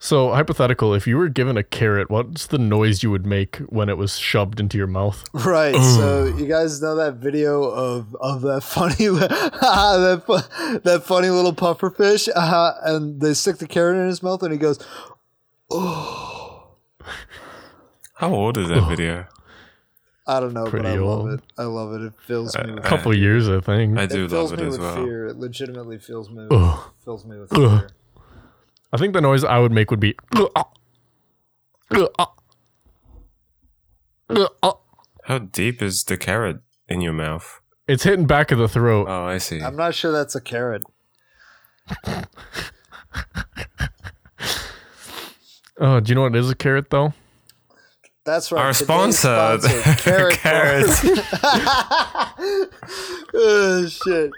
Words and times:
So 0.00 0.32
hypothetical, 0.32 0.94
if 0.94 1.06
you 1.06 1.18
were 1.18 1.28
given 1.28 1.58
a 1.58 1.62
carrot, 1.62 2.08
what's 2.08 2.46
the 2.46 2.56
noise 2.56 3.02
you 3.02 3.10
would 3.10 3.26
make 3.26 3.56
when 3.68 3.88
it 3.88 3.98
was 3.98 4.16
shoved 4.16 4.58
into 4.58 4.78
your 4.78 4.86
mouth? 4.86 5.22
Right. 5.34 5.74
So 5.74 6.24
you 6.24 6.46
guys 6.46 6.80
know 6.80 6.94
that 6.94 7.16
video 7.16 7.64
of 7.64 8.16
of 8.20 8.42
that 8.42 8.60
funny 8.62 9.08
that 9.08 10.22
fu- 10.24 10.78
that 10.78 11.02
funny 11.04 11.30
little 11.30 11.52
puffer 11.52 11.90
fish, 11.90 12.28
uh, 12.34 12.72
and 12.84 13.20
they 13.20 13.34
stick 13.34 13.58
the 13.58 13.66
carrot 13.66 13.98
in 13.98 14.06
his 14.06 14.22
mouth, 14.22 14.42
and 14.42 14.52
he 14.52 14.58
goes, 14.58 14.78
"Oh." 15.70 16.76
How 18.14 18.32
old 18.32 18.56
is 18.56 18.68
that 18.68 18.88
video? 18.88 19.26
I 20.28 20.40
don't 20.40 20.52
know, 20.52 20.66
Pretty 20.66 20.82
but 20.84 20.92
I 20.92 20.98
love 20.98 21.28
it. 21.30 21.40
I 21.56 21.62
love 21.62 21.94
it. 21.94 22.02
It 22.02 22.12
fills 22.26 22.54
me 22.58 22.74
with 22.74 22.84
A 22.84 22.88
couple 22.88 23.16
years, 23.16 23.48
I 23.48 23.60
think. 23.60 23.96
I 23.98 24.02
it 24.02 24.10
do 24.10 24.28
fills 24.28 24.50
love 24.50 24.60
me 24.60 24.66
it 24.66 24.68
as 24.68 24.72
with 24.78 24.80
well. 24.82 25.04
fear. 25.04 25.26
It 25.26 25.36
legitimately 25.38 25.98
fills 25.98 26.28
me 26.30 26.42
with, 26.42 26.52
Ugh. 26.52 26.90
fills 27.02 27.24
me 27.24 27.38
with 27.38 27.50
Ugh. 27.54 27.80
fear. 27.80 27.88
I 28.92 28.98
think 28.98 29.14
the 29.14 29.22
noise 29.22 29.42
I 29.42 29.58
would 29.58 29.72
make 29.72 29.90
would 29.90 30.00
be. 30.00 30.14
How 35.24 35.38
deep 35.38 35.82
is 35.82 36.04
the 36.04 36.16
carrot 36.16 36.60
in 36.88 37.00
your 37.00 37.12
mouth? 37.12 37.60
It's 37.86 38.02
hitting 38.04 38.26
back 38.26 38.50
of 38.50 38.58
the 38.58 38.68
throat. 38.68 39.06
Oh, 39.08 39.24
I 39.24 39.38
see. 39.38 39.60
I'm 39.62 39.76
not 39.76 39.94
sure 39.94 40.12
that's 40.12 40.34
a 40.34 40.40
carrot. 40.40 40.82
Oh, 45.80 46.00
do 46.00 46.10
you 46.10 46.16
know 46.16 46.22
what 46.22 46.34
is 46.34 46.50
a 46.50 46.56
carrot 46.56 46.90
though? 46.90 47.12
That's 48.28 48.52
right. 48.52 48.62
Our 48.62 48.74
sponsor, 48.74 49.58
sponsor, 49.58 49.94
Carrot 50.02 50.36
Carrots. 50.36 51.00
oh 53.32 53.86
shit. 53.88 54.32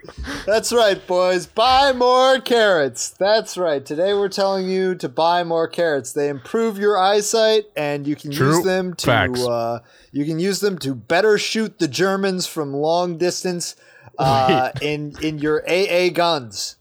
That's 0.47 0.73
right, 0.73 1.05
boys. 1.09 1.47
Buy 1.47 1.93
more 1.93 2.41
carrots. 2.41 3.11
That's 3.11 3.59
right. 3.59 3.85
Today 3.85 4.15
we're 4.15 4.29
telling 4.29 4.69
you 4.69 4.95
to 4.95 5.09
buy 5.09 5.43
more 5.43 5.67
carrots. 5.67 6.13
They 6.13 6.29
improve 6.29 6.79
your 6.79 6.97
eyesight 6.97 7.65
and 7.77 8.07
you 8.07 8.15
can 8.15 8.31
True 8.31 8.59
use 8.59 8.65
them 8.65 8.95
to 8.95 9.11
uh, 9.51 9.81
you 10.13 10.25
can 10.25 10.39
use 10.39 10.61
them 10.61 10.79
to 10.79 10.95
better 10.95 11.37
shoot 11.37 11.81
the 11.81 11.89
Germans 11.89 12.47
from 12.47 12.73
long 12.73 13.19
distance 13.19 13.75
uh, 14.21 14.71
in 14.81 15.17
in 15.21 15.41
your 15.41 15.69
AA 15.69 16.11
guns. 16.11 16.77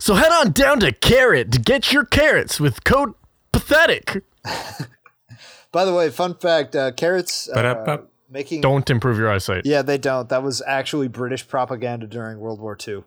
So 0.00 0.14
head 0.14 0.32
on 0.32 0.50
down 0.50 0.80
to 0.80 0.90
Carrot 0.90 1.52
to 1.52 1.60
get 1.60 1.92
your 1.92 2.04
carrots 2.04 2.58
with 2.58 2.82
code 2.82 3.14
pathetic. 3.52 4.24
By 5.72 5.84
the 5.84 5.94
way, 5.94 6.10
fun 6.10 6.34
fact, 6.34 6.74
uh, 6.74 6.92
carrots 6.92 7.48
uh, 7.48 7.54
Ba-da-ba. 7.54 8.02
making 8.28 8.60
Don't 8.60 8.88
improve 8.90 9.18
your 9.18 9.30
eyesight. 9.30 9.66
Yeah, 9.66 9.82
they 9.82 9.98
don't. 9.98 10.28
That 10.28 10.42
was 10.42 10.62
actually 10.66 11.08
British 11.08 11.46
propaganda 11.46 12.06
during 12.06 12.40
World 12.40 12.60
War 12.60 12.76
II. 12.86 13.04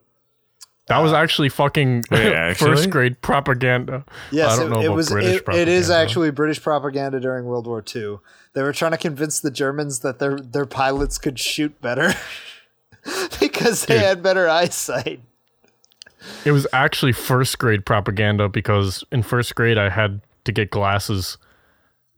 That 0.88 1.00
was 1.00 1.14
actually 1.14 1.50
fucking 1.50 2.04
Wait, 2.12 2.34
actually? 2.34 2.72
first 2.72 2.90
grade 2.90 3.22
propaganda. 3.22 4.06
Yes, 4.32 4.52
I 4.54 4.62
don't 4.62 4.70
know 4.70 4.80
it, 4.80 4.84
it 4.84 4.88
about 4.88 4.96
was. 4.96 5.10
British 5.10 5.42
It, 5.42 5.56
it 5.56 5.68
is 5.68 5.90
actually 5.90 6.32
British 6.32 6.62
propaganda 6.62 7.20
during 7.20 7.46
World 7.46 7.68
War 7.68 7.84
II. 7.96 8.18
They 8.54 8.62
were 8.62 8.74
trying 8.74 8.92
to 8.92 8.98
convince 8.98 9.40
the 9.40 9.52
Germans 9.52 10.00
that 10.00 10.20
their 10.20 10.38
their 10.38 10.66
pilots 10.66 11.18
could 11.18 11.40
shoot 11.40 11.80
better 11.82 12.14
because 13.40 13.86
they 13.86 13.96
Dude. 13.96 14.04
had 14.04 14.24
better 14.24 14.48
eyesight. 14.50 15.22
It 16.46 16.52
was 16.52 16.68
actually 16.72 17.12
first 17.12 17.60
grade 17.60 17.86
propaganda 17.86 18.48
because 18.48 19.04
in 19.12 19.24
first 19.24 19.56
grade 19.56 19.78
I 19.78 19.90
had 19.90 20.22
to 20.46 20.52
get 20.52 20.70
glasses 20.72 21.38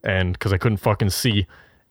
and 0.04 0.32
because 0.32 0.52
I 0.52 0.58
couldn't 0.58 0.78
fucking 0.78 1.10
see. 1.10 1.46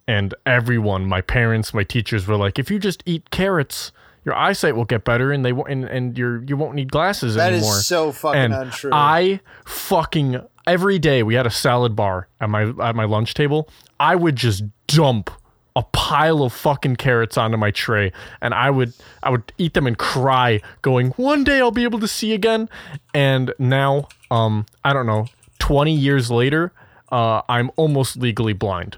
And 0.08 0.34
everyone, 0.46 1.08
my 1.08 1.22
parents, 1.22 1.74
my 1.74 1.84
teachers 1.84 2.28
were 2.28 2.36
like, 2.38 2.60
if 2.60 2.70
you 2.70 2.78
just 2.78 3.02
eat 3.06 3.32
carrots, 3.32 3.92
your 4.24 4.36
eyesight 4.36 4.76
will 4.76 4.86
get 4.86 5.04
better 5.04 5.32
and 5.32 5.44
they 5.44 5.54
won't 5.54 5.70
and, 5.70 5.86
and 5.86 6.18
you're 6.18 6.44
you 6.44 6.58
won't 6.58 6.76
need 6.76 6.92
glasses 6.92 7.36
That 7.36 7.54
is 7.54 7.60
anymore. 7.60 7.76
so 7.80 8.12
fucking 8.12 8.42
and 8.42 8.54
untrue. 8.54 8.92
I 8.94 9.40
fucking 9.66 10.42
every 10.68 11.00
day 11.00 11.24
we 11.24 11.36
had 11.36 11.46
a 11.46 11.52
salad 11.52 11.96
bar 11.96 12.28
at 12.42 12.50
my 12.50 12.64
at 12.84 12.96
my 12.96 13.06
lunch 13.06 13.34
table. 13.34 13.70
I 14.00 14.16
would 14.16 14.36
just 14.36 14.64
dump 14.88 15.30
a 15.76 15.84
pile 15.92 16.42
of 16.42 16.54
fucking 16.54 16.96
carrots 16.96 17.38
onto 17.38 17.58
my 17.58 17.70
tray 17.70 18.12
and 18.42 18.54
I 18.54 18.70
would 18.70 18.94
I 19.24 19.30
would 19.30 19.52
eat 19.58 19.74
them 19.74 19.86
and 19.88 19.98
cry 19.98 20.62
going 20.82 21.10
one 21.12 21.44
day 21.44 21.60
I'll 21.60 21.70
be 21.72 21.84
able 21.84 22.00
to 22.00 22.08
see 22.08 22.34
again 22.34 22.70
and 23.14 23.54
now 23.60 24.08
um 24.32 24.66
I 24.86 24.94
don't 24.94 25.06
know 25.06 25.28
20 25.60 25.94
years 25.94 26.32
later 26.32 26.72
uh 27.12 27.42
I'm 27.48 27.72
almost 27.76 28.18
legally 28.18 28.54
blind 28.54 28.98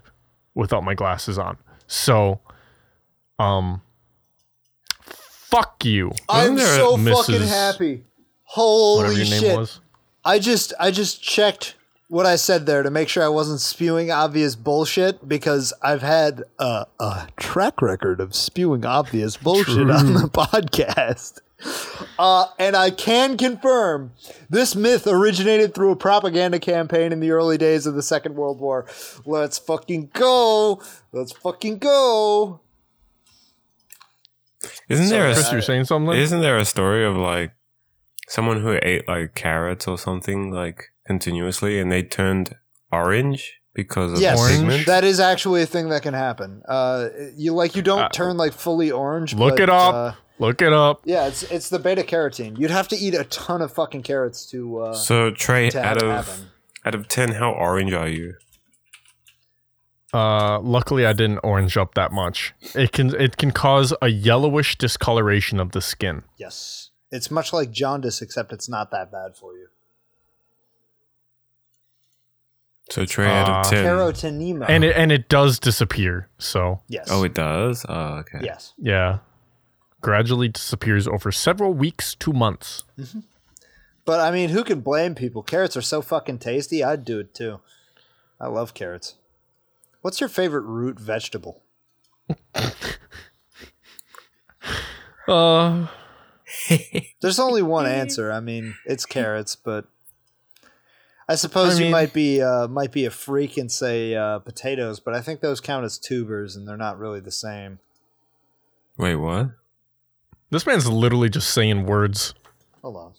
without 0.55 0.83
my 0.83 0.93
glasses 0.93 1.37
on. 1.37 1.57
So 1.87 2.39
um 3.39 3.81
fuck 5.01 5.83
you. 5.85 6.11
I'm 6.29 6.57
so 6.57 6.97
Mrs. 6.97 7.15
fucking 7.15 7.47
happy. 7.47 8.03
Holy 8.43 9.15
your 9.15 9.25
name 9.25 9.41
shit! 9.41 9.57
was. 9.57 9.81
I 10.23 10.39
just 10.39 10.73
I 10.79 10.91
just 10.91 11.21
checked 11.21 11.75
what 12.09 12.25
I 12.25 12.37
said 12.37 12.65
there 12.65 12.83
to 12.83 12.89
make 12.89 13.09
sure 13.09 13.23
I 13.23 13.27
wasn't 13.27 13.59
spewing 13.59 14.11
obvious 14.11 14.55
bullshit 14.55 15.27
because 15.27 15.73
I've 15.81 16.01
had 16.01 16.43
a, 16.57 16.85
a 16.99 17.27
track 17.37 17.81
record 17.81 18.21
of 18.21 18.33
spewing 18.33 18.85
obvious 18.85 19.35
bullshit 19.35 19.89
on 19.89 20.13
the 20.13 20.19
podcast. 20.33 21.39
Uh, 22.19 22.47
and 22.59 22.75
I 22.75 22.89
can 22.91 23.37
confirm 23.37 24.11
this 24.49 24.75
myth 24.75 25.07
originated 25.07 25.73
through 25.73 25.91
a 25.91 25.95
propaganda 25.95 26.59
campaign 26.59 27.11
in 27.11 27.19
the 27.19 27.31
early 27.31 27.57
days 27.57 27.85
of 27.85 27.95
the 27.95 28.03
Second 28.03 28.35
World 28.35 28.59
War. 28.59 28.85
Let's 29.25 29.57
fucking 29.57 30.11
go. 30.13 30.81
Let's 31.11 31.31
fucking 31.31 31.79
go. 31.79 32.61
Isn't 34.89 35.09
there 35.09 35.29
a 35.29 35.33
Chris, 35.33 35.51
you're 35.51 35.61
saying 35.61 35.85
something? 35.85 36.15
isn't 36.15 36.41
there 36.41 36.57
a 36.57 36.65
story 36.65 37.05
of 37.05 37.15
like 37.15 37.51
someone 38.27 38.61
who 38.61 38.77
ate 38.81 39.07
like 39.07 39.35
carrots 39.35 39.87
or 39.87 39.97
something 39.97 40.51
like 40.51 40.85
continuously 41.05 41.79
and 41.79 41.91
they 41.91 42.03
turned 42.03 42.55
orange 42.91 43.59
because 43.73 44.13
of 44.13 44.19
Yes, 44.19 44.57
pigment? 44.57 44.85
that 44.87 45.03
is 45.03 45.19
actually 45.19 45.61
a 45.61 45.65
thing 45.65 45.89
that 45.89 46.01
can 46.01 46.13
happen. 46.13 46.61
Uh, 46.67 47.09
you 47.35 47.53
like 47.53 47.75
you 47.75 47.81
don't 47.81 48.01
Uh, 48.01 48.09
turn 48.09 48.37
like 48.37 48.53
fully 48.53 48.91
orange. 48.91 49.33
Look 49.33 49.55
but, 49.57 49.61
it 49.61 49.69
up. 49.69 50.15
Uh, 50.39 50.45
Look 50.45 50.61
it 50.61 50.73
up. 50.73 51.01
yeah, 51.05 51.27
it's 51.27 51.43
it's 51.43 51.69
the 51.69 51.79
beta 51.79 52.03
carotene. 52.03 52.57
You'd 52.59 52.71
have 52.71 52.87
to 52.89 52.95
eat 52.95 53.13
a 53.15 53.23
ton 53.25 53.61
of 53.61 53.71
fucking 53.73 54.03
carrots 54.03 54.45
to. 54.51 54.79
Uh, 54.79 54.93
so 54.93 55.31
Trey, 55.31 55.69
to 55.71 55.81
out 55.83 56.01
of 56.03 56.27
happen. 56.27 56.47
out 56.85 56.95
of 56.95 57.07
ten, 57.07 57.33
how 57.33 57.51
orange 57.51 57.93
are 57.93 58.07
you? 58.07 58.35
Uh, 60.13 60.59
luckily, 60.61 61.05
I 61.05 61.13
didn't 61.13 61.39
orange 61.39 61.75
up 61.75 61.93
that 61.95 62.11
much. 62.11 62.53
It 62.75 62.91
can 62.91 63.13
it 63.19 63.37
can 63.37 63.51
cause 63.51 63.93
a 64.01 64.07
yellowish 64.09 64.77
discoloration 64.77 65.59
of 65.59 65.71
the 65.73 65.81
skin. 65.81 66.23
yes, 66.37 66.91
it's 67.11 67.29
much 67.31 67.51
like 67.51 67.71
jaundice, 67.71 68.21
except 68.21 68.53
it's 68.53 68.69
not 68.69 68.91
that 68.91 69.11
bad 69.11 69.35
for 69.35 69.53
you. 69.53 69.67
So 72.89 73.05
Trey, 73.05 73.27
out 73.27 73.49
Uh, 73.49 73.59
of 73.59 73.69
ten. 73.69 73.85
Carotenemia. 73.85 74.65
and 74.69 74.83
it 74.85 74.95
and 74.95 75.11
it 75.11 75.27
does 75.27 75.59
disappear. 75.59 76.29
So 76.37 76.81
yes. 76.87 77.07
oh, 77.11 77.23
it 77.23 77.33
does. 77.33 77.85
Oh, 77.89 78.19
okay. 78.19 78.39
yes. 78.41 78.73
yeah, 78.77 79.19
gradually 80.01 80.47
disappears 80.47 81.07
over 81.07 81.31
several 81.31 81.73
weeks 81.73 82.15
to 82.15 82.33
months. 82.33 82.83
But 84.05 84.19
I 84.19 84.31
mean, 84.31 84.49
who 84.49 84.63
can 84.63 84.81
blame 84.81 85.15
people? 85.15 85.43
Carrots 85.43 85.75
are 85.75 85.81
so 85.81 86.01
fucking 86.01 86.39
tasty. 86.39 86.83
I'd 86.83 87.03
do 87.05 87.19
it 87.19 87.33
too. 87.33 87.59
I 88.39 88.47
love 88.47 88.73
carrots. 88.73 89.15
What's 90.01 90.19
your 90.21 90.29
favorite 90.29 90.61
root 90.61 90.99
vegetable? 90.99 91.61
Uh, 95.27 95.87
There's 97.21 97.39
only 97.39 97.61
one 97.61 97.85
answer. 97.85 98.31
I 98.31 98.39
mean, 98.39 98.75
it's 98.85 99.05
carrots, 99.17 99.55
but 99.55 99.85
I 101.27 101.35
suppose 101.35 101.79
I 101.79 101.83
you 101.83 101.91
might 101.91 102.13
be 102.13 102.41
uh, 102.41 102.67
might 102.67 102.91
be 102.91 103.05
a 103.05 103.11
freak 103.11 103.57
and 103.57 103.71
say 103.71 104.15
uh, 104.15 104.39
potatoes, 104.39 104.99
but 104.99 105.13
I 105.13 105.21
think 105.21 105.41
those 105.41 105.59
count 105.59 105.85
as 105.85 105.97
tubers, 105.97 106.55
and 106.55 106.67
they're 106.67 106.77
not 106.77 106.97
really 106.97 107.19
the 107.19 107.31
same. 107.31 107.79
Wait, 108.97 109.15
what? 109.15 109.51
This 110.49 110.65
man's 110.65 110.87
literally 110.89 111.29
just 111.29 111.49
saying 111.51 111.85
words. 111.85 112.33
Hold 112.81 112.97
on. 112.97 113.13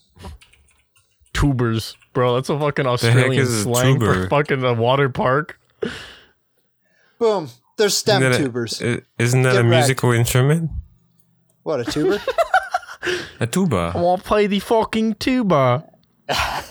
Tubers, 1.34 1.96
bro. 2.12 2.34
That's 2.34 2.48
a 2.48 2.58
fucking 2.58 2.86
Australian 2.86 3.42
is 3.42 3.52
a 3.52 3.62
slang 3.62 4.00
for 4.00 4.28
fucking 4.28 4.64
a 4.64 4.75
water 4.75 5.08
park. 5.08 5.60
Boom. 7.19 7.48
They're 7.76 7.88
stem 7.90 8.22
Isn't 8.22 8.32
that 8.32 8.40
a- 8.40 8.44
tubers. 8.44 8.82
i- 8.82 9.00
isn't 9.19 9.42
that 9.42 9.52
Get 9.52 9.60
a 9.60 9.69
wrecked. 9.69 9.86
musical 9.86 10.12
instrument? 10.12 10.70
what 11.62 11.80
a 11.80 11.84
tuber? 11.84 12.19
A 13.40 13.46
tuba. 13.46 13.92
I 13.94 14.00
want 14.00 14.22
to 14.22 14.28
play 14.28 14.48
the 14.48 14.58
fucking 14.58 15.14
tuba. 15.14 15.84
yeah, 16.28 16.64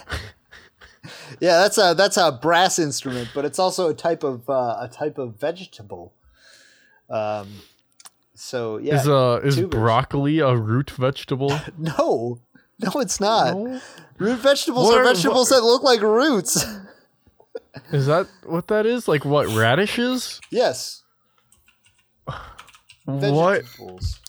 that's 1.40 1.78
a 1.78 1.94
that's 1.98 2.18
a 2.18 2.32
brass 2.34 2.78
instrument, 2.80 3.30
but 3.34 3.46
it's 3.46 3.58
also 3.60 3.90
a 3.90 3.94
type 3.94 4.24
of 4.24 4.48
uh, 4.50 4.76
a 4.82 4.90
type 4.92 5.18
of 5.18 5.40
vegetable. 5.40 6.14
Um. 7.10 7.48
So 8.40 8.78
yeah. 8.78 8.96
is 8.96 9.08
uh 9.08 9.42
is 9.44 9.56
tubers. 9.56 9.72
broccoli 9.80 10.40
a 10.40 10.56
root 10.56 10.92
vegetable? 10.92 11.60
no. 11.78 12.40
No, 12.80 12.92
it's 13.02 13.20
not. 13.20 13.56
No? 13.58 13.82
Root 14.20 14.40
vegetables 14.40 14.86
What 14.88 15.00
are 15.00 15.02
are- 15.02 15.06
vegetables 15.06 15.50
that 15.50 15.62
look 15.64 15.82
like 15.84 16.02
roots. 16.02 16.64
Is 17.92 18.08
that 18.08 18.28
what 18.44 18.68
that 18.68 18.86
is? 18.88 19.08
Like 19.08 19.24
what 19.24 19.48
radishes? 19.50 20.40
yes. 20.52 21.04
What 23.06 23.64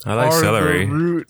I 0.05 0.14
like 0.14 0.32
are 0.32 0.40
celery. 0.40 0.87
root? 0.87 1.28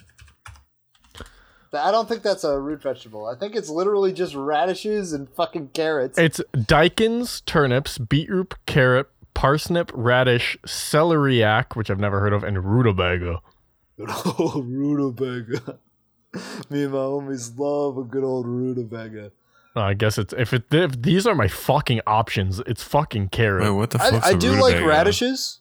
I 1.72 1.90
don't 1.90 2.08
think 2.08 2.22
that's 2.22 2.44
a 2.44 2.58
root 2.58 2.82
vegetable. 2.82 3.26
I 3.26 3.38
think 3.38 3.54
it's 3.54 3.68
literally 3.68 4.12
just 4.12 4.34
radishes 4.34 5.12
and 5.12 5.28
fucking 5.30 5.68
carrots. 5.68 6.18
It's 6.18 6.40
daikons, 6.66 7.40
turnips, 7.42 7.98
beetroot, 7.98 8.54
carrot, 8.66 9.08
parsnip, 9.38 9.92
radish, 9.94 10.58
celeriac, 10.66 11.76
which 11.76 11.90
I've 11.90 12.00
never 12.00 12.18
heard 12.18 12.32
of, 12.32 12.42
and 12.42 12.64
rutabaga. 12.64 13.40
oh, 14.00 14.62
rutabaga. 14.66 15.78
Me 16.68 16.82
and 16.82 16.92
my 16.92 16.98
homies 16.98 17.56
love 17.56 17.96
a 17.98 18.02
good 18.02 18.24
old 18.24 18.46
rutabaga. 18.46 19.30
Uh, 19.76 19.80
I 19.82 19.94
guess 19.94 20.18
it's 20.18 20.34
if 20.36 20.52
it 20.52 20.64
if 20.72 21.00
these 21.00 21.24
are 21.24 21.36
my 21.36 21.46
fucking 21.46 22.00
options, 22.04 22.58
it's 22.66 22.82
fucking 22.82 23.28
carrot. 23.28 23.62
Wait, 23.62 23.70
what 23.70 23.90
the 23.90 23.98
fuck's 24.00 24.26
I, 24.26 24.30
I 24.30 24.32
a 24.32 24.36
do 24.36 24.60
like 24.60 24.84
radishes. 24.84 25.60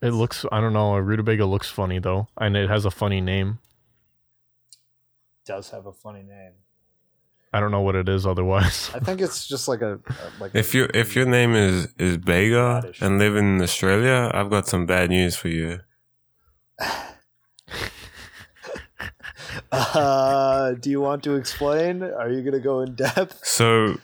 It 0.00 0.12
looks 0.12 0.46
I 0.50 0.62
don't 0.62 0.72
know, 0.72 0.94
a 0.94 1.02
rutabaga 1.02 1.44
looks 1.44 1.68
funny 1.68 1.98
though, 1.98 2.28
and 2.38 2.56
it 2.56 2.70
has 2.70 2.86
a 2.86 2.90
funny 2.90 3.20
name. 3.20 3.58
Does 5.44 5.70
have 5.70 5.84
a 5.84 5.92
funny 5.92 6.22
name. 6.22 6.52
I 7.52 7.58
don't 7.60 7.72
know 7.72 7.80
what 7.80 7.96
it 7.96 8.08
is 8.08 8.26
otherwise. 8.26 8.90
I 8.94 9.00
think 9.00 9.20
it's 9.20 9.46
just 9.48 9.66
like 9.68 9.82
a, 9.82 9.94
a- 9.94 10.30
like. 10.40 10.54
If 10.54 10.72
a, 10.72 10.76
you 10.78 10.88
if 10.94 11.16
your 11.16 11.26
name 11.26 11.54
is 11.54 11.88
is 11.98 12.16
Bega 12.16 12.92
and 13.00 13.18
live 13.18 13.34
in 13.36 13.60
Australia, 13.60 14.30
I've 14.32 14.50
got 14.50 14.68
some 14.68 14.86
bad 14.86 15.10
news 15.10 15.34
for 15.36 15.48
you. 15.48 15.80
uh, 19.72 20.72
do 20.72 20.90
you 20.90 21.00
want 21.00 21.22
to 21.24 21.34
explain? 21.34 22.02
Are 22.02 22.30
you 22.30 22.42
gonna 22.42 22.60
go 22.60 22.80
in 22.80 22.94
depth? 22.94 23.40
So, 23.44 23.98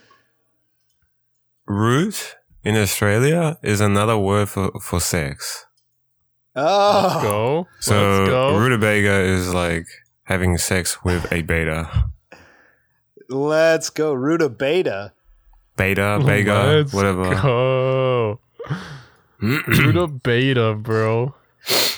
root 1.65 2.35
in 2.63 2.75
Australia 2.75 3.57
is 3.63 3.79
another 3.81 4.17
word 4.17 4.49
for 4.49 4.71
for 4.81 4.99
sex. 4.99 5.65
Oh, 6.55 7.19
go. 7.21 7.67
So 7.79 7.93
Let's 8.19 8.29
go. 8.29 8.57
rutabaga 8.57 9.19
is 9.21 9.53
like 9.53 9.85
having 10.23 10.57
sex 10.57 11.03
with 11.03 11.31
a 11.31 11.43
beta, 11.43 12.09
let's 13.29 13.89
go. 13.89 14.13
Rutabaga. 14.13 15.13
beta, 15.77 16.17
Beta 16.19 16.21
bega, 16.25 16.53
Let's 16.77 16.93
whatever. 16.93 17.35
Go. 17.35 18.39
Rutabaga, 19.41 20.73
bro. 20.75 21.35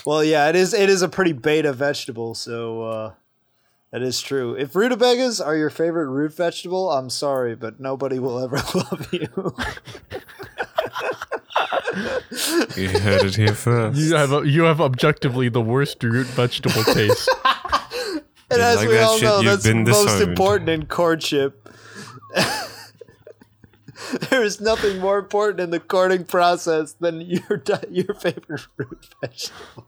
Well, 0.04 0.24
yeah, 0.24 0.48
it 0.48 0.56
is. 0.56 0.74
It 0.74 0.88
is 0.90 1.02
a 1.02 1.08
pretty 1.08 1.32
beta 1.32 1.72
vegetable, 1.72 2.34
so 2.34 2.82
uh, 2.82 3.12
that 3.92 4.02
is 4.02 4.20
true. 4.20 4.54
If 4.54 4.72
rutabagas 4.74 5.40
are 5.44 5.56
your 5.56 5.70
favorite 5.70 6.08
root 6.08 6.34
vegetable, 6.34 6.90
I'm 6.90 7.10
sorry, 7.10 7.54
but 7.54 7.78
nobody 7.80 8.18
will 8.18 8.38
ever 8.38 8.56
love 8.74 9.08
you. 9.12 9.54
You 12.76 12.88
heard 13.00 13.24
it 13.24 13.34
here 13.36 13.54
first. 13.54 13.98
You 13.98 14.14
have 14.14 14.46
you 14.46 14.62
have 14.62 14.80
objectively 14.80 15.48
the 15.48 15.60
worst 15.60 16.02
root 16.02 16.26
vegetable 16.28 16.82
taste. 16.84 17.28
And 18.50 18.60
as 18.60 18.76
like 18.76 18.88
we 18.88 18.98
all 18.98 19.16
shit, 19.16 19.24
know, 19.24 19.40
you've 19.40 19.64
most 19.86 20.04
disowned. 20.04 20.22
important 20.22 20.68
in 20.70 20.86
courtship. 20.86 21.68
there 24.30 24.42
is 24.42 24.60
nothing 24.60 24.98
more 24.98 25.18
important 25.18 25.60
in 25.60 25.70
the 25.70 25.80
courting 25.80 26.24
process 26.24 26.92
than 26.94 27.20
your 27.20 27.56
di- 27.58 27.84
your 27.90 28.14
favorite 28.14 28.66
root 28.76 29.08
vegetable. 29.20 29.86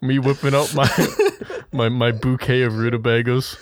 Me 0.00 0.18
whipping 0.18 0.54
out 0.54 0.74
my 0.74 0.88
my 1.72 1.88
my 1.88 2.12
bouquet 2.12 2.62
of 2.62 2.74
rutabagas. 2.74 3.56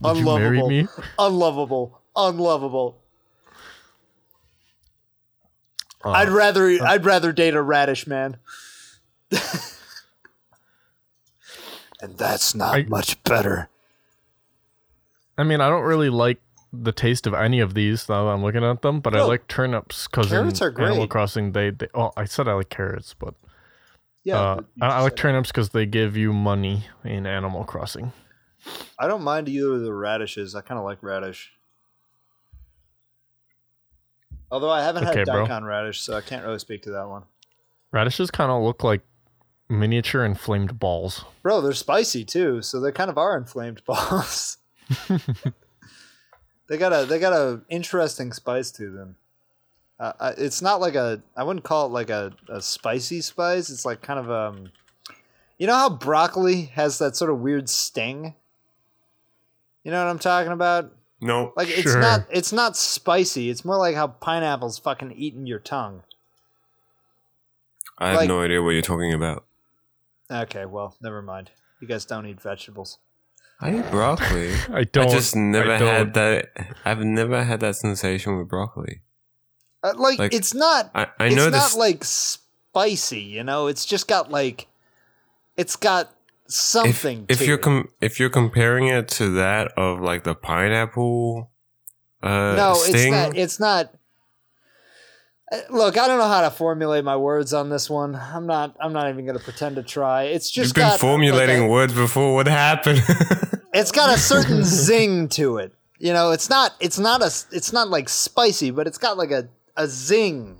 Would 0.00 0.16
you 0.16 0.24
marry 0.24 0.58
Unlovable. 0.58 0.68
me? 0.68 0.86
Unlovable, 1.18 2.00
unlovable. 2.16 3.00
Uh, 6.04 6.10
I'd 6.10 6.28
rather 6.30 6.68
I'd 6.82 7.04
rather 7.04 7.32
date 7.32 7.54
a 7.54 7.62
radish 7.62 8.06
man. 8.06 8.38
and 12.04 12.18
that's 12.18 12.54
not 12.54 12.74
I- 12.74 12.82
much 12.84 13.22
better. 13.24 13.68
I 15.36 15.42
mean, 15.42 15.60
I 15.60 15.68
don't 15.68 15.82
really 15.84 16.10
like 16.10 16.40
the 16.72 16.92
taste 16.92 17.26
of 17.26 17.34
any 17.34 17.60
of 17.60 17.74
these 17.74 18.08
now 18.08 18.24
that 18.24 18.30
I'm 18.30 18.42
looking 18.42 18.62
at 18.64 18.82
them, 18.82 19.00
but 19.00 19.14
I 19.16 19.22
like 19.22 19.48
turnips 19.48 20.06
because 20.06 20.26
in 20.32 20.38
Carrots 20.38 20.62
are 20.62 20.80
Animal. 20.80 21.06
Crossing 21.08 21.52
they, 21.52 21.70
they 21.70 21.88
oh 21.94 22.12
I 22.16 22.24
said 22.24 22.46
I 22.48 22.52
like 22.54 22.68
carrots, 22.68 23.14
but 23.14 23.34
Yeah, 24.22 24.38
uh, 24.40 24.60
I, 24.80 24.86
I 24.86 25.00
like 25.02 25.16
turnips 25.16 25.50
because 25.50 25.70
they 25.70 25.86
give 25.86 26.16
you 26.16 26.32
money 26.32 26.84
in 27.04 27.26
Animal 27.26 27.64
Crossing. 27.64 28.12
I 28.98 29.06
don't 29.08 29.22
mind 29.22 29.48
either 29.48 29.72
of 29.74 29.80
the 29.82 29.92
radishes. 29.94 30.54
I 30.54 30.60
kind 30.60 30.78
of 30.78 30.84
like 30.84 31.02
radish. 31.02 31.52
Although 34.50 34.70
I 34.70 34.82
haven't 34.82 35.04
Okay, 35.06 35.18
had 35.20 35.26
bro. 35.26 35.42
daikon 35.46 35.64
radish, 35.64 36.00
so 36.00 36.16
I 36.16 36.20
can't 36.20 36.44
really 36.44 36.58
speak 36.60 36.82
to 36.82 36.90
that 36.92 37.08
one. 37.08 37.24
Radishes 37.92 38.30
kind 38.30 38.50
of 38.50 38.62
look 38.62 38.84
like 38.84 39.02
miniature 39.68 40.24
inflamed 40.24 40.78
balls. 40.78 41.24
Bro, 41.42 41.62
they're 41.62 41.72
spicy 41.72 42.24
too, 42.24 42.62
so 42.62 42.80
they 42.80 42.92
kind 42.92 43.10
of 43.10 43.18
are 43.18 43.36
inflamed 43.36 43.82
balls. 43.86 44.58
they 46.68 46.78
got 46.78 46.92
a 46.92 47.06
they 47.06 47.18
got 47.18 47.32
a 47.32 47.60
interesting 47.68 48.32
spice 48.32 48.70
to 48.72 48.90
them. 48.90 49.16
Uh, 49.98 50.12
I- 50.20 50.30
it's 50.36 50.60
not 50.62 50.80
like 50.80 50.94
a 50.94 51.22
I 51.36 51.44
wouldn't 51.44 51.64
call 51.64 51.86
it 51.86 51.90
like 51.92 52.10
a, 52.10 52.32
a 52.48 52.60
spicy 52.60 53.20
spice. 53.20 53.70
It's 53.70 53.84
like 53.84 54.02
kind 54.02 54.18
of 54.18 54.30
um, 54.30 54.70
you 55.58 55.66
know 55.66 55.74
how 55.74 55.90
broccoli 55.90 56.62
has 56.74 56.98
that 56.98 57.16
sort 57.16 57.30
of 57.30 57.40
weird 57.40 57.68
sting. 57.68 58.34
You 59.84 59.90
know 59.90 60.02
what 60.02 60.10
I'm 60.10 60.18
talking 60.18 60.52
about? 60.52 60.92
No. 61.20 61.52
Like 61.56 61.68
it's 61.70 61.94
not 61.94 62.26
it's 62.30 62.52
not 62.52 62.76
spicy. 62.76 63.50
It's 63.50 63.64
more 63.64 63.76
like 63.76 63.94
how 63.94 64.08
pineapple's 64.08 64.78
fucking 64.78 65.12
eating 65.12 65.46
your 65.46 65.58
tongue. 65.60 66.02
I 67.98 68.08
have 68.08 68.16
like- 68.16 68.28
no 68.28 68.40
idea 68.42 68.62
what 68.62 68.70
you're 68.70 68.82
talking 68.82 69.12
about. 69.14 69.44
Okay, 70.30 70.64
well, 70.66 70.96
never 71.02 71.22
mind. 71.22 71.50
You 71.80 71.88
guys 71.88 72.04
don't 72.04 72.26
eat 72.26 72.40
vegetables. 72.40 72.98
I 73.60 73.78
eat 73.78 73.90
broccoli. 73.90 74.52
I 74.72 74.84
don't. 74.84 75.08
I 75.08 75.10
just 75.12 75.36
never 75.36 75.72
I 75.72 75.78
don't. 75.78 75.88
had 75.88 76.14
that. 76.14 76.74
I've 76.84 77.04
never 77.04 77.44
had 77.44 77.60
that 77.60 77.76
sensation 77.76 78.36
with 78.38 78.48
broccoli. 78.48 79.02
Uh, 79.82 79.92
like, 79.96 80.18
Like, 80.18 80.34
it's 80.34 80.54
not 80.54 80.90
I, 80.94 81.08
I 81.18 81.26
it's 81.26 81.36
know 81.36 81.50
not 81.50 81.62
this. 81.62 81.76
like 81.76 82.04
spicy, 82.04 83.20
you 83.20 83.44
know. 83.44 83.66
It's 83.66 83.84
just 83.84 84.08
got 84.08 84.30
like, 84.30 84.66
it's 85.56 85.76
got 85.76 86.10
something. 86.46 87.26
if 87.28 87.38
to 87.38 87.44
you're 87.46 87.58
it. 87.58 87.62
com- 87.62 87.88
if 88.00 88.18
you're 88.18 88.30
comparing 88.30 88.86
it 88.88 89.08
to 89.08 89.28
that 89.34 89.72
of 89.76 90.00
like 90.00 90.24
the 90.24 90.34
pineapple, 90.34 91.50
uh, 92.22 92.54
no, 92.56 92.74
sting, 92.74 92.94
it's 92.94 93.10
not. 93.10 93.36
It's 93.36 93.60
not. 93.60 93.94
Uh, 95.54 95.60
Look, 95.70 95.96
I 95.98 96.06
don't 96.06 96.18
know 96.18 96.28
how 96.28 96.42
to 96.42 96.50
formulate 96.50 97.04
my 97.04 97.16
words 97.16 97.52
on 97.54 97.68
this 97.70 97.88
one. 97.88 98.14
I'm 98.16 98.46
not. 98.46 98.76
I'm 98.80 98.92
not 98.92 99.08
even 99.08 99.24
going 99.24 99.38
to 99.38 99.44
pretend 99.44 99.76
to 99.76 99.82
try. 99.82 100.24
It's 100.24 100.50
just 100.50 100.68
you've 100.68 100.74
been 100.74 100.82
got 100.84 100.90
like 100.92 101.00
formulating 101.00 101.64
a- 101.64 101.68
words 101.68 101.92
before. 101.94 102.34
What 102.34 102.46
happened? 102.46 103.02
it's 103.74 103.92
got 103.92 104.14
a 104.14 104.18
certain 104.18 104.64
zing 104.64 105.28
to 105.30 105.58
it. 105.58 105.72
You 105.98 106.12
know, 106.12 106.32
it's 106.32 106.50
not. 106.50 106.72
It's 106.80 106.98
not 106.98 107.22
a. 107.22 107.26
It's 107.52 107.72
not 107.72 107.88
like 107.88 108.08
spicy, 108.08 108.70
but 108.70 108.86
it's 108.86 108.98
got 108.98 109.16
like 109.16 109.30
a 109.30 109.48
a 109.76 109.86
zing. 109.86 110.58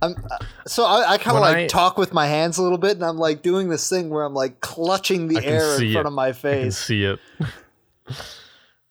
I'm, 0.00 0.14
uh, 0.30 0.38
so 0.66 0.84
I, 0.84 1.12
I 1.14 1.18
kind 1.18 1.36
of 1.36 1.40
like 1.40 1.56
I- 1.56 1.66
talk 1.66 1.98
with 1.98 2.12
my 2.12 2.26
hands 2.26 2.58
a 2.58 2.62
little 2.62 2.78
bit, 2.78 2.92
and 2.92 3.04
I'm 3.04 3.18
like 3.18 3.42
doing 3.42 3.68
this 3.68 3.88
thing 3.88 4.10
where 4.10 4.24
I'm 4.24 4.34
like 4.34 4.60
clutching 4.60 5.28
the 5.28 5.38
I 5.38 5.42
air 5.44 5.74
in 5.82 5.92
front 5.92 5.96
it. 5.96 6.06
of 6.06 6.12
my 6.12 6.32
face. 6.32 6.42
I 6.44 6.54
can 6.54 6.64
face. 6.64 6.78
see 6.78 7.04
it. 7.04 7.18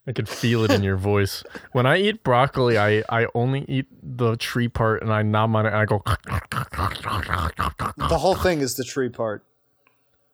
I 0.07 0.13
can 0.13 0.25
feel 0.25 0.63
it 0.63 0.71
in 0.71 0.83
your 0.83 0.95
voice. 0.95 1.43
When 1.73 1.85
I 1.85 1.97
eat 1.97 2.23
broccoli, 2.23 2.77
I, 2.77 3.03
I 3.09 3.27
only 3.35 3.65
eat 3.67 3.87
the 4.01 4.37
tree 4.37 4.69
part 4.69 5.01
and 5.01 5.11
I 5.11 5.21
nom 5.21 5.53
on 5.55 5.65
it 5.65 5.73
and 5.73 5.77
I 5.77 5.85
go. 5.85 6.01
The 7.97 8.17
whole 8.17 8.35
thing 8.35 8.61
is 8.61 8.75
the 8.75 8.85
tree 8.85 9.09
part, 9.09 9.43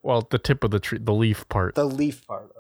Well, 0.04 0.28
the 0.30 0.38
tip 0.38 0.64
of 0.64 0.70
the 0.70 0.80
tree, 0.80 1.00
the 1.02 1.14
leaf 1.14 1.50
part. 1.50 1.74
the 1.74 1.86
leaf 1.86 2.26
part. 2.28 2.52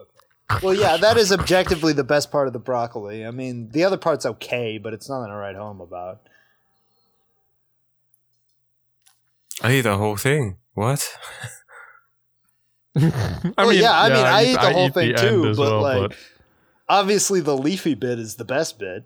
Okay. 0.51 0.65
Well, 0.65 0.73
yeah, 0.73 0.97
that 0.97 1.17
is 1.17 1.31
objectively 1.31 1.93
the 1.93 2.03
best 2.03 2.31
part 2.31 2.47
of 2.47 2.53
the 2.53 2.59
broccoli. 2.59 3.23
I 3.25 3.31
mean, 3.31 3.69
the 3.71 3.83
other 3.83 3.97
part's 3.97 4.25
okay, 4.25 4.79
but 4.79 4.93
it's 4.93 5.07
nothing 5.07 5.29
to 5.29 5.35
write 5.35 5.55
home 5.55 5.81
about. 5.81 6.21
I 9.61 9.73
eat 9.73 9.81
the 9.81 9.97
whole 9.97 10.17
thing. 10.17 10.57
What? 10.73 11.07
I 12.95 13.51
Well, 13.57 13.71
yeah, 13.73 13.91
I 13.99 14.09
mean, 14.09 14.25
I, 14.25 14.43
eat 14.45 14.53
the 14.53 14.73
whole 14.73 14.87
eat 14.87 14.93
thing 14.93 15.15
too, 15.15 15.47
as 15.49 15.57
but 15.57 15.63
well, 15.71 15.81
like, 15.81 16.09
but- 16.09 16.17
obviously, 16.93 17.39
the 17.41 17.57
leafy 17.57 17.95
bit 17.95 18.19
is 18.19 18.35
the 18.35 18.45
best 18.45 18.77
bit. 18.79 19.03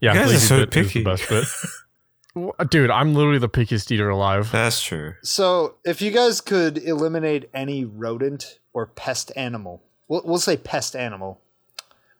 yeah, 0.00 0.12
You 0.12 0.18
guys 0.20 0.28
are 0.28 0.32
leafy 0.32 0.46
so 0.46 0.58
bit 0.66 0.76
is 0.76 0.86
picky. 0.86 1.02
the 1.02 1.10
best 1.10 1.28
bit. 1.28 1.44
Dude, 2.70 2.90
I'm 2.90 3.14
literally 3.14 3.38
the 3.38 3.48
pickiest 3.48 3.90
eater 3.90 4.08
alive. 4.10 4.52
That's 4.52 4.80
true. 4.80 5.14
So, 5.22 5.74
if 5.84 6.00
you 6.00 6.10
guys 6.12 6.40
could 6.40 6.78
eliminate 6.78 7.48
any 7.52 7.84
rodent 7.84 8.58
or 8.72 8.86
pest 8.86 9.32
animal, 9.34 9.82
we'll, 10.06 10.22
we'll 10.24 10.38
say 10.38 10.56
pest 10.56 10.94
animal, 10.94 11.40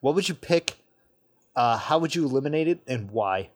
what 0.00 0.15
would 0.17 0.29
you 0.29 0.35
pick? 0.35 0.77
Uh, 1.55 1.77
how 1.77 1.99
would 1.99 2.15
you 2.15 2.25
eliminate 2.25 2.67
it, 2.69 2.81
and 2.87 3.11
why? 3.11 3.50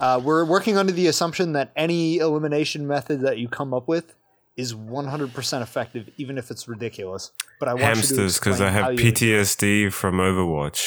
Uh, 0.00 0.20
we're 0.22 0.44
working 0.44 0.78
under 0.78 0.92
the 0.92 1.06
assumption 1.06 1.52
that 1.52 1.72
any 1.76 2.18
elimination 2.18 2.86
method 2.86 3.20
that 3.22 3.38
you 3.38 3.48
come 3.48 3.74
up 3.74 3.88
with 3.88 4.14
is 4.58 4.74
100% 4.74 5.62
effective, 5.62 6.10
even 6.18 6.36
if 6.36 6.50
it's 6.50 6.68
ridiculous. 6.68 7.30
But 7.60 7.68
I 7.68 7.74
want 7.74 7.84
Hamsters, 7.84 8.38
because 8.38 8.60
I 8.60 8.66
explain 8.66 8.72
how 8.84 8.90
have 8.90 9.00
you 9.00 9.12
PTSD 9.12 9.92
from 9.92 10.16
Overwatch. 10.16 10.84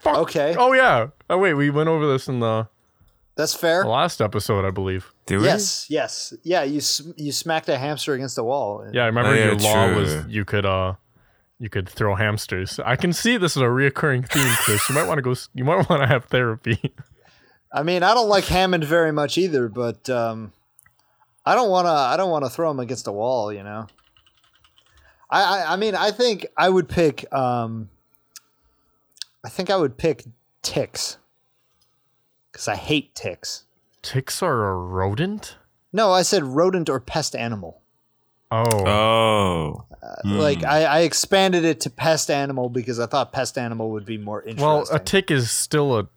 Fuck. 0.00 0.16
Okay. 0.18 0.54
Oh 0.56 0.72
yeah. 0.72 1.08
Oh 1.28 1.38
wait, 1.38 1.54
we 1.54 1.70
went 1.70 1.88
over 1.88 2.06
this 2.10 2.28
in 2.28 2.40
the, 2.40 2.68
That's 3.36 3.54
fair. 3.54 3.82
the 3.82 3.88
last 3.88 4.20
episode, 4.20 4.64
I 4.64 4.70
believe. 4.70 5.12
Do 5.26 5.38
we? 5.40 5.44
Yes, 5.46 5.86
yes, 5.90 6.32
yeah. 6.44 6.62
You 6.62 6.80
you 7.16 7.32
smacked 7.32 7.68
a 7.68 7.76
hamster 7.78 8.14
against 8.14 8.38
a 8.38 8.44
wall. 8.44 8.88
Yeah, 8.92 9.02
I 9.02 9.06
remember 9.06 9.30
Oh, 9.30 9.34
yeah, 9.34 9.44
your 9.46 9.56
law 9.56 9.86
true. 9.86 9.96
was 9.96 10.26
you 10.28 10.44
could 10.44 10.64
uh 10.66 10.94
you 11.58 11.68
could 11.68 11.88
throw 11.88 12.14
hamsters. 12.14 12.78
I 12.84 12.96
can 12.96 13.12
see 13.12 13.36
this 13.36 13.56
is 13.56 13.62
a 13.62 13.66
reoccurring 13.66 14.28
theme, 14.30 14.52
Chris. 14.58 14.88
You 14.88 14.94
might 14.94 15.08
want 15.08 15.18
to 15.18 15.22
go. 15.22 15.34
You 15.54 15.64
might 15.64 15.88
want 15.90 16.02
to 16.02 16.06
have 16.06 16.26
therapy. 16.26 16.94
I 17.72 17.82
mean, 17.82 18.02
I 18.04 18.14
don't 18.14 18.28
like 18.28 18.44
Hammond 18.44 18.84
very 18.84 19.10
much 19.12 19.36
either, 19.38 19.68
but 19.68 20.08
um, 20.08 20.52
I 21.46 21.54
don't 21.54 21.70
want 21.70 21.86
to. 21.86 21.90
I 21.92 22.16
don't 22.16 22.30
want 22.30 22.44
to 22.44 22.50
throw 22.50 22.70
him 22.70 22.80
against 22.80 23.06
a 23.06 23.12
wall. 23.12 23.52
You 23.52 23.62
know. 23.62 23.86
I, 25.30 25.42
I 25.42 25.72
I 25.72 25.76
mean, 25.76 25.94
I 25.94 26.10
think 26.10 26.46
I 26.56 26.68
would 26.68 26.88
pick. 26.88 27.32
Um, 27.32 27.88
I 29.44 29.48
think 29.48 29.70
I 29.70 29.76
would 29.76 29.96
pick 29.96 30.24
ticks 30.62 31.18
because 32.50 32.66
I 32.68 32.74
hate 32.76 33.14
ticks. 33.14 33.64
Ticks 34.02 34.42
are 34.42 34.68
a 34.70 34.76
rodent. 34.76 35.56
No, 35.92 36.10
I 36.12 36.22
said 36.22 36.42
rodent 36.44 36.88
or 36.90 37.00
pest 37.00 37.34
animal. 37.36 37.80
Oh, 38.50 38.86
Oh. 38.88 39.86
Like 40.24 40.62
I, 40.64 40.84
I 40.84 41.00
expanded 41.00 41.64
it 41.64 41.80
to 41.80 41.90
pest 41.90 42.30
animal 42.30 42.68
because 42.68 43.00
I 43.00 43.06
thought 43.06 43.32
pest 43.32 43.58
animal 43.58 43.90
would 43.90 44.04
be 44.06 44.18
more 44.18 44.40
interesting. 44.42 44.64
well, 44.64 44.86
a 44.92 44.98
tick 45.00 45.30
is 45.32 45.50
still 45.50 45.98
a. 45.98 46.08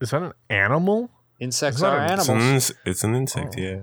Is 0.00 0.10
that 0.10 0.22
an 0.22 0.32
animal? 0.50 1.10
Insects 1.38 1.76
It's 1.76 1.82
not 1.82 1.96
are 1.98 2.00
a- 2.00 2.14
It's 2.14 2.28
an, 2.28 2.36
animals. 2.40 2.72
it's 2.84 3.04
an 3.04 3.14
insect, 3.14 3.56
yeah. 3.58 3.80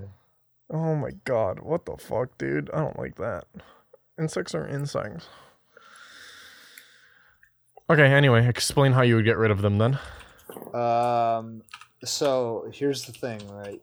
Oh 0.70 0.94
my 0.94 1.10
god, 1.24 1.60
what 1.60 1.86
the 1.86 1.96
fuck, 1.96 2.38
dude? 2.38 2.70
I 2.72 2.78
don't 2.78 2.98
like 2.98 3.16
that. 3.16 3.44
Insects 4.18 4.54
are 4.54 4.66
insects. 4.66 5.28
Okay, 7.90 8.06
anyway, 8.06 8.46
explain 8.46 8.92
how 8.92 9.02
you 9.02 9.16
would 9.16 9.24
get 9.24 9.36
rid 9.36 9.50
of 9.50 9.60
them 9.60 9.78
then. 9.78 9.98
Um, 10.72 11.62
so 12.04 12.68
here's 12.72 13.04
the 13.04 13.12
thing, 13.12 13.40
right? 13.48 13.82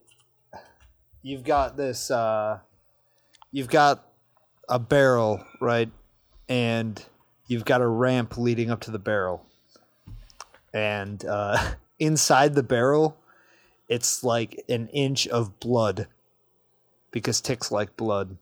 You've 1.21 1.43
got 1.43 1.77
this. 1.77 2.09
Uh, 2.09 2.59
you've 3.51 3.67
got 3.67 4.05
a 4.67 4.79
barrel, 4.79 5.43
right? 5.59 5.91
And 6.48 7.03
you've 7.48 7.65
got 7.65 7.81
a 7.81 7.88
ramp 7.88 8.38
leading 8.38 8.69
up 8.69 8.81
to 8.81 8.91
the 8.91 9.00
barrel. 9.00 9.45
And 10.74 11.24
uh, 11.25 11.74
inside 12.00 12.55
the 12.55 12.63
barrel, 12.63 13.17
it's 13.88 14.24
like 14.24 14.63
an 14.69 14.88
inch 14.89 15.27
of 15.27 15.59
blood, 15.59 16.07
because 17.11 17.41
ticks 17.41 17.71
like 17.71 17.95
blood. 17.97 18.37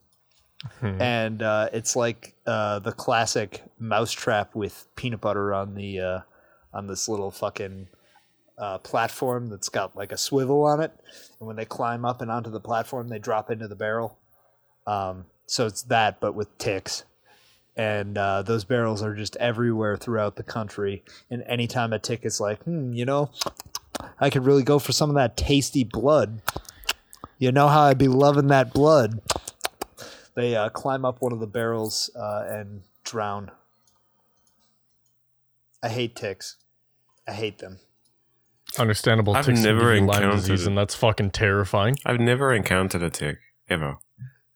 And 1.00 1.41
uh, 1.43 1.69
it's 1.71 1.95
like 1.95 2.33
uh, 2.45 2.79
the 2.79 2.91
classic 2.91 3.63
mousetrap 3.79 4.55
with 4.55 4.88
peanut 4.95 5.21
butter 5.21 5.53
on 5.53 5.75
the 5.75 6.00
uh, 6.00 6.19
on 6.74 6.88
this 6.88 7.07
little 7.07 7.29
fucking 7.31 7.88
uh, 8.57 8.79
platform 8.79 9.50
that's 9.50 9.69
got 9.69 9.95
like 9.95 10.12
a 10.12 10.17
swivel 10.17 10.63
on 10.63 10.81
it, 10.81 10.91
and 11.39 11.47
when 11.47 11.55
they 11.57 11.65
climb 11.65 12.05
up 12.05 12.21
and 12.21 12.31
onto 12.31 12.50
the 12.50 12.59
platform, 12.59 13.07
they 13.07 13.19
drop 13.19 13.51
into 13.51 13.67
the 13.67 13.75
barrel. 13.75 14.17
Um, 14.88 15.25
so 15.45 15.67
it's 15.67 15.83
that, 15.83 16.19
but 16.19 16.33
with 16.33 16.57
ticks, 16.57 17.03
and 17.75 18.17
uh, 18.17 18.41
those 18.41 18.63
barrels 18.63 19.03
are 19.03 19.13
just 19.13 19.36
everywhere 19.36 19.95
throughout 19.95 20.38
the 20.38 20.43
country. 20.43 21.03
And 21.29 21.43
anytime 21.43 21.93
a 21.93 22.00
tick 22.00 22.25
is 22.25 22.39
like, 22.39 22.63
hmm, 22.63 22.93
you 22.93 23.05
know, 23.05 23.29
I 24.19 24.31
could 24.31 24.45
really 24.45 24.63
go 24.63 24.79
for 24.79 24.91
some 24.91 25.09
of 25.09 25.15
that 25.15 25.38
tasty 25.38 25.83
blood. 25.83 26.41
You 27.38 27.51
know 27.51 27.67
how 27.67 27.82
I'd 27.84 27.98
be 27.98 28.08
loving 28.08 28.48
that 28.48 28.74
blood. 28.74 29.22
They 30.36 30.56
uh, 30.56 30.70
climb 30.70 31.06
up 31.06 31.22
one 31.22 31.32
of 31.34 31.39
the 31.39 31.48
barrels 31.48 32.10
uh, 32.15 32.46
and 32.48 32.82
drown. 33.03 33.51
I 35.84 35.89
hate 35.89 36.15
ticks. 36.15 36.58
I 37.27 37.34
hate 37.34 37.60
them. 37.60 37.79
Understandable. 38.79 39.36
I've 39.36 39.46
ticks 39.46 39.62
never 39.62 39.94
give 39.94 40.01
you 40.01 40.08
Lyme 40.08 40.17
encountered 40.24 40.41
disease, 40.41 40.63
it. 40.63 40.67
and 40.67 40.77
that's 40.77 40.96
fucking 40.96 41.32
terrifying. 41.32 41.98
I've 42.06 42.20
never 42.20 42.53
encountered 42.53 43.01
a 43.03 43.10
tick, 43.10 43.38
ever. 43.70 43.98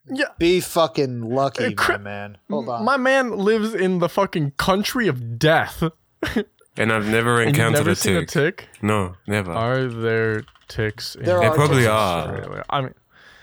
Yeah, 0.08 0.26
Be 0.40 0.60
fucking 0.60 1.22
lucky, 1.22 1.66
Hey, 1.66 1.74
Cri- 1.74 1.98
my 1.98 2.02
man. 2.04 2.38
Hold 2.50 2.70
on. 2.70 2.84
my 2.84 2.98
man 2.98 3.38
lives 3.38 3.74
in 3.74 4.00
the 4.00 4.10
fucking 4.10 4.52
country 4.58 5.08
of 5.08 5.38
death. 5.40 5.84
And 6.78 6.90
I've 6.94 7.06
never 7.06 7.42
And 7.42 7.50
you've 7.50 7.56
encountered 7.60 7.80
never 7.80 7.90
a 7.90 7.96
seen 7.98 8.16
a 8.16 8.20
tick. 8.26 8.30
tick? 8.60 8.70
No, 8.82 9.16
never. 9.28 9.52
Are 9.52 9.88
there 9.88 10.44
ticks? 10.72 11.16
In 11.16 11.26
There 11.26 11.40
They 11.40 11.46
are 11.48 11.56
probably 11.56 11.78
ticks. 11.78 11.90
are. 11.90 12.38
Australia? 12.38 12.66
I 12.70 12.82
mean, 12.82 12.94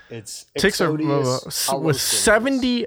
It's 0.09 0.45
ticks 0.57 0.81
are 0.81 0.89
uh, 0.89 0.93
with 0.93 1.01
holocodius. 1.03 1.99
70 1.99 2.85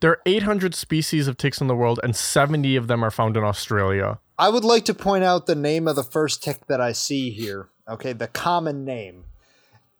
there 0.00 0.10
are 0.10 0.20
800 0.26 0.74
species 0.74 1.28
of 1.28 1.36
ticks 1.36 1.60
in 1.60 1.68
the 1.68 1.76
world 1.76 2.00
and 2.02 2.16
70 2.16 2.74
of 2.74 2.88
them 2.88 3.04
are 3.04 3.10
found 3.10 3.36
in 3.36 3.44
australia 3.44 4.18
I 4.38 4.48
would 4.48 4.64
like 4.64 4.84
to 4.86 4.94
point 4.94 5.22
out 5.22 5.46
the 5.46 5.54
name 5.54 5.86
of 5.86 5.94
the 5.94 6.02
first 6.02 6.42
tick 6.42 6.66
that 6.66 6.80
I 6.80 6.90
see 6.90 7.30
here. 7.30 7.68
Okay, 7.88 8.12
the 8.12 8.26
common 8.26 8.84
name. 8.84 9.24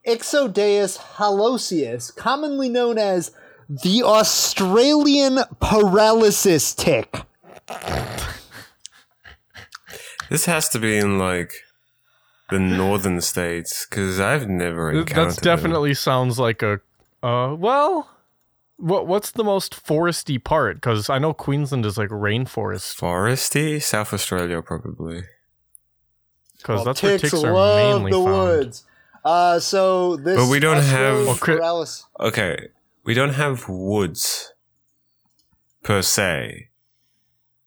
Ixodes 0.04 0.98
halocius, 1.16 2.14
commonly 2.16 2.68
known 2.68 2.98
as 2.98 3.30
the 3.68 4.02
Australian 4.02 5.38
paralysis 5.60 6.74
tick. 6.74 7.20
This 10.28 10.46
has 10.46 10.68
to 10.70 10.80
be 10.80 10.96
in 10.96 11.18
like 11.18 11.52
the 12.52 12.60
northern 12.60 13.20
states 13.20 13.86
because 13.88 14.20
I've 14.20 14.48
never 14.48 14.92
Th- 14.92 15.00
encountered. 15.02 15.28
that's 15.30 15.38
it. 15.38 15.44
definitely 15.44 15.94
sounds 15.94 16.38
like 16.38 16.62
a 16.62 16.80
uh 17.22 17.54
well 17.58 18.08
what 18.76 19.06
what's 19.06 19.30
the 19.32 19.44
most 19.44 19.72
foresty 19.86 20.42
part 20.42 20.76
because 20.76 21.08
i 21.08 21.18
know 21.18 21.32
queensland 21.32 21.84
is 21.86 21.96
like 21.98 22.08
rainforest 22.10 22.96
foresty, 22.98 23.80
South 23.82 24.12
Australia 24.12 24.60
probably. 24.62 25.22
because 26.58 26.76
Well, 26.76 26.84
that's 26.84 27.02
where 27.02 27.18
ticks 27.18 27.30
ticks 27.32 27.44
are 27.44 27.52
love 27.52 27.76
mainly 27.94 28.10
the 28.12 28.16
found 28.24 28.48
woods. 28.48 28.84
Uh, 29.24 29.60
so 29.60 30.16
this. 30.16 30.36
But 30.36 30.48
we 30.50 30.58
don't 30.58 30.82
have- 30.82 31.28
Australian 31.28 31.62
Well. 31.62 32.06
Okay, 32.18 32.68
we 33.04 33.14
don't 33.14 33.34
have 33.34 33.68
woods 33.68 34.52
per 35.84 36.02
se. 36.02 36.68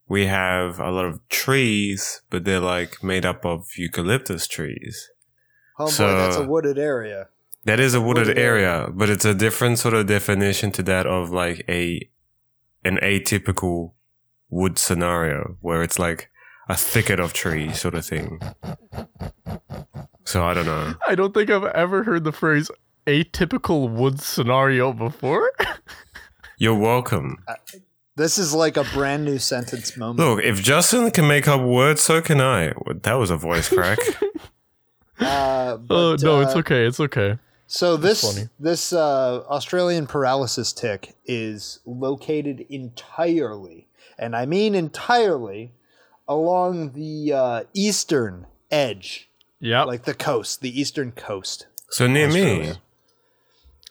We 0.07 0.27
have 0.27 0.79
a 0.79 0.91
lot 0.91 1.05
of 1.05 1.27
trees, 1.29 2.21
but 2.29 2.45
they're 2.45 2.59
like 2.59 3.03
made 3.03 3.25
up 3.25 3.45
of 3.45 3.67
eucalyptus 3.77 4.47
trees. 4.47 5.09
Oh 5.79 5.85
boy, 5.88 5.91
that's 6.17 6.38
a 6.38 6.43
wooded 6.45 6.77
area. 6.77 7.27
That 7.65 7.79
is 7.79 7.95
a 7.95 8.01
wooded, 8.01 8.27
Wooded 8.27 8.38
area, 8.38 8.89
but 8.93 9.09
it's 9.09 9.25
a 9.25 9.33
different 9.33 9.79
sort 9.79 9.95
of 9.95 10.05
definition 10.05 10.71
to 10.74 10.83
that 10.83 11.07
of 11.07 11.31
like 11.31 11.65
a 11.67 12.07
an 12.83 12.97
atypical 13.01 13.93
wood 14.50 14.77
scenario 14.77 15.57
where 15.62 15.81
it's 15.81 15.97
like 15.97 16.29
a 16.69 16.75
thicket 16.77 17.19
of 17.19 17.33
trees 17.33 17.79
sort 17.81 17.95
of 17.95 18.05
thing. 18.05 18.39
So 20.25 20.43
I 20.43 20.53
don't 20.53 20.65
know. 20.65 20.93
i 21.07 21.13
don't 21.15 21.33
think 21.33 21.50
i've 21.50 21.65
ever 21.65 22.03
heard 22.03 22.24
the 22.24 22.31
phrase 22.31 22.69
atypical 23.07 23.89
wood 23.89 24.19
scenario 24.19 24.91
before 24.93 25.51
You're 26.57 26.75
welcome. 26.79 27.38
This 28.17 28.38
is 28.38 28.53
like 28.53 28.77
a 28.77 28.86
brand 28.86 29.25
new 29.25 29.39
sentence 29.39 29.98
moment. 29.98 30.19
Look, 30.19 30.43
if 30.43 30.63
Justin 30.63 31.12
can 31.12 31.27
make 31.27 31.50
up 31.50 31.60
words, 31.62 32.01
so 32.01 32.22
can 32.22 32.39
I. 32.39 32.74
That 33.03 33.15
was 33.15 33.29
a 33.29 33.38
voice 33.38 33.69
crack. 33.69 34.00
Uh, 35.17 35.77
oh 35.89 36.12
but, 36.17 36.24
no 36.24 36.39
uh, 36.39 36.41
it's 36.41 36.55
okay 36.57 36.86
it's 36.86 37.00
okay 37.00 37.39
So 37.67 37.95
this 37.95 38.50
this 38.60 38.91
uh, 38.91 39.45
Australian 39.48 40.07
paralysis 40.07 40.74
tick 40.74 41.15
is 41.24 41.79
located 41.86 42.65
entirely, 42.69 43.88
and 44.19 44.36
I 44.36 44.45
mean 44.45 44.75
entirely, 44.75 45.72
along 46.27 46.91
the 46.91 47.31
uh, 47.31 47.63
eastern 47.74 48.48
edge, 48.69 49.29
yeah 49.62 49.86
like 49.86 50.03
the 50.03 50.13
coast, 50.13 50.60
the 50.60 50.77
eastern 50.77 51.13
coast. 51.13 51.67
So 51.91 52.07
near 52.07 52.29
me. 52.29 52.74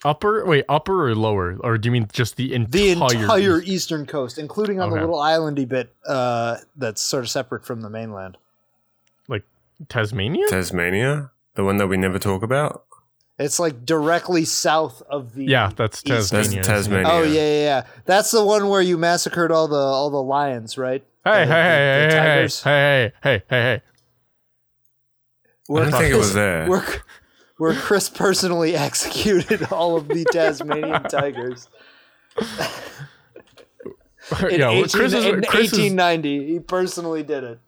Australia. 0.05 0.43
upper 0.43 0.47
wait 0.47 0.65
upper 0.69 1.09
or 1.09 1.15
lower 1.15 1.57
or 1.61 1.79
do 1.79 1.87
you 1.89 1.93
mean 1.93 2.09
just 2.13 2.37
the 2.37 2.55
entire 2.55 2.69
The 2.77 2.91
entire 2.93 3.63
eastern 3.63 4.07
coast, 4.07 4.39
including 4.39 4.81
on 4.81 4.89
Okay. 4.91 5.01
the 5.01 5.07
little 5.07 5.21
islandy 5.21 5.67
bit 5.69 5.95
uh, 6.07 6.59
that's 6.77 7.01
sort 7.03 7.25
of 7.25 7.31
separate 7.31 7.65
from 7.65 7.81
the 7.83 7.91
mainland. 7.91 8.37
like 9.29 9.45
tasmania 9.89 10.47
Tasmania? 10.49 11.31
The 11.55 11.65
one 11.65 11.77
that 11.79 11.87
we 11.87 11.97
never 11.97 12.19
talk 12.19 12.43
about? 12.43 12.85
It's 13.39 13.59
like 13.59 13.85
directly 13.85 14.45
south 14.45 15.03
of 15.09 15.35
the. 15.35 15.45
yeah 15.45 15.71
that's 15.75 15.99
East- 15.99 16.07
That's 16.09 16.31
tasmania 16.31 16.63
Tasmania. 16.63 17.09
Oh 17.13 17.23
yeah, 17.23 17.41
yeah, 17.41 17.63
yeah. 17.63 17.87
That's 18.05 18.31
the 18.31 18.45
one 18.45 18.69
where 18.69 18.81
you 18.83 18.97
massacred 18.97 19.51
all 19.51 19.67
the 19.69 19.75
all 19.77 20.11
the 20.11 20.23
lions, 20.23 20.79
right? 20.79 21.05
Hey, 21.25 21.45
The- 21.45 21.47
hey, 21.47 21.47
the- 21.47 21.55
hey, 21.55 22.07
the 22.07 22.15
hey, 22.15 22.21
hey, 22.21 22.35
tigers. 22.37 22.63
hey, 22.63 23.13
hey, 23.23 23.43
hey, 23.49 23.61
hey, 23.71 23.83
I 25.71 25.81
don't 25.81 25.93
think 25.93 26.15
it 26.15 26.19
was 26.19 26.35
there. 26.35 26.67
Where, 26.71 26.85
where 27.59 27.75
Chris 27.75 28.09
personally 28.09 28.77
executed 28.77 29.73
all 29.73 29.97
of 29.97 30.09
the 30.09 30.25
Tasmanian 30.33 31.03
tigers 31.11 31.69
hey. 34.31 34.55
in, 34.55 34.61
yeah, 34.61 34.71
18, 34.71 34.89
Chris 34.89 35.13
is 35.13 35.25
in 35.25 35.43
Chris 35.43 35.73
is 35.73 35.79
1890. 35.79 36.47
He 36.53 36.61
personally 36.61 37.23
did 37.23 37.45
it. 37.45 37.59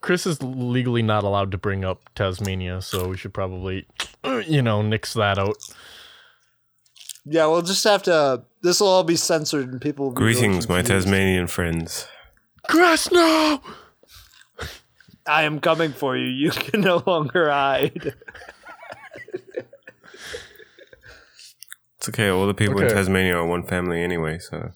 Chris 0.00 0.26
is 0.26 0.42
legally 0.42 1.02
not 1.02 1.22
allowed 1.22 1.52
to 1.52 1.58
bring 1.58 1.84
up 1.84 2.10
Tasmania, 2.14 2.82
so 2.82 3.08
we 3.08 3.16
should 3.16 3.32
probably, 3.32 3.86
you 4.46 4.60
know, 4.60 4.82
nix 4.82 5.14
that 5.14 5.38
out. 5.38 5.56
Yeah, 7.24 7.46
we'll 7.46 7.62
just 7.62 7.84
have 7.84 8.02
to. 8.04 8.42
This 8.62 8.80
will 8.80 8.88
all 8.88 9.04
be 9.04 9.14
censored, 9.14 9.70
and 9.70 9.80
people. 9.80 10.06
Will 10.06 10.12
be 10.12 10.18
Greetings, 10.18 10.68
my. 10.68 10.82
Tasmanian 10.82 11.46
friends. 11.46 12.08
Chris, 12.68 13.10
no. 13.12 13.60
I 15.24 15.44
am 15.44 15.60
coming 15.60 15.92
for 15.92 16.16
you. 16.16 16.26
You 16.26 16.50
can 16.50 16.80
no 16.80 17.00
longer 17.06 17.48
hide. 17.48 18.14
It's 22.02 22.08
okay. 22.08 22.30
All 22.30 22.48
the 22.48 22.52
people 22.54 22.78
in 22.80 22.86
Okay. 22.86 22.94
Tasmania 22.94 23.36
are 23.36 23.46
one 23.46 23.62
family 23.62 24.02
anyway, 24.02 24.40
so 24.40 24.72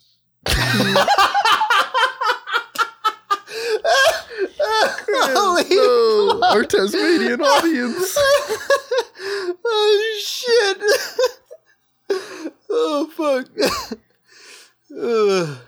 Holy 5.28 6.45
Our 6.45 6.62
Tasmanian 6.64 7.40
audience. 7.40 8.16
oh 9.64 10.21
shit! 10.25 10.78
oh 12.71 13.11
fuck! 13.12 13.49
Ugh. 14.97 15.59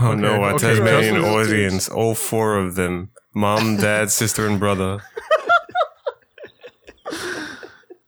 Oh 0.00 0.14
no, 0.14 0.42
our 0.44 0.54
okay, 0.54 0.74
Tasmanian 0.76 1.14
Justin- 1.16 1.24
audience, 1.34 1.88
all 1.88 2.14
four 2.14 2.56
of 2.56 2.76
them 2.76 3.10
mom, 3.34 3.78
dad, 3.78 4.12
sister, 4.12 4.46
and 4.46 4.60
brother. 4.60 5.00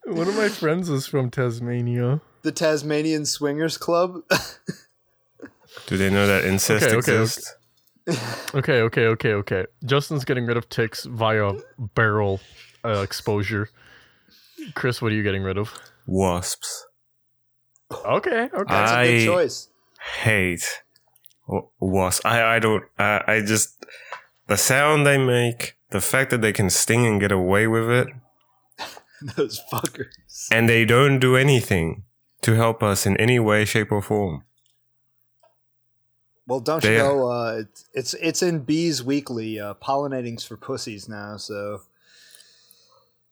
One 0.05 0.29
of 0.29 0.37
my 0.37 0.47
friends 0.47 0.89
is 0.89 1.05
from 1.05 1.29
Tasmania. 1.29 2.21
The 2.47 2.51
Tasmanian 2.53 3.25
Swingers 3.25 3.77
Club. 3.77 4.21
Do 5.87 5.97
they 5.97 6.09
know 6.09 6.25
that 6.27 6.45
incest 6.45 6.85
Okay, 6.85 6.95
okay, 6.95 7.11
okay. 7.11 7.21
exists? 7.21 7.55
Okay, 8.55 8.81
okay, 8.81 9.05
okay, 9.07 9.33
okay. 9.33 9.65
Justin's 9.85 10.23
getting 10.23 10.45
rid 10.45 10.55
of 10.55 10.69
ticks 10.69 11.03
via 11.03 11.51
barrel 11.77 12.39
uh, 12.85 13.01
exposure. 13.01 13.69
Chris, 14.75 15.01
what 15.01 15.11
are 15.11 15.15
you 15.15 15.23
getting 15.23 15.43
rid 15.43 15.57
of? 15.57 15.73
Wasps. 16.05 16.87
Okay, 17.91 18.49
okay. 18.53 18.63
That's 18.67 18.91
a 18.93 19.03
good 19.19 19.25
choice. 19.25 19.67
Hate 20.23 20.83
wasps. 21.81 22.25
I, 22.25 22.55
I 22.55 22.59
don't, 22.59 22.83
I, 22.97 23.21
I 23.27 23.41
just, 23.41 23.85
the 24.47 24.55
sound 24.57 25.05
they 25.05 25.17
make, 25.17 25.75
the 25.89 25.99
fact 26.01 26.31
that 26.31 26.41
they 26.41 26.53
can 26.53 26.69
sting 26.69 27.05
and 27.05 27.19
get 27.19 27.31
away 27.33 27.67
with 27.67 27.89
it, 27.89 28.07
Those 29.35 29.61
fuckers. 29.71 30.05
and 30.49 30.69
they 30.69 30.85
don't 30.85 31.19
do 31.19 31.35
anything 31.35 32.03
to 32.41 32.53
help 32.55 32.81
us 32.83 33.05
in 33.05 33.17
any 33.17 33.39
way, 33.39 33.65
shape, 33.65 33.91
or 33.91 34.01
form. 34.01 34.43
Well, 36.47 36.59
don't 36.61 36.81
They- 36.81 36.93
you 36.93 36.99
know? 36.99 37.27
Uh, 37.29 37.61
it's 37.63 37.85
it's 37.93 38.13
it's 38.15 38.41
in 38.43 38.59
Bees 38.59 39.03
Weekly. 39.03 39.59
Uh, 39.59 39.73
pollinating's 39.75 40.45
for 40.45 40.55
pussies 40.57 41.09
now. 41.09 41.37
So 41.37 41.81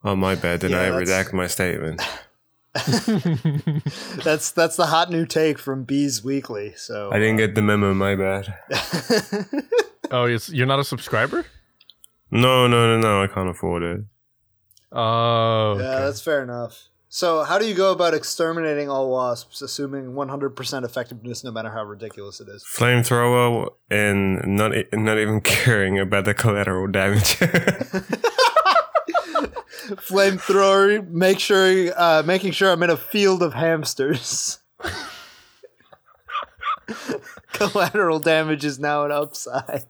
Oh, 0.04 0.16
my 0.16 0.36
bad. 0.36 0.60
Did 0.60 0.72
Yeah, 0.72 0.82
I 0.82 0.90
that's- 0.92 1.10
redact 1.30 1.34
my 1.34 1.48
statement? 1.48 2.02
that's 4.24 4.52
that's 4.52 4.76
the 4.76 4.88
hot 4.88 5.10
new 5.10 5.26
take 5.26 5.58
from 5.58 5.84
Bees 5.84 6.24
Weekly. 6.24 6.74
So 6.76 7.10
I 7.12 7.20
didn't 7.20 7.38
get 7.38 7.56
the 7.56 7.62
memo, 7.62 7.94
my 7.94 8.16
bad. 8.16 8.54
oh, 10.12 10.26
it's, 10.26 10.50
you're 10.50 10.68
not 10.68 10.80
a 10.80 10.84
subscriber? 10.84 11.46
No, 12.32 12.68
no, 12.68 12.98
no, 12.98 13.00
no, 13.00 13.24
I 13.24 13.28
can't 13.28 13.50
afford 13.50 13.84
it. 13.84 14.02
Oh, 14.92 15.78
Yeah, 15.80 16.00
that's 16.02 16.20
fair 16.22 16.44
enough. 16.44 16.90
So, 17.08 17.44
how 17.44 17.60
do 17.60 17.68
you 17.68 17.76
go 17.76 17.92
about 17.92 18.14
exterminating 18.14 18.90
all 18.90 19.10
wasps, 19.10 19.62
assuming 19.62 20.14
100% 20.14 20.84
effectiveness, 20.84 21.44
no 21.44 21.52
matter 21.52 21.70
how 21.70 21.84
ridiculous 21.84 22.40
it 22.42 22.50
is? 22.50 22.64
Flamethrower 22.64 23.70
and 23.90 24.42
not 24.46 24.72
not 24.92 25.18
even 25.18 25.42
caring 25.44 26.00
about 26.00 26.26
the 26.26 26.34
collateral 26.34 26.88
damage. 26.88 27.38
Flamethrower, 29.86 31.08
make 31.10 31.40
sure, 31.40 31.94
uh, 31.96 32.24
making 32.26 32.52
sure 32.52 32.72
I'm 32.72 32.82
in 32.84 32.90
a 32.90 32.98
field 32.98 33.44
of 33.44 33.54
hamsters. 33.54 34.60
Collateral 37.54 38.20
damage 38.20 38.66
is 38.66 38.80
now 38.80 39.06
an 39.06 39.12
upside. 39.12 39.86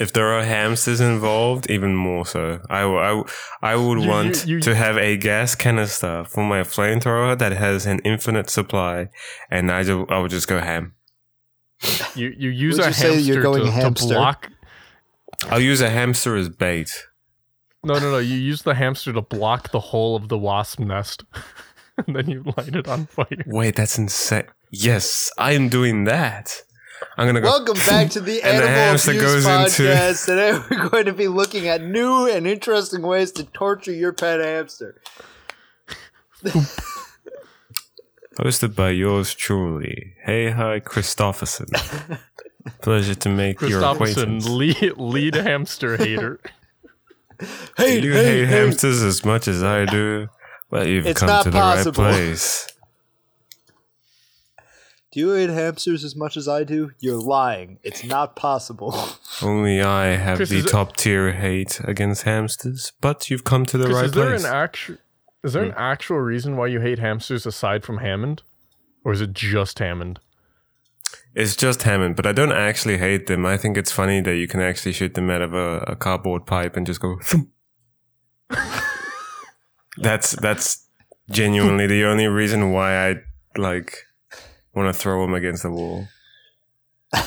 If 0.00 0.12
there 0.12 0.28
are 0.32 0.42
hamsters 0.44 1.00
involved, 1.00 1.70
even 1.70 1.94
more 1.94 2.24
so. 2.26 2.60
I, 2.70 2.80
w- 2.82 2.98
I, 3.00 3.08
w- 3.08 3.24
I 3.62 3.76
would 3.76 4.02
You- 4.02 4.08
want 4.08 4.46
you- 4.46 4.56
you- 4.56 4.60
to 4.62 4.74
have 4.74 4.96
a 4.96 5.16
gas 5.16 5.54
canister 5.54 6.24
for 6.24 6.44
my 6.44 6.60
flamethrower 6.62 7.38
that 7.38 7.52
has 7.52 7.86
an 7.86 7.98
infinite 8.04 8.48
supply, 8.50 9.08
and 9.50 9.70
I, 9.72 9.82
ju- 9.82 10.06
I 10.08 10.18
would 10.18 10.30
just 10.30 10.48
go 10.48 10.58
ham. 10.60 10.94
You 12.16 12.34
you 12.36 12.50
use 12.50 12.78
a 12.78 12.82
you 12.82 12.84
hamster 12.86 13.12
you're 13.20 13.42
going 13.42 13.64
to, 13.70 13.90
to 13.94 14.06
block. 14.06 14.50
I'll 15.48 15.60
use 15.60 15.80
a 15.80 15.90
hamster 15.90 16.34
as 16.36 16.48
bait. 16.48 17.06
No, 17.84 17.94
no, 17.94 18.10
no. 18.10 18.18
You 18.18 18.34
use 18.36 18.62
the 18.62 18.74
hamster 18.74 19.12
to 19.12 19.22
block 19.22 19.70
the 19.70 19.78
hole 19.78 20.16
of 20.16 20.28
the 20.28 20.36
wasp 20.38 20.80
nest, 20.80 21.22
and 22.06 22.16
then 22.16 22.28
you 22.28 22.42
light 22.56 22.74
it 22.74 22.88
on 22.88 23.06
fire. 23.06 23.26
Wait, 23.46 23.76
that's 23.76 23.96
insane. 23.98 24.46
Yes, 24.72 25.30
I 25.38 25.52
am 25.52 25.68
doing 25.68 26.04
that. 26.04 26.62
I'm 27.16 27.26
gonna 27.26 27.40
go. 27.40 27.46
Welcome 27.48 27.76
back 27.78 28.10
to 28.12 28.20
the 28.20 28.42
And 28.42 28.58
the 28.58 28.64
Animal 28.64 28.68
hamster 28.70 29.10
Abuse 29.12 29.22
goes 29.22 29.46
into- 29.46 29.82
Podcast. 29.90 30.26
Today 30.26 30.52
we're 30.70 30.88
going 30.88 31.06
to 31.06 31.12
be 31.12 31.28
looking 31.28 31.66
at 31.68 31.82
new 31.82 32.26
and 32.28 32.46
interesting 32.46 33.02
ways 33.02 33.32
to 33.32 33.44
torture 33.44 33.92
your 33.92 34.12
pet 34.12 34.40
hamster. 34.40 35.00
Hosted 38.38 38.74
by 38.76 38.90
yours 38.90 39.34
truly. 39.34 40.14
Hey, 40.24 40.50
hi, 40.50 40.78
Christopherson. 40.80 41.66
Pleasure 42.82 43.14
to 43.16 43.28
make 43.28 43.60
your 43.62 43.82
acquaintance. 43.82 44.46
lead, 44.48 44.92
lead 44.96 45.34
hamster 45.34 45.96
hater. 45.96 46.38
Hey, 47.76 48.00
you 48.00 48.12
hey, 48.12 48.24
hate 48.24 48.44
hey. 48.46 48.46
hamsters 48.46 49.02
as 49.02 49.24
much 49.24 49.48
as 49.48 49.62
I 49.62 49.84
do. 49.86 50.28
Well, 50.70 50.86
you've 50.86 51.06
It's 51.06 51.20
come 51.20 51.28
not 51.28 51.44
to 51.44 51.50
the 51.50 51.58
possible. 51.58 52.04
right 52.04 52.12
place. 52.14 52.68
Do 55.10 55.20
you 55.20 55.32
hate 55.32 55.48
hamsters 55.48 56.04
as 56.04 56.14
much 56.14 56.36
as 56.36 56.46
I 56.48 56.64
do? 56.64 56.92
You're 56.98 57.20
lying. 57.20 57.78
It's 57.82 58.04
not 58.04 58.36
possible. 58.36 58.94
Only 59.42 59.80
I 59.80 60.08
have 60.16 60.36
Chris, 60.36 60.50
the 60.50 60.62
top 60.62 60.96
tier 60.96 61.32
hate 61.32 61.80
against 61.84 62.24
hamsters, 62.24 62.92
but 63.00 63.30
you've 63.30 63.44
come 63.44 63.64
to 63.66 63.78
the 63.78 63.86
Chris, 63.86 63.96
right 63.96 64.04
is 64.06 64.12
there 64.12 64.28
place. 64.30 64.44
an 64.44 64.52
actual 64.52 64.96
is 65.44 65.52
there 65.54 65.62
an 65.62 65.70
Hmm. 65.70 65.78
actual 65.78 66.18
reason 66.18 66.56
why 66.56 66.66
you 66.66 66.80
hate 66.80 66.98
hamsters 66.98 67.46
aside 67.46 67.84
from 67.84 67.98
Hammond, 67.98 68.42
or 69.04 69.12
is 69.12 69.20
it 69.20 69.32
just 69.32 69.78
Hammond? 69.78 70.20
it's 71.34 71.54
just 71.56 71.84
Hammond, 71.84 72.16
but 72.16 72.26
I 72.26 72.32
don't 72.32 72.52
actually 72.52 72.98
hate 72.98 73.28
them. 73.28 73.46
I 73.46 73.56
think 73.56 73.76
it's 73.78 73.92
funny 73.92 74.20
that 74.22 74.36
you 74.36 74.48
can 74.48 74.60
actually 74.60 74.92
shoot 74.92 75.14
them 75.14 75.30
out 75.30 75.40
of 75.40 75.54
a, 75.54 75.78
a 75.86 75.94
cardboard 75.96 76.44
pipe 76.46 76.76
and 76.76 76.84
just 76.86 77.00
go. 77.00 77.16
that's 79.98 80.32
that's 80.32 80.86
genuinely 81.30 81.86
the 81.86 82.04
only 82.04 82.26
reason 82.26 82.72
why 82.72 83.08
I 83.08 83.14
like 83.56 84.04
want 84.74 84.92
to 84.94 84.98
throw 84.98 85.22
them 85.22 85.34
against 85.34 85.62
the 85.62 85.70
wall. 85.70 86.06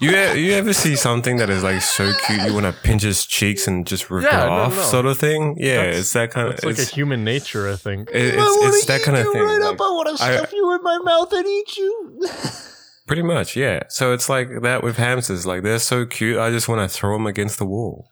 You 0.00 0.10
e- 0.10 0.44
you 0.46 0.52
ever 0.54 0.72
see 0.72 0.96
something 0.96 1.36
that 1.36 1.48
is 1.48 1.62
like 1.62 1.80
so 1.80 2.12
cute 2.26 2.42
you 2.42 2.52
want 2.52 2.66
to 2.66 2.72
pinch 2.82 3.02
his 3.02 3.24
cheeks 3.24 3.68
and 3.68 3.86
just 3.86 4.10
rip 4.10 4.24
Yeah, 4.24 4.42
it 4.44 4.46
no, 4.48 4.52
off 4.52 4.76
no. 4.76 4.82
sort 4.82 5.06
of 5.06 5.16
thing? 5.16 5.54
Yeah, 5.60 5.76
That's- 5.76 5.98
it's 6.00 6.12
that 6.14 6.32
kind 6.32 6.48
of 6.48 6.54
It's 6.54 6.64
like 6.64 6.78
a 6.78 6.82
it's, 6.82 6.90
human 6.92 7.22
nature, 7.22 7.70
I 7.70 7.76
think. 7.76 8.10
it- 8.10 8.34
I 8.34 8.42
it's, 8.42 8.58
wanna 8.58 8.68
it's 8.70 8.84
that 8.86 9.00
eat 9.00 9.04
kind 9.04 9.16
of 9.18 9.26
thing. 9.32 9.42
Right 9.42 9.60
like- 9.60 9.74
up. 9.74 9.80
I 9.80 9.84
want 9.84 10.18
to 10.18 10.24
I- 10.24 10.36
stuff 10.38 10.52
you 10.52 10.74
in 10.74 10.82
my 10.82 10.98
mouth 10.98 11.32
and 11.32 11.46
eat 11.46 11.76
you. 11.76 12.20
Pretty 13.06 13.22
much, 13.22 13.54
yeah. 13.56 13.84
So 13.90 14.12
it's 14.12 14.28
like 14.28 14.48
that 14.62 14.82
with 14.82 14.96
hamsters. 14.96 15.46
Like 15.46 15.62
they're 15.62 15.78
so 15.78 16.04
cute, 16.04 16.36
I 16.38 16.50
just 16.50 16.68
want 16.68 16.80
to 16.80 16.88
throw 16.94 17.12
them 17.14 17.26
against 17.28 17.58
the 17.58 17.64
wall, 17.66 18.08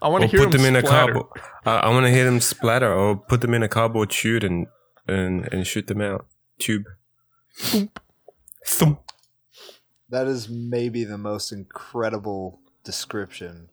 I 0.00 0.08
want 0.08 0.22
to 0.22 0.28
hear 0.28 0.40
put 0.40 0.52
them 0.52 0.64
in 0.64 0.76
a 0.76 0.80
splatter. 0.80 1.12
cardboard. 1.12 1.40
I, 1.64 1.76
I 1.76 1.88
want 1.90 2.06
to 2.06 2.10
hear 2.12 2.24
them 2.24 2.40
splatter, 2.40 2.92
or 2.92 3.16
put 3.16 3.40
them 3.40 3.54
in 3.54 3.62
a 3.62 3.68
cardboard 3.68 4.10
tube 4.10 4.44
and 4.44 4.66
and 5.06 5.48
and 5.52 5.66
shoot 5.66 5.86
them 5.86 6.00
out. 6.00 6.26
Tube. 6.58 6.84
Thump. 8.66 9.00
That 10.08 10.26
is 10.26 10.48
maybe 10.48 11.04
the 11.04 11.18
most 11.18 11.52
incredible 11.52 12.60
description 12.84 13.70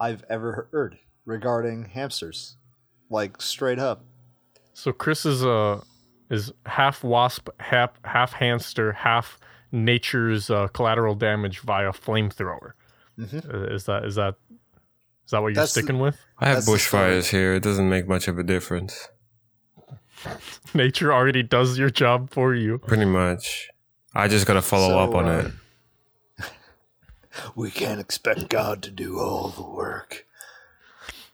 I've 0.00 0.24
ever 0.28 0.68
heard 0.72 0.98
regarding 1.24 1.86
hamsters. 1.86 2.56
Like 3.10 3.40
straight 3.40 3.78
up. 3.78 4.04
So 4.74 4.92
Chris 4.92 5.24
is 5.24 5.44
uh 5.44 5.80
is 6.30 6.52
half 6.66 7.02
wasp, 7.02 7.48
half 7.58 7.92
half 8.04 8.32
hamster, 8.34 8.92
half 8.92 9.38
nature's 9.72 10.50
uh, 10.50 10.68
collateral 10.68 11.14
damage 11.14 11.60
via 11.60 11.90
flamethrower. 11.92 12.72
Mhm. 13.18 13.52
Uh, 13.52 13.74
Is 13.74 13.84
that 13.84 14.04
is 14.04 14.14
that 14.16 14.34
is 15.28 15.32
that 15.32 15.42
what 15.42 15.48
you're 15.48 15.54
That's- 15.56 15.72
sticking 15.72 15.98
with? 15.98 16.16
I 16.38 16.48
have 16.48 16.64
bushfires 16.64 17.28
here. 17.28 17.52
It 17.52 17.62
doesn't 17.62 17.86
make 17.86 18.08
much 18.08 18.28
of 18.28 18.38
a 18.38 18.42
difference. 18.42 19.08
Nature 20.74 21.12
already 21.12 21.42
does 21.42 21.78
your 21.78 21.90
job 21.90 22.30
for 22.30 22.54
you. 22.54 22.78
Pretty 22.78 23.04
much. 23.04 23.68
I 24.14 24.26
just 24.26 24.46
gotta 24.46 24.62
follow 24.62 24.88
So, 24.88 24.98
up 25.00 25.14
on 25.14 25.28
uh, 25.28 25.50
it. 26.38 26.44
We 27.54 27.70
can't 27.70 28.00
expect 28.00 28.48
God 28.48 28.82
to 28.84 28.90
do 28.90 29.18
all 29.18 29.48
the 29.50 29.62
work. 29.62 30.24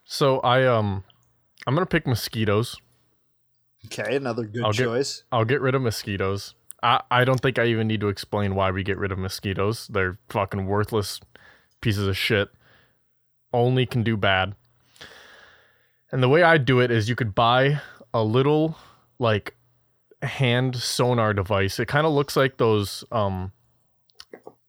So 0.03 0.41
I 0.41 0.65
um 0.65 1.05
I'm 1.65 1.73
gonna 1.73 1.85
pick 1.85 2.05
mosquitoes. 2.05 2.75
Okay, 3.85 4.17
another 4.17 4.43
good 4.43 4.65
I'll 4.65 4.73
get- 4.73 4.83
choice. 4.83 5.23
I'll 5.31 5.45
get 5.45 5.61
rid 5.61 5.73
of 5.73 5.81
mosquitoes. 5.81 6.53
I, 6.83 7.01
I 7.09 7.23
don't 7.23 7.39
think 7.39 7.57
I 7.57 7.65
even 7.67 7.87
need 7.87 8.01
to 8.01 8.09
explain 8.09 8.55
why 8.55 8.71
we 8.71 8.83
get 8.83 8.97
rid 8.97 9.13
of 9.13 9.17
mosquitoes. 9.17 9.87
They're 9.87 10.19
fucking 10.29 10.65
worthless 10.67 11.21
pieces 11.79 12.07
of 12.09 12.17
shit. 12.17 12.49
Only 13.55 13.85
can 13.85 14.03
do 14.03 14.17
bad. 14.17 14.53
And 16.11 16.21
the 16.21 16.27
way 16.27 16.43
I 16.43 16.57
do 16.57 16.81
it 16.81 16.91
is 16.91 17.07
you 17.07 17.15
could 17.15 17.33
buy 17.33 17.79
a 18.13 18.21
little 18.21 18.77
like 19.17 19.55
hand 20.21 20.75
sonar 20.75 21.33
device. 21.33 21.79
It 21.79 21.87
kind 21.87 22.05
of 22.05 22.11
looks 22.11 22.35
like 22.35 22.57
those 22.57 23.05
um 23.13 23.53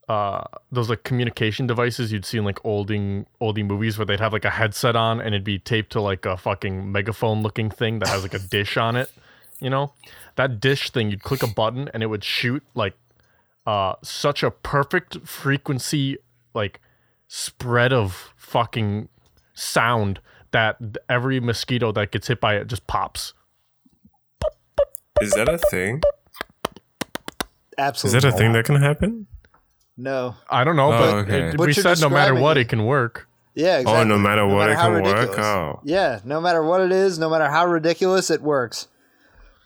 uh 0.08 0.44
those 0.70 0.88
like 0.88 1.02
communication 1.02 1.66
devices 1.66 2.12
you'd 2.12 2.24
see 2.24 2.38
in 2.38 2.44
like 2.44 2.64
olding 2.64 3.26
oldie 3.40 3.66
movies 3.66 3.98
where 3.98 4.06
they'd 4.06 4.20
have 4.20 4.32
like 4.32 4.44
a 4.44 4.50
headset 4.50 4.94
on 4.94 5.18
and 5.18 5.34
it'd 5.34 5.42
be 5.42 5.58
taped 5.58 5.90
to 5.90 6.00
like 6.00 6.24
a 6.24 6.36
fucking 6.36 6.92
megaphone 6.92 7.42
looking 7.42 7.68
thing 7.68 7.98
that 7.98 8.08
has 8.08 8.22
like 8.22 8.34
a 8.34 8.38
dish 8.38 8.76
on 8.76 8.94
it 8.94 9.10
you 9.58 9.68
know 9.68 9.92
that 10.36 10.60
dish 10.60 10.90
thing 10.90 11.10
you'd 11.10 11.24
click 11.24 11.42
a 11.42 11.48
button 11.48 11.90
and 11.92 12.04
it 12.04 12.06
would 12.06 12.22
shoot 12.22 12.62
like 12.76 12.94
uh 13.66 13.94
such 14.00 14.44
a 14.44 14.50
perfect 14.52 15.26
frequency 15.26 16.18
like 16.54 16.80
spread 17.28 17.92
of 17.92 18.32
fucking 18.36 19.08
sound 19.54 20.20
that 20.52 20.76
every 21.08 21.40
mosquito 21.40 21.92
that 21.92 22.12
gets 22.12 22.28
hit 22.28 22.40
by 22.40 22.54
it 22.56 22.66
just 22.66 22.86
pops 22.86 23.34
Is 25.20 25.32
that 25.32 25.48
a 25.48 25.58
thing? 25.58 26.02
Absolutely. 27.78 28.16
Is 28.16 28.22
that 28.22 28.34
a 28.34 28.36
thing 28.36 28.52
that 28.52 28.64
can 28.64 28.76
happen? 28.76 29.26
No. 29.96 30.34
i 30.50 30.62
don't 30.62 30.76
know 30.76 30.92
Oh, 30.92 30.98
but 30.98 31.14
okay. 31.24 31.48
it, 31.48 31.58
What 31.58 31.66
we 31.66 31.72
said 31.72 32.00
no 32.00 32.08
matter 32.08 32.34
what, 32.34 32.42
what 32.42 32.56
is- 32.58 32.62
it 32.62 32.68
can 32.68 32.84
work 32.84 33.28
Yeah, 33.54 33.78
exactly. 33.78 34.00
Oh, 34.00 34.04
no 34.04 34.18
matter 34.18 34.46
what, 34.46 34.70
it 34.70 34.76
how 34.76 34.92
can 34.92 35.02
work. 35.02 35.38
Oh, 35.38 35.80
Yeah, 35.84 36.20
no 36.24 36.40
matter 36.40 36.62
what 36.62 36.82
it 36.82 36.92
is, 36.92 37.18
no 37.18 37.30
matter 37.30 37.48
how 37.48 37.66
ridiculous, 37.66 38.30
it 38.30 38.42
works. 38.42 38.88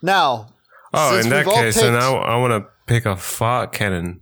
Now, 0.02 0.48
oh. 0.94 1.12
since 1.12 1.24
In 1.26 1.30
that 1.30 1.46
we've 1.46 1.54
all 1.54 1.60
case, 1.62 1.74
then 1.74 1.94
picked 1.94 2.04
I, 2.04 2.12
I 2.12 2.36
want 2.36 2.64
to 2.64 2.70
pick 2.86 3.06
a 3.06 3.16
fart 3.16 3.72
cannon. 3.72 4.20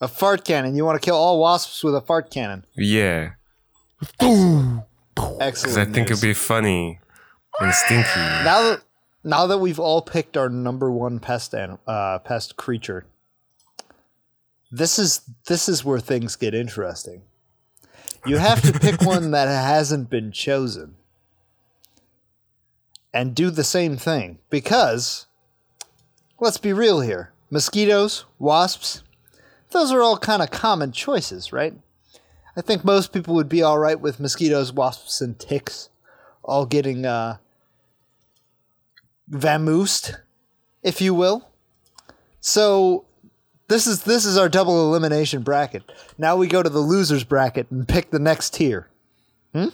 A 0.00 0.08
fart 0.08 0.44
cannon. 0.44 0.74
You 0.76 0.84
want 0.84 1.00
to 1.00 1.04
kill 1.04 1.16
all 1.16 1.40
wasps 1.40 1.82
with 1.82 1.94
a 1.94 2.00
fart 2.00 2.30
cannon. 2.30 2.64
Yeah, 2.76 3.30
Excellent. 4.20 4.84
because 5.16 5.76
I 5.76 5.84
think 5.84 6.08
news. 6.08 6.18
it'd 6.22 6.22
be 6.22 6.34
funny 6.34 7.00
and 7.60 7.74
stinky. 7.74 8.20
now 8.20 8.62
that 8.62 8.82
now 9.24 9.46
that 9.48 9.58
we've 9.58 9.80
all 9.80 10.00
picked 10.02 10.36
our 10.36 10.48
number 10.48 10.90
one 10.90 11.18
pest 11.18 11.54
anim- 11.54 11.78
uh, 11.86 12.18
pest 12.20 12.56
creature. 12.56 13.04
This 14.70 14.98
is 14.98 15.22
this 15.46 15.68
is 15.68 15.84
where 15.84 15.98
things 15.98 16.36
get 16.36 16.54
interesting. 16.54 17.22
You 18.26 18.36
have 18.38 18.62
to 18.62 18.78
pick 18.78 19.00
one 19.02 19.30
that 19.32 19.48
hasn't 19.48 20.10
been 20.10 20.30
chosen. 20.32 20.94
And 23.14 23.34
do 23.34 23.50
the 23.50 23.64
same 23.64 23.96
thing 23.96 24.38
because 24.50 25.26
let's 26.38 26.58
be 26.58 26.72
real 26.74 27.00
here. 27.00 27.32
Mosquitoes, 27.50 28.26
wasps, 28.38 29.02
those 29.70 29.92
are 29.92 30.02
all 30.02 30.16
kind 30.18 30.42
of 30.42 30.50
common 30.50 30.92
choices, 30.92 31.52
right? 31.52 31.74
I 32.56 32.60
think 32.60 32.84
most 32.84 33.12
people 33.12 33.34
would 33.34 33.48
be 33.48 33.62
all 33.62 33.78
right 33.78 34.00
with 34.00 34.18
mosquitoes, 34.18 34.72
wasps, 34.72 35.20
and 35.20 35.38
ticks 35.38 35.90
all 36.42 36.66
getting 36.66 37.04
uh, 37.06 37.36
vamoosed, 39.30 40.16
if 40.82 41.00
you 41.00 41.14
will. 41.14 41.48
So 42.40 43.04
this 43.68 43.86
is 43.86 44.04
this 44.04 44.24
is 44.24 44.36
our 44.38 44.48
double 44.48 44.88
elimination 44.88 45.42
bracket. 45.42 45.82
Now 46.16 46.36
we 46.36 46.46
go 46.48 46.62
to 46.62 46.70
the 46.70 46.78
losers 46.80 47.22
bracket 47.24 47.70
and 47.70 47.86
pick 47.86 48.10
the 48.10 48.18
next 48.18 48.54
tier. 48.54 48.88
Hmm? 49.52 49.68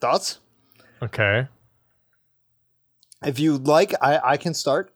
Thoughts? 0.00 0.40
okay 1.00 1.46
If 3.24 3.38
you'd 3.38 3.66
like, 3.66 3.94
I, 4.02 4.18
I 4.32 4.36
can 4.36 4.52
start. 4.54 4.92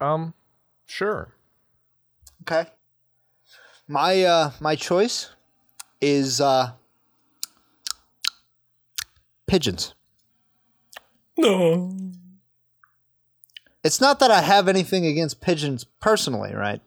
um 0.00 0.34
sure 0.86 1.34
Okay. 2.42 2.68
My 3.88 4.22
uh 4.22 4.50
my 4.60 4.74
choice 4.76 5.30
is 6.00 6.40
uh 6.40 6.72
pigeons. 9.46 9.94
No. 11.36 11.96
It's 13.84 14.00
not 14.00 14.20
that 14.20 14.30
I 14.30 14.40
have 14.40 14.68
anything 14.68 15.06
against 15.06 15.40
pigeons 15.40 15.84
personally, 16.00 16.54
right? 16.54 16.80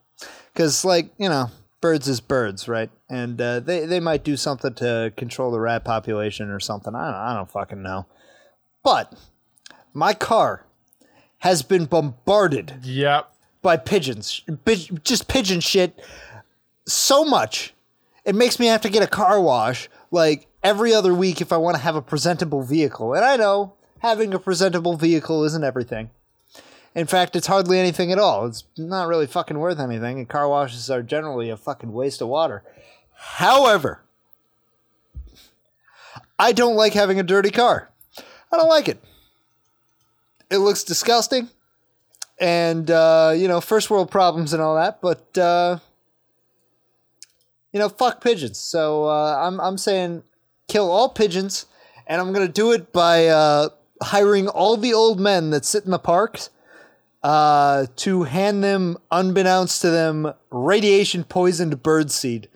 Cuz 0.56 0.86
like, 0.86 1.12
you 1.18 1.30
know, 1.30 1.52
birds 1.82 2.08
is 2.08 2.20
birds, 2.20 2.68
right? 2.68 2.90
And 3.10 3.40
uh, 3.40 3.60
they 3.60 3.86
they 3.86 4.00
might 4.00 4.24
do 4.24 4.36
something 4.36 4.74
to 4.76 5.14
control 5.16 5.52
the 5.52 5.60
rat 5.60 5.86
population 5.86 6.50
or 6.50 6.60
something. 6.60 6.96
I 6.96 7.06
don't, 7.06 7.16
I 7.16 7.34
don't 7.36 7.52
fucking 7.52 7.82
know. 7.82 8.08
But 8.84 9.14
my 9.94 10.14
car 10.14 10.66
has 11.40 11.62
been 11.62 11.86
bombarded 11.86 12.80
yep 12.82 13.35
by 13.66 13.78
pigeons. 13.78 14.44
Just 15.04 15.28
pigeon 15.28 15.60
shit 15.60 16.00
so 16.86 17.26
much. 17.26 17.74
It 18.24 18.36
makes 18.36 18.60
me 18.60 18.68
have 18.68 18.82
to 18.82 18.90
get 18.90 19.02
a 19.02 19.08
car 19.08 19.42
wash 19.42 19.90
like 20.12 20.46
every 20.64 20.94
other 20.94 21.16
week 21.16 21.42
if 21.42 21.52
I 21.52 21.58
want 21.58 21.76
to 21.76 21.82
have 21.82 21.96
a 21.96 22.02
presentable 22.02 22.62
vehicle. 22.62 23.16
And 23.16 23.26
I 23.26 23.38
know 23.38 23.74
having 24.00 24.36
a 24.36 24.40
presentable 24.40 24.96
vehicle 24.96 25.44
isn't 25.44 25.64
everything. 25.64 26.12
In 26.94 27.08
fact, 27.08 27.36
it's 27.36 27.48
hardly 27.48 27.80
anything 27.80 28.12
at 28.12 28.20
all. 28.20 28.46
It's 28.46 28.66
not 28.78 29.08
really 29.08 29.26
fucking 29.26 29.58
worth 29.58 29.80
anything, 29.80 30.20
and 30.20 30.30
car 30.30 30.48
washes 30.48 30.92
are 30.92 31.02
generally 31.02 31.50
a 31.50 31.58
fucking 31.58 31.92
waste 31.92 32.22
of 32.22 32.28
water. 32.28 32.64
However, 33.16 34.04
I 36.38 36.52
don't 36.52 36.76
like 36.76 36.94
having 36.94 37.20
a 37.20 37.24
dirty 37.24 37.50
car. 37.50 37.90
I 38.52 38.58
don't 38.58 38.70
like 38.70 38.88
it. 38.88 39.04
It 40.52 40.60
looks 40.60 40.84
disgusting 40.84 41.50
and 42.40 42.92
uh, 42.92 43.34
you 43.36 43.48
know 43.48 43.62
first 43.62 43.90
world 43.90 44.12
problems 44.12 44.54
and 44.54 44.62
all 44.62 44.76
that 44.76 45.02
but 45.02 45.38
uh, 45.38 45.80
you 47.72 47.80
know 47.80 47.90
fuck 47.90 48.22
pigeons. 48.22 48.58
So 48.58 49.06
uh, 49.06 49.48
I'm, 49.48 49.60
I'm 49.60 49.78
saying 49.78 50.24
kill 50.68 50.92
all 50.92 51.10
pigeons 51.10 51.68
and 52.08 52.20
i'm 52.20 52.34
gonna 52.34 52.48
do 52.48 52.72
it 52.72 52.92
by 52.92 53.28
uh, 53.28 53.70
hiring 54.02 54.48
all 54.48 54.78
the 54.78 54.94
old 54.94 55.20
men 55.20 55.52
that 55.52 55.64
sit 55.64 55.86
in 55.86 55.92
the 55.92 56.00
parks 56.00 56.50
uh, 57.26 57.88
to 57.96 58.22
hand 58.24 58.64
them 58.64 58.96
unbeknownst 59.10 59.82
to 59.82 59.90
them 59.90 60.32
radiation 60.52 61.24
poisoned 61.24 61.82
bird 61.82 62.12
seed. 62.12 62.48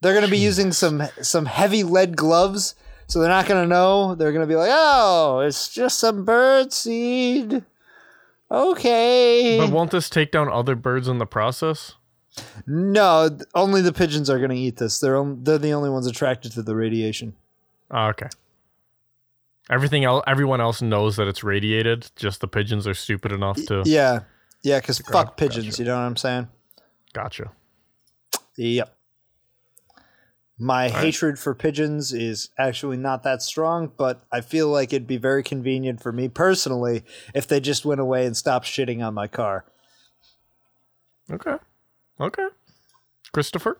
They're 0.00 0.14
gonna 0.14 0.28
be 0.28 0.38
using 0.38 0.70
some 0.70 1.02
some 1.20 1.46
heavy 1.46 1.82
lead 1.82 2.16
gloves 2.16 2.76
so 3.06 3.20
they're 3.20 3.28
not 3.28 3.46
gonna 3.46 3.66
know. 3.66 4.14
They're 4.14 4.32
gonna 4.32 4.46
be 4.46 4.56
like, 4.56 4.70
"Oh, 4.72 5.40
it's 5.40 5.68
just 5.68 5.98
some 5.98 6.24
bird 6.24 6.72
seed." 6.72 7.64
Okay. 8.50 9.56
but 9.58 9.70
won't 9.70 9.90
this 9.90 10.08
take 10.10 10.30
down 10.30 10.48
other 10.48 10.74
birds 10.76 11.08
in 11.08 11.18
the 11.18 11.26
process 11.26 11.94
no, 12.66 13.30
only 13.54 13.80
the 13.80 13.92
pigeons 13.92 14.28
are 14.28 14.38
gonna 14.40 14.54
eat 14.54 14.76
this. 14.76 14.98
They're 14.98 15.16
on- 15.16 15.44
they're 15.44 15.56
the 15.58 15.72
only 15.72 15.88
ones 15.88 16.06
attracted 16.06 16.52
to 16.52 16.62
the 16.62 16.74
radiation. 16.74 17.34
Oh, 17.90 18.08
okay 18.08 18.28
everything 19.70 20.04
else 20.04 20.22
everyone 20.26 20.60
else 20.60 20.82
knows 20.82 21.16
that 21.16 21.26
it's 21.26 21.42
radiated 21.42 22.10
just 22.16 22.40
the 22.40 22.48
pigeons 22.48 22.86
are 22.86 22.94
stupid 22.94 23.32
enough 23.32 23.56
to 23.66 23.82
Yeah, 23.86 24.20
yeah, 24.62 24.78
because 24.80 24.98
fuck 24.98 25.12
Gotcha. 25.12 25.34
pigeons. 25.36 25.78
You 25.78 25.86
know 25.86 25.94
what 25.94 26.02
I'm 26.02 26.16
saying? 26.16 26.48
gotcha 27.12 27.50
Yep. 28.56 28.93
My 30.58 30.88
hatred 30.88 31.38
for 31.38 31.52
pigeons 31.54 32.12
is 32.12 32.48
actually 32.56 32.96
not 32.96 33.24
that 33.24 33.42
strong, 33.42 33.90
but 33.96 34.24
I 34.30 34.40
feel 34.40 34.68
like 34.68 34.92
it'd 34.92 35.06
be 35.08 35.16
very 35.16 35.42
convenient 35.42 36.00
for 36.00 36.12
me 36.12 36.28
personally 36.28 37.02
if 37.34 37.46
they 37.48 37.58
just 37.58 37.84
went 37.84 38.00
away 38.00 38.24
and 38.24 38.36
stopped 38.36 38.66
shitting 38.66 39.04
on 39.04 39.14
my 39.14 39.26
car. 39.26 39.64
okay 41.30 41.56
okay 42.20 42.46
christopher 43.32 43.78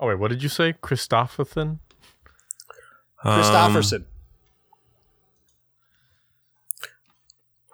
oh 0.00 0.06
wait 0.06 0.18
what 0.18 0.28
did 0.30 0.42
you 0.42 0.48
say 0.48 0.72
christopherson 0.80 1.80
Um, 3.22 3.40
Christofferson. 3.42 4.04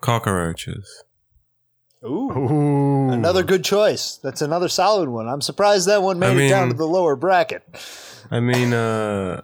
cockroaches. 0.01 1.05
Ooh. 2.05 2.31
Ooh. 2.33 3.11
Another 3.11 3.43
good 3.43 3.65
choice. 3.65 4.17
That's 4.23 4.41
another 4.43 4.69
solid 4.69 5.09
one. 5.09 5.29
I'm 5.29 5.41
surprised 5.43 5.87
that 5.89 6.03
one 6.03 6.19
made 6.19 6.37
I 6.39 6.43
it 6.43 6.49
down 6.49 6.69
to 6.69 6.75
the 6.75 6.87
lower 6.87 7.17
bracket. 7.17 7.63
I 8.31 8.41
mean, 8.41 8.73
uh. 8.73 9.43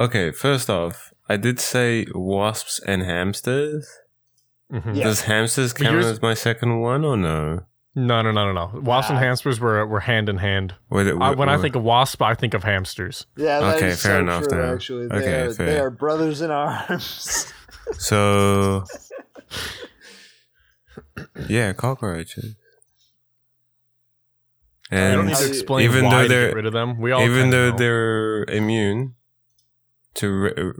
Okay, 0.00 0.30
first 0.32 0.68
off, 0.68 1.12
I 1.28 1.36
did 1.36 1.60
say 1.60 2.06
wasps 2.14 2.80
and 2.86 3.02
hamsters. 3.02 3.88
Mhm. 4.72 4.96
Yeah. 4.96 5.04
Does 5.04 5.22
hamsters 5.22 5.72
count 5.72 5.92
yours- 5.94 6.06
as 6.06 6.22
my 6.22 6.34
second 6.34 6.80
one 6.80 7.04
or 7.04 7.16
no? 7.16 7.60
no 7.94 8.22
no 8.22 8.30
no 8.32 8.50
no 8.50 8.52
no 8.72 8.80
wasps 8.80 9.10
and 9.10 9.18
Ah. 9.18 9.20
hamsters 9.20 9.60
were 9.60 9.84
were 9.86 10.00
hand 10.00 10.30
in 10.30 10.38
hand 10.38 10.72
Wait, 10.88 11.06
I, 11.08 11.12
wait, 11.12 11.36
when 11.36 11.50
i 11.50 11.58
think 11.58 11.76
of 11.76 11.82
wasp 11.82 12.22
i 12.22 12.32
think 12.34 12.54
of 12.54 12.64
hamsters 12.64 13.26
Yeah, 13.36 13.60
that 13.60 13.76
is 13.76 13.82
Okay, 13.82 13.90
fair 13.90 13.96
so 14.16 14.18
enough 14.20 14.48
true, 14.48 14.58
then. 14.58 14.74
actually. 14.74 15.08
They, 15.08 15.14
Okay, 15.16 15.40
are, 15.42 15.52
they 15.52 15.78
are 15.78 15.90
brothers 15.90 16.40
in 16.40 16.50
arms. 16.50 17.52
So. 17.98 18.84
yeah, 21.48 21.72
cockroaches. 21.72 22.54
i 24.90 24.96
don't 24.96 25.20
And 25.20 25.28
need 25.28 25.36
to 25.36 25.46
explain 25.48 25.84
even 25.84 26.04
why 26.06 26.22
though 26.22 26.28
they're- 26.28 26.48
get 26.48 26.56
rid 26.56 26.66
of 26.66 26.72
them 26.72 26.98
we 27.00 27.12
all 27.12 27.22
even 27.22 27.50
though 27.50 27.70
know. 27.70 27.76
they're 27.78 28.44
immune 28.44 29.14
to 30.14 30.28
re- 30.28 30.54
uh, 30.56 30.72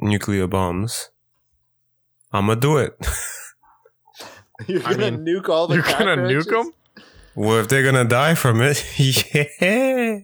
nuclear 0.00 0.46
bombs, 0.48 1.10
I'm 2.32 2.46
gonna 2.48 2.60
do 2.60 2.76
it. 2.78 2.96
You're 4.66 4.80
gonna 4.80 5.12
mean, 5.12 5.24
nuke 5.24 5.48
all 5.48 5.68
the 5.68 5.74
you're 5.76 5.84
gonna 5.84 6.16
nuke 6.16 6.50
them 6.50 6.72
well, 7.36 7.58
if 7.60 7.68
they're 7.68 7.84
gonna 7.84 8.04
die 8.04 8.34
from 8.34 8.60
it, 8.60 8.84
yeah. 8.98 10.18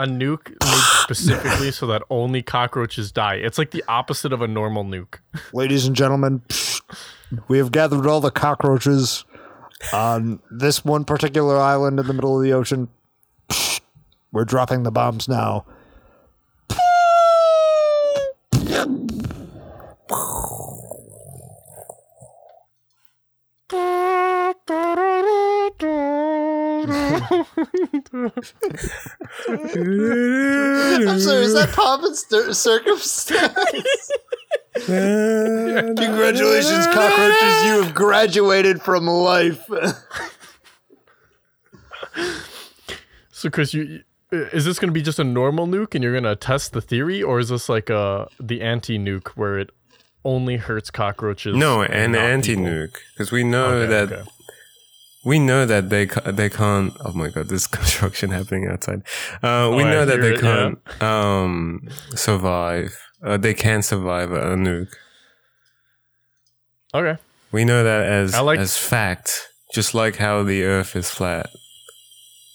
A 0.00 0.06
nuke 0.06 0.48
made 0.48 0.82
specifically 1.02 1.70
so 1.70 1.86
that 1.86 2.02
only 2.08 2.42
cockroaches 2.42 3.12
die. 3.12 3.34
It's 3.34 3.58
like 3.58 3.70
the 3.70 3.84
opposite 3.86 4.32
of 4.32 4.40
a 4.40 4.48
normal 4.48 4.84
nuke. 4.84 5.18
Ladies 5.52 5.86
and 5.86 5.94
gentlemen, 5.94 6.42
we 7.48 7.58
have 7.58 7.70
gathered 7.70 8.06
all 8.06 8.20
the 8.20 8.30
cockroaches 8.30 9.24
on 9.92 10.40
this 10.50 10.84
one 10.84 11.04
particular 11.04 11.58
island 11.58 12.00
in 12.00 12.06
the 12.06 12.14
middle 12.14 12.36
of 12.36 12.42
the 12.42 12.52
ocean. 12.52 12.88
We're 14.32 14.44
dropping 14.44 14.84
the 14.84 14.90
bombs 14.90 15.28
now. 15.28 15.66
I'm 27.30 27.44
sorry, 31.20 31.44
is 31.44 31.54
that 31.54 31.72
pomp 31.74 32.04
and 32.04 32.16
cir- 32.16 32.52
circumstance? 32.52 34.10
Congratulations, 34.86 36.86
cockroaches! 36.86 37.64
You 37.64 37.82
have 37.82 37.94
graduated 37.94 38.82
from 38.82 39.06
life. 39.06 39.68
So, 43.32 43.50
Chris, 43.50 43.74
you 43.74 44.02
is 44.32 44.64
this 44.64 44.78
going 44.78 44.88
to 44.88 44.92
be 44.92 45.02
just 45.02 45.18
a 45.18 45.24
normal 45.24 45.66
nuke, 45.66 45.94
and 45.94 46.04
you're 46.04 46.12
going 46.12 46.24
to 46.24 46.36
test 46.36 46.72
the 46.72 46.80
theory, 46.80 47.22
or 47.22 47.40
is 47.40 47.48
this 47.48 47.68
like 47.68 47.90
uh 47.90 48.26
the 48.38 48.62
anti-nuke 48.62 49.28
where 49.30 49.58
it 49.58 49.70
only 50.24 50.56
hurts 50.56 50.90
cockroaches? 50.90 51.56
No, 51.56 51.82
an 51.82 52.14
anti 52.14 52.56
nuke, 52.56 52.96
because 53.14 53.32
we 53.32 53.42
know 53.42 53.66
Okay, 53.66 53.90
that 53.90 54.12
okay. 54.12 54.30
We 55.24 55.38
know 55.38 55.66
that 55.66 55.90
they 55.90 56.06
ca- 56.06 56.30
they 56.30 56.48
can't. 56.48 56.92
Oh 57.04 57.12
my 57.12 57.28
god, 57.28 57.48
there's 57.48 57.66
construction 57.80 58.30
happening 58.30 58.66
outside. 58.68 59.02
Uh, 59.42 59.70
we 59.76 59.82
Oh, 59.82 59.86
I 59.86 59.90
know 59.90 60.04
that 60.06 60.20
they 60.20 60.34
it, 60.34 60.40
can't 60.40 61.02
um 61.02 61.88
survive. 62.14 62.96
Uh, 63.22 63.36
they 63.36 63.52
can 63.54 63.82
survive 63.82 64.32
a 64.32 64.54
nuke. 64.56 64.88
Okay. 66.94 67.20
We 67.52 67.64
know 67.64 67.84
that 67.84 68.06
as 68.06 68.40
like- 68.40 68.58
as 68.60 68.76
fact. 68.76 69.48
Just 69.72 69.94
like 69.94 70.16
how 70.16 70.42
the 70.42 70.64
Earth 70.64 70.96
is 70.96 71.10
flat. 71.10 71.48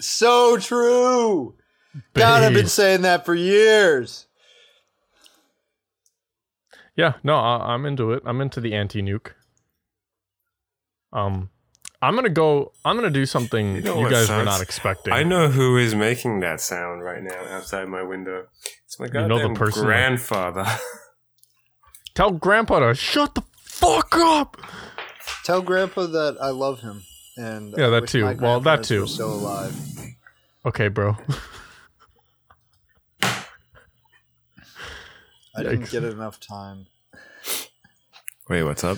so 0.02 0.58
true. 0.58 1.56
God, 2.14 2.44
I've 2.44 2.54
been 2.54 2.68
saying 2.68 3.04
that 3.04 3.26
for 3.26 3.34
years. 3.34 4.26
Yeah, 6.98 7.14
no, 7.24 7.36
I, 7.38 7.74
I'm 7.74 7.86
into 7.86 8.12
it. 8.12 8.24
I'm 8.26 8.42
into 8.42 8.60
the 8.60 8.74
anti-nuke. 8.74 9.32
Um, 11.14 11.50
I'm 12.02 12.16
gonna 12.16 12.30
go. 12.30 12.72
I'm 12.84 12.96
gonna 12.96 13.10
do 13.10 13.26
something 13.26 13.76
you, 13.78 13.82
know 13.82 13.98
what 13.98 14.12
guys 14.12 14.30
were 14.30 14.44
not 14.44 14.62
expecting. 14.62 15.14
I 15.14 15.24
know 15.24 15.48
who 15.50 15.78
is 15.78 15.96
making 15.96 16.42
that 16.42 16.62
sound 16.62 17.04
right 17.04 17.24
now 17.24 17.42
outside 17.50 17.88
my 17.88 18.04
window. 18.04 18.46
It's 18.86 19.00
my 19.00 19.06
You 19.08 19.12
goddamn 19.12 19.30
know 19.30 19.48
the 19.50 19.54
person 19.56 19.82
that- 19.82 19.88
grandfather. 19.88 20.66
Tell 22.16 22.32
Grandpa 22.32 22.80
to 22.80 22.94
shut 22.96 23.36
the 23.36 23.42
fuck 23.62 24.16
up. 24.16 24.56
Tell 25.44 25.62
Grandpa 25.62 26.06
that 26.08 26.38
I 26.42 26.50
love 26.52 26.80
him. 26.82 27.04
And 27.38 27.74
Yeah, 27.78 27.88
I 27.88 27.90
that 27.90 28.08
too. 28.08 28.38
Well, 28.40 28.62
that 28.62 28.84
too. 28.84 29.06
Still 29.08 29.34
alive. 29.34 29.76
Okay, 30.66 30.88
bro. 30.88 31.18
I 35.58 35.64
didn't 35.64 35.84
Yikes. 35.84 35.92
get 35.92 36.04
enough 36.04 36.40
time. 36.40 36.88
Wait, 38.50 38.64
what's 38.64 38.84
up? 38.84 38.98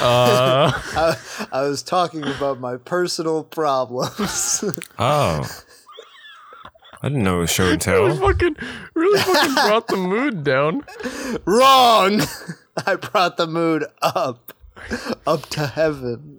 Uh, 0.00 0.72
I, 0.96 1.16
I 1.52 1.62
was 1.62 1.82
talking 1.82 2.24
about 2.24 2.60
my 2.60 2.76
personal 2.76 3.44
problems. 3.44 4.64
Oh. 4.98 5.42
I 7.02 7.08
didn't 7.08 7.22
know 7.24 7.38
it 7.38 7.40
was 7.40 7.50
show 7.50 7.64
and 7.70 7.86
really 7.86 8.16
tell. 8.16 8.16
fucking, 8.16 8.56
really 8.94 9.18
fucking 9.20 9.54
brought 9.54 9.88
the 9.88 9.96
mood 9.96 10.42
down. 10.42 10.84
Wrong. 11.44 12.22
I 12.86 12.96
brought 12.96 13.36
the 13.36 13.46
mood 13.46 13.84
up, 14.00 14.54
up 15.26 15.46
to 15.50 15.66
heaven. 15.66 16.38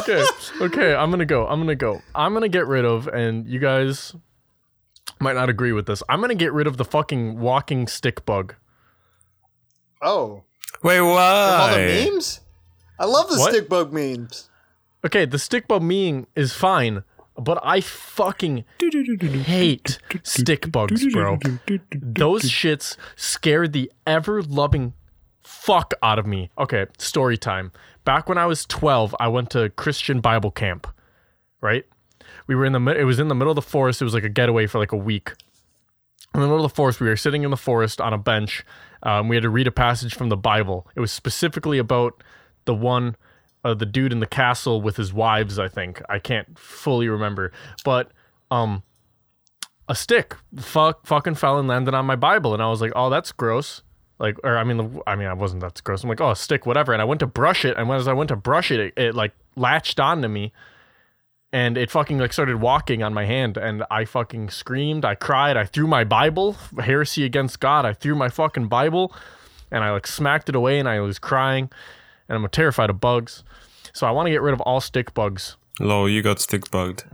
Okay, 0.00 0.24
okay. 0.60 0.94
I'm 0.94 1.10
gonna 1.10 1.24
go. 1.24 1.46
I'm 1.46 1.58
gonna 1.60 1.74
go. 1.74 2.02
I'm 2.14 2.34
gonna 2.34 2.48
get 2.48 2.66
rid 2.66 2.84
of, 2.84 3.08
and 3.08 3.46
you 3.48 3.58
guys 3.60 4.14
might 5.20 5.34
not 5.34 5.48
agree 5.48 5.72
with 5.72 5.86
this. 5.86 6.02
I'm 6.08 6.20
gonna 6.20 6.34
get 6.34 6.52
rid 6.52 6.66
of 6.66 6.76
the 6.76 6.84
fucking 6.84 7.38
walking 7.40 7.86
stick 7.86 8.26
bug. 8.26 8.54
Oh, 10.02 10.44
Wait, 10.82 11.00
what? 11.00 11.18
all 11.18 11.70
the 11.70 12.10
memes. 12.10 12.40
I 12.98 13.04
love 13.04 13.28
the 13.28 13.38
What? 13.38 13.52
stick 13.52 13.68
bug 13.68 13.92
memes. 13.92 14.48
Okay, 15.04 15.24
the 15.24 15.38
stick 15.38 15.68
bug 15.68 15.82
mean 15.82 16.26
is 16.34 16.52
fine, 16.52 17.04
but 17.36 17.58
I 17.62 17.80
fucking 17.80 18.64
hate 18.80 19.98
stick 20.24 20.70
bugs, 20.72 21.06
bro. 21.12 21.38
Those 21.92 22.42
shits 22.44 22.96
scared 23.16 23.72
the 23.72 23.90
ever 24.06 24.42
loving 24.42 24.94
fuck 25.42 25.94
out 26.02 26.18
of 26.18 26.26
me. 26.26 26.50
Okay, 26.58 26.86
story 26.98 27.36
time. 27.38 27.72
Back 28.04 28.28
when 28.28 28.38
I 28.38 28.46
was 28.46 28.64
12, 28.66 29.14
I 29.20 29.28
went 29.28 29.50
to 29.50 29.70
Christian 29.70 30.20
Bible 30.20 30.50
camp, 30.50 30.86
right? 31.60 31.84
We 32.46 32.54
were 32.54 32.64
in 32.64 32.72
the 32.72 32.80
mid- 32.80 32.96
it 32.96 33.04
was 33.04 33.18
in 33.20 33.28
the 33.28 33.34
middle 33.34 33.52
of 33.52 33.56
the 33.56 33.62
forest. 33.62 34.00
It 34.00 34.04
was 34.04 34.14
like 34.14 34.24
a 34.24 34.28
getaway 34.28 34.66
for 34.66 34.78
like 34.78 34.92
a 34.92 34.96
week. 34.96 35.32
In 36.34 36.40
the 36.40 36.46
middle 36.46 36.64
of 36.64 36.70
the 36.70 36.74
forest, 36.74 37.00
we 37.00 37.06
were 37.08 37.16
sitting 37.16 37.42
in 37.42 37.50
the 37.50 37.56
forest 37.56 38.00
on 38.00 38.12
a 38.12 38.18
bench. 38.18 38.64
Um, 39.02 39.28
we 39.28 39.36
had 39.36 39.42
to 39.42 39.50
read 39.50 39.66
a 39.66 39.72
passage 39.72 40.14
from 40.14 40.28
the 40.28 40.36
Bible. 40.36 40.86
It 40.96 41.00
was 41.00 41.12
specifically 41.12 41.78
about 41.78 42.22
the 42.64 42.74
one, 42.74 43.16
uh, 43.64 43.74
the 43.74 43.86
dude 43.86 44.12
in 44.12 44.20
the 44.20 44.26
castle 44.26 44.80
with 44.80 44.96
his 44.96 45.12
wives. 45.12 45.58
I 45.58 45.68
think 45.68 46.02
I 46.08 46.18
can't 46.18 46.58
fully 46.58 47.08
remember, 47.08 47.52
but 47.84 48.10
um, 48.50 48.82
a 49.88 49.94
stick 49.94 50.36
fuck 50.56 51.06
fucking 51.06 51.36
fell 51.36 51.58
and 51.58 51.68
landed 51.68 51.94
on 51.94 52.06
my 52.06 52.16
Bible, 52.16 52.54
and 52.54 52.62
I 52.62 52.68
was 52.68 52.80
like, 52.80 52.92
oh, 52.94 53.10
that's 53.10 53.32
gross. 53.32 53.82
Like, 54.18 54.36
or 54.42 54.58
I 54.58 54.64
mean, 54.64 55.00
I 55.06 55.14
mean, 55.14 55.28
I 55.28 55.32
wasn't 55.32 55.60
that's 55.62 55.80
gross. 55.80 56.02
I'm 56.02 56.08
like, 56.08 56.20
oh, 56.20 56.30
a 56.30 56.36
stick, 56.36 56.66
whatever. 56.66 56.92
And 56.92 57.00
I 57.00 57.04
went 57.04 57.20
to 57.20 57.26
brush 57.26 57.64
it, 57.64 57.76
and 57.76 57.90
as 57.90 58.08
I 58.08 58.12
went 58.12 58.28
to 58.28 58.36
brush 58.36 58.70
it, 58.70 58.80
it, 58.80 58.94
it 58.96 59.14
like 59.14 59.32
latched 59.56 60.00
onto 60.00 60.28
me, 60.28 60.52
and 61.52 61.78
it 61.78 61.90
fucking 61.90 62.18
like 62.18 62.32
started 62.32 62.60
walking 62.60 63.02
on 63.02 63.14
my 63.14 63.24
hand, 63.24 63.56
and 63.56 63.84
I 63.90 64.04
fucking 64.04 64.50
screamed, 64.50 65.04
I 65.04 65.14
cried, 65.14 65.56
I 65.56 65.64
threw 65.64 65.86
my 65.86 66.04
Bible, 66.04 66.56
heresy 66.80 67.24
against 67.24 67.60
God. 67.60 67.86
I 67.86 67.92
threw 67.92 68.14
my 68.14 68.28
fucking 68.28 68.68
Bible, 68.68 69.14
and 69.70 69.82
I 69.82 69.90
like 69.90 70.06
smacked 70.06 70.48
it 70.48 70.54
away, 70.54 70.78
and 70.78 70.88
I 70.88 71.00
was 71.00 71.18
crying, 71.18 71.70
and 72.28 72.36
I'm 72.36 72.48
terrified 72.50 72.90
of 72.90 73.00
bugs, 73.00 73.44
so 73.92 74.06
I 74.06 74.10
want 74.10 74.26
to 74.26 74.30
get 74.30 74.42
rid 74.42 74.52
of 74.52 74.60
all 74.62 74.80
stick 74.80 75.14
bugs. 75.14 75.56
Lol, 75.80 76.08
you 76.08 76.22
got 76.22 76.40
stick 76.40 76.70
bugged. 76.70 77.04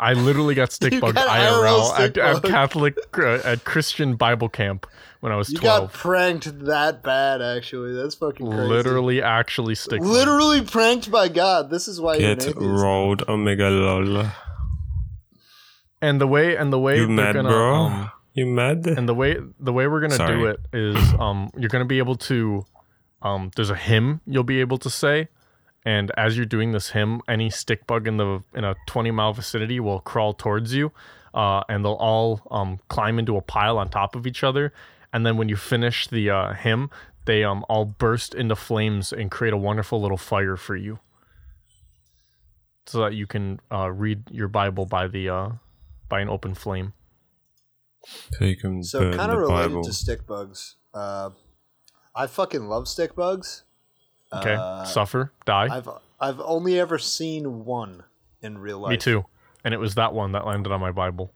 I 0.00 0.14
literally 0.14 0.54
got 0.54 0.72
stick 0.72 0.92
You 0.94 1.00
bugged 1.00 1.16
got 1.16 1.28
IRL 1.28 1.92
IRL 1.92 2.00
at, 2.00 2.18
at. 2.18 2.42
Catholic 2.42 2.96
uh, 3.18 3.40
at 3.44 3.64
Christian 3.64 4.16
Bible 4.16 4.48
camp 4.48 4.86
when 5.20 5.30
I 5.30 5.36
was 5.36 5.50
You 5.50 5.58
12. 5.58 5.80
got 5.82 5.92
pranked 5.92 6.64
that 6.64 7.02
bad, 7.02 7.42
actually. 7.42 7.92
That's 7.94 8.14
fucking 8.14 8.50
crazy. 8.50 8.62
Literally, 8.66 9.22
actually 9.22 9.74
stick. 9.74 10.00
bugged. 10.00 10.10
Literally 10.10 10.62
pranked 10.62 11.10
by 11.10 11.28
God. 11.28 11.68
This 11.70 11.86
is 11.86 12.00
why 12.00 12.16
you're 12.16 12.34
Get 12.34 12.56
rolled, 12.56 13.22
omega 13.28 13.68
lol. 13.68 14.26
And 16.02 16.20
the 16.20 16.26
way 16.26 16.56
and 16.56 16.72
the 16.72 16.78
way 16.78 16.96
You 16.96 17.06
they're 17.06 17.14
mad, 17.16 17.34
gonna 17.34 17.48
bro? 17.50 17.74
um, 17.74 18.10
you 18.32 18.46
mad? 18.46 18.86
and 18.86 19.06
the 19.08 19.14
way 19.14 19.36
the 19.58 19.72
way 19.72 19.86
we're 19.86 20.00
gonna 20.00 20.26
do 20.26 20.46
it 20.46 20.60
is 20.72 20.96
um 21.18 21.50
you're 21.58 21.68
gonna 21.68 21.84
be 21.84 21.98
able 21.98 22.16
to 22.16 22.64
um 23.20 23.50
there's 23.54 23.68
a 23.68 23.76
hymn 23.76 24.22
you'll 24.26 24.42
be 24.44 24.60
able 24.60 24.78
to 24.78 24.88
say 24.88 25.28
and 25.84 26.10
as 26.16 26.36
you're 26.36 26.46
doing 26.46 26.72
this 26.72 26.90
hymn 26.90 27.20
any 27.28 27.48
stick 27.50 27.86
bug 27.86 28.06
in 28.06 28.16
the 28.16 28.42
in 28.54 28.64
a 28.64 28.74
20 28.86 29.10
mile 29.10 29.32
vicinity 29.32 29.80
will 29.80 30.00
crawl 30.00 30.32
towards 30.34 30.74
you 30.74 30.92
uh 31.34 31.62
and 31.68 31.84
they'll 31.84 31.92
all 31.94 32.40
um 32.50 32.78
climb 32.88 33.18
into 33.18 33.36
a 33.36 33.40
pile 33.40 33.78
on 33.78 33.88
top 33.88 34.14
of 34.14 34.26
each 34.26 34.42
other 34.44 34.72
and 35.12 35.24
then 35.24 35.36
when 35.36 35.48
you 35.48 35.56
finish 35.56 36.06
the 36.08 36.28
uh, 36.30 36.52
hymn 36.54 36.90
they 37.24 37.44
um 37.44 37.64
all 37.68 37.84
burst 37.84 38.34
into 38.34 38.54
flames 38.56 39.12
and 39.12 39.30
create 39.30 39.52
a 39.54 39.56
wonderful 39.56 40.00
little 40.00 40.18
fire 40.18 40.56
for 40.56 40.76
you 40.76 40.98
so 42.86 43.00
that 43.00 43.14
you 43.14 43.26
can 43.26 43.60
uh, 43.72 43.90
read 43.90 44.22
your 44.30 44.48
bible 44.48 44.84
by 44.86 45.06
the 45.06 45.28
uh 45.28 45.50
by 46.08 46.20
an 46.20 46.28
open 46.28 46.54
flame 46.54 46.92
so 48.32 48.44
you 48.44 48.56
can 48.56 48.82
So 48.82 49.00
burn 49.00 49.12
kind 49.12 49.30
of 49.30 49.36
the 49.36 49.42
related 49.42 49.68
Bible. 49.68 49.84
to 49.84 49.92
stick 49.92 50.26
bugs. 50.26 50.76
Uh, 50.94 51.30
I 52.14 52.26
fucking 52.26 52.66
love 52.66 52.88
stick 52.88 53.14
bugs. 53.14 53.64
Okay 54.32 54.54
Uh, 54.54 54.84
suffer 54.84 55.32
die 55.44 55.68
I've 55.70 55.88
I've 56.20 56.40
only 56.40 56.78
ever 56.78 56.98
seen 56.98 57.64
one 57.64 58.04
in 58.42 58.58
real 58.58 58.78
life. 58.78 58.90
Me 58.90 58.96
too. 58.98 59.24
And 59.64 59.72
it 59.74 59.78
was 59.78 59.94
that 59.94 60.12
one 60.12 60.32
that 60.32 60.46
landed 60.46 60.70
on 60.72 60.80
my 60.80 60.92
Bible. 60.92 61.32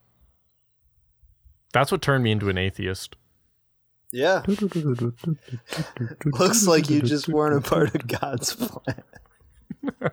That's 1.73 1.91
what 1.91 2.03
turned 2.03 2.23
me 2.23 2.33
into 2.33 2.49
an 2.49 2.59
atheist. 2.59 3.17
Yeah. 4.13 4.43
Looks 6.25 6.67
like 6.67 6.89
you 6.89 7.03
just 7.03 7.29
weren't 7.29 7.57
a 7.57 7.69
part 7.69 7.95
of 7.95 8.07
God's 8.07 8.53
plan. 8.55 9.03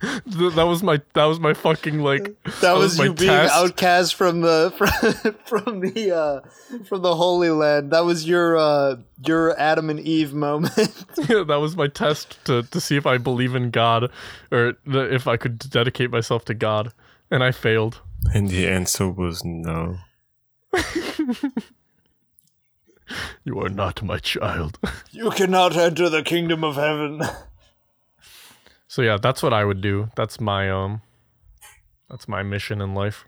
Th- 0.00 0.54
that 0.54 0.66
was 0.66 0.82
my 0.82 1.00
that 1.12 1.26
was 1.26 1.38
my 1.38 1.52
fucking 1.52 2.00
like 2.00 2.34
That 2.60 2.78
was, 2.78 2.96
my 2.98 3.04
you 3.04 3.14
being 3.14 3.30
test. 3.30 3.54
outcast 3.54 4.14
from 4.14 4.40
the 4.40 4.72
from, 5.44 5.64
from 5.64 5.80
the 5.80 6.10
uh, 6.10 6.40
from 6.84 7.02
the 7.02 7.14
Holy 7.14 7.50
Land. 7.50 7.90
That 7.90 8.04
was 8.06 8.26
your 8.26 8.56
uh, 8.56 8.96
your 9.26 9.58
Adam 9.60 9.90
and 9.90 10.00
Eve 10.00 10.32
moment. 10.32 10.74
yeah, 11.28 11.44
that 11.44 11.60
was 11.60 11.76
my 11.76 11.86
test 11.86 12.42
to 12.46 12.62
to 12.62 12.80
see 12.80 12.96
if 12.96 13.06
I 13.06 13.18
believe 13.18 13.54
in 13.54 13.70
God 13.70 14.10
or 14.50 14.74
the, 14.86 15.12
if 15.12 15.26
I 15.26 15.36
could 15.36 15.58
dedicate 15.58 16.10
myself 16.10 16.44
to 16.46 16.54
God. 16.54 16.92
and 17.30 17.44
I 17.44 17.52
failed. 17.52 18.00
And 18.34 18.48
the 18.48 18.66
answer 18.68 19.08
was 19.08 19.44
no. 19.44 19.98
You 23.44 23.58
are 23.60 23.68
not 23.68 24.02
my 24.02 24.18
child. 24.18 24.78
You 25.10 25.30
cannot 25.30 25.76
enter 25.76 26.08
the 26.08 26.22
kingdom 26.22 26.62
of 26.62 26.76
heaven. 26.76 27.20
So 28.90 29.02
yeah, 29.02 29.18
that's 29.22 29.40
what 29.40 29.52
I 29.54 29.64
would 29.64 29.80
do. 29.80 30.10
That's 30.16 30.40
my 30.40 30.68
um 30.68 31.00
that's 32.08 32.26
my 32.26 32.42
mission 32.42 32.80
in 32.80 32.92
life. 32.92 33.24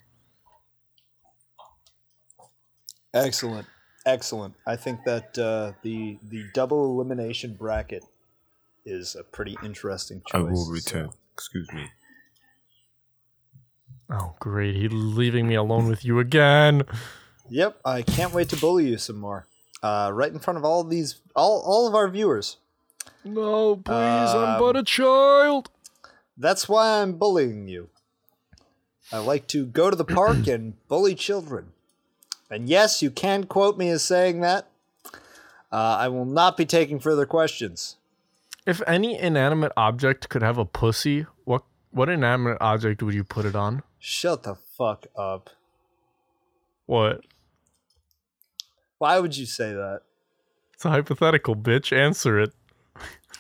Excellent, 3.15 3.69
excellent. 4.05 4.55
I 4.67 4.75
think 4.75 5.05
that 5.05 5.39
uh, 5.39 5.73
the 5.83 6.19
the 6.29 6.47
double 6.53 6.91
elimination 6.91 7.55
bracket 7.55 8.05
is 8.85 9.15
a 9.15 9.23
pretty 9.23 9.57
interesting 9.63 10.21
choice. 10.27 10.35
I 10.35 10.43
will 10.43 10.65
so- 10.65 10.73
return. 10.73 11.11
Excuse 11.33 11.73
me. 11.73 11.87
Oh 14.11 14.35
great, 14.41 14.75
he's 14.75 14.93
leaving 14.93 15.47
me 15.47 15.55
alone 15.55 15.87
with 15.87 16.05
you 16.05 16.19
again. 16.19 16.83
Yep, 17.51 17.79
I 17.85 18.03
can't 18.03 18.35
wait 18.35 18.49
to 18.49 18.57
bully 18.57 18.89
you 18.89 18.99
some 18.99 19.17
more. 19.19 19.47
Uh, 19.81 20.11
right 20.13 20.33
in 20.33 20.41
front 20.41 20.59
of 20.59 20.65
all 20.65 20.83
these, 20.83 21.21
all 21.37 21.63
all 21.65 21.87
of 21.87 21.95
our 21.95 22.09
viewers. 22.09 22.57
No, 23.25 23.77
please, 23.77 23.95
I'm 23.95 24.55
Um, 24.55 24.61
but 24.61 24.77
a 24.77 24.83
child. 24.83 25.71
That's 26.37 26.69
why 26.69 27.01
I'm 27.01 27.15
bullying 27.15 27.69
you. 27.69 27.89
I 29.13 29.19
like 29.19 29.47
to 29.49 29.67
go 29.67 29.91
to 29.91 29.97
the 29.97 30.05
park 30.05 30.47
and 30.47 30.75
bully 30.89 31.15
children. 31.15 31.73
And 32.51 32.69
yes, 32.69 33.03
you 33.03 33.11
can 33.11 33.45
quote 33.45 33.79
me 33.79 33.89
as 33.91 34.03
saying 34.03 34.41
that. 34.41 34.67
Uh, 35.71 35.97
I 36.01 36.09
will 36.09 36.25
not 36.27 36.57
be 36.57 36.67
taking 36.67 36.99
further 37.01 37.25
questions. 37.25 37.97
If 38.67 38.83
any 38.87 39.19
inanimate 39.19 39.73
object 39.77 40.29
could 40.29 40.43
have 40.43 40.59
a 40.59 40.65
pussy, 40.65 41.27
what 41.45 41.63
what 41.91 42.09
inanimate 42.09 42.59
object 42.61 43.03
would 43.03 43.15
you 43.15 43.25
put 43.25 43.45
it 43.45 43.57
on? 43.57 43.83
Shut 43.99 44.43
the 44.43 44.55
fuck 44.55 45.07
up. 45.17 45.51
What? 46.87 47.23
Why 48.99 49.19
would 49.19 49.37
you 49.37 49.47
say 49.47 49.73
that? 49.73 50.03
It's 50.75 50.85
a 50.85 50.91
hypothetical, 50.91 51.57
bitch. 51.57 51.97
Answer 51.97 52.39
it. 52.39 52.53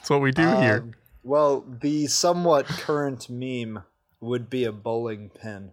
That's 0.02 0.10
what 0.10 0.20
we 0.20 0.32
do 0.32 0.42
here. 0.42 0.78
Um, 0.82 0.94
well, 1.22 1.64
the 1.80 2.08
somewhat 2.08 2.66
current 2.66 3.30
meme 3.30 3.84
would 4.20 4.50
be 4.50 4.64
a 4.64 4.72
bowling 4.72 5.30
pin, 5.30 5.70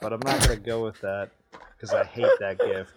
but 0.00 0.12
I'm 0.12 0.18
not 0.24 0.40
gonna 0.40 0.56
go 0.56 0.82
with 0.82 1.00
that 1.02 1.30
because 1.70 1.94
I 1.94 2.02
hate 2.02 2.32
that 2.40 2.58
gif. 2.58 2.88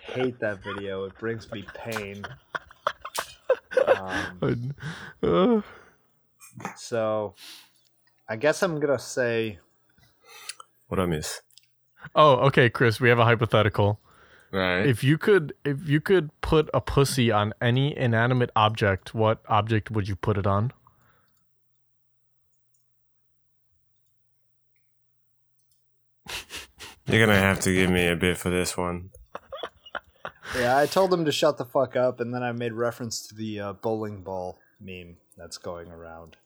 Hate 0.00 0.40
that 0.40 0.64
video. 0.64 1.04
It 1.04 1.16
brings 1.20 1.48
me 1.52 1.64
pain. 1.74 2.24
Um, 3.86 4.74
Uh, 5.22 5.60
so, 6.76 7.34
I 8.28 8.34
guess 8.34 8.64
I'm 8.64 8.80
gonna 8.80 8.98
say 8.98 9.60
What 10.88 10.98
I 10.98 11.06
miss? 11.06 11.40
oh, 12.16 12.34
okay, 12.46 12.68
Chris. 12.68 13.00
We 13.00 13.10
have 13.10 13.20
a 13.20 13.24
hypothetical. 13.24 14.00
Right. 14.52 14.86
If 14.86 15.02
you 15.02 15.18
could, 15.18 15.54
if 15.64 15.88
you 15.88 16.00
could 16.00 16.30
put 16.40 16.70
a 16.72 16.80
pussy 16.80 17.30
on 17.30 17.52
any 17.60 17.96
inanimate 17.96 18.50
object, 18.56 19.14
what 19.14 19.40
object 19.48 19.90
would 19.90 20.08
you 20.08 20.16
put 20.16 20.38
it 20.38 20.46
on? 20.46 20.72
You're 27.06 27.24
gonna 27.26 27.38
have 27.38 27.60
to 27.60 27.72
give 27.72 27.90
me 27.90 28.06
a 28.08 28.16
bit 28.16 28.38
for 28.38 28.50
this 28.50 28.76
one. 28.76 29.10
Yeah, 30.56 30.78
I 30.78 30.86
told 30.86 31.12
him 31.12 31.24
to 31.24 31.32
shut 31.32 31.58
the 31.58 31.64
fuck 31.64 31.96
up, 31.96 32.20
and 32.20 32.32
then 32.32 32.42
I 32.42 32.52
made 32.52 32.72
reference 32.72 33.26
to 33.26 33.34
the 33.34 33.60
uh, 33.60 33.72
bowling 33.74 34.22
ball 34.22 34.58
meme 34.80 35.16
that's 35.36 35.58
going 35.58 35.90
around. 35.90 36.36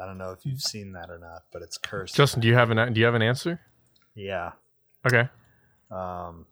I 0.00 0.06
don't 0.06 0.16
know 0.16 0.30
if 0.30 0.46
you've 0.46 0.62
seen 0.62 0.92
that 0.92 1.10
or 1.10 1.18
not, 1.18 1.42
but 1.52 1.62
it's 1.62 1.76
cursed. 1.76 2.14
Justin, 2.14 2.40
do 2.40 2.48
you 2.48 2.54
have 2.54 2.70
an 2.70 2.92
do 2.92 3.00
you 3.00 3.04
have 3.04 3.16
an 3.16 3.20
answer? 3.20 3.60
yeah, 4.14 4.52
Okay. 5.04 5.28
Um, 5.90 6.46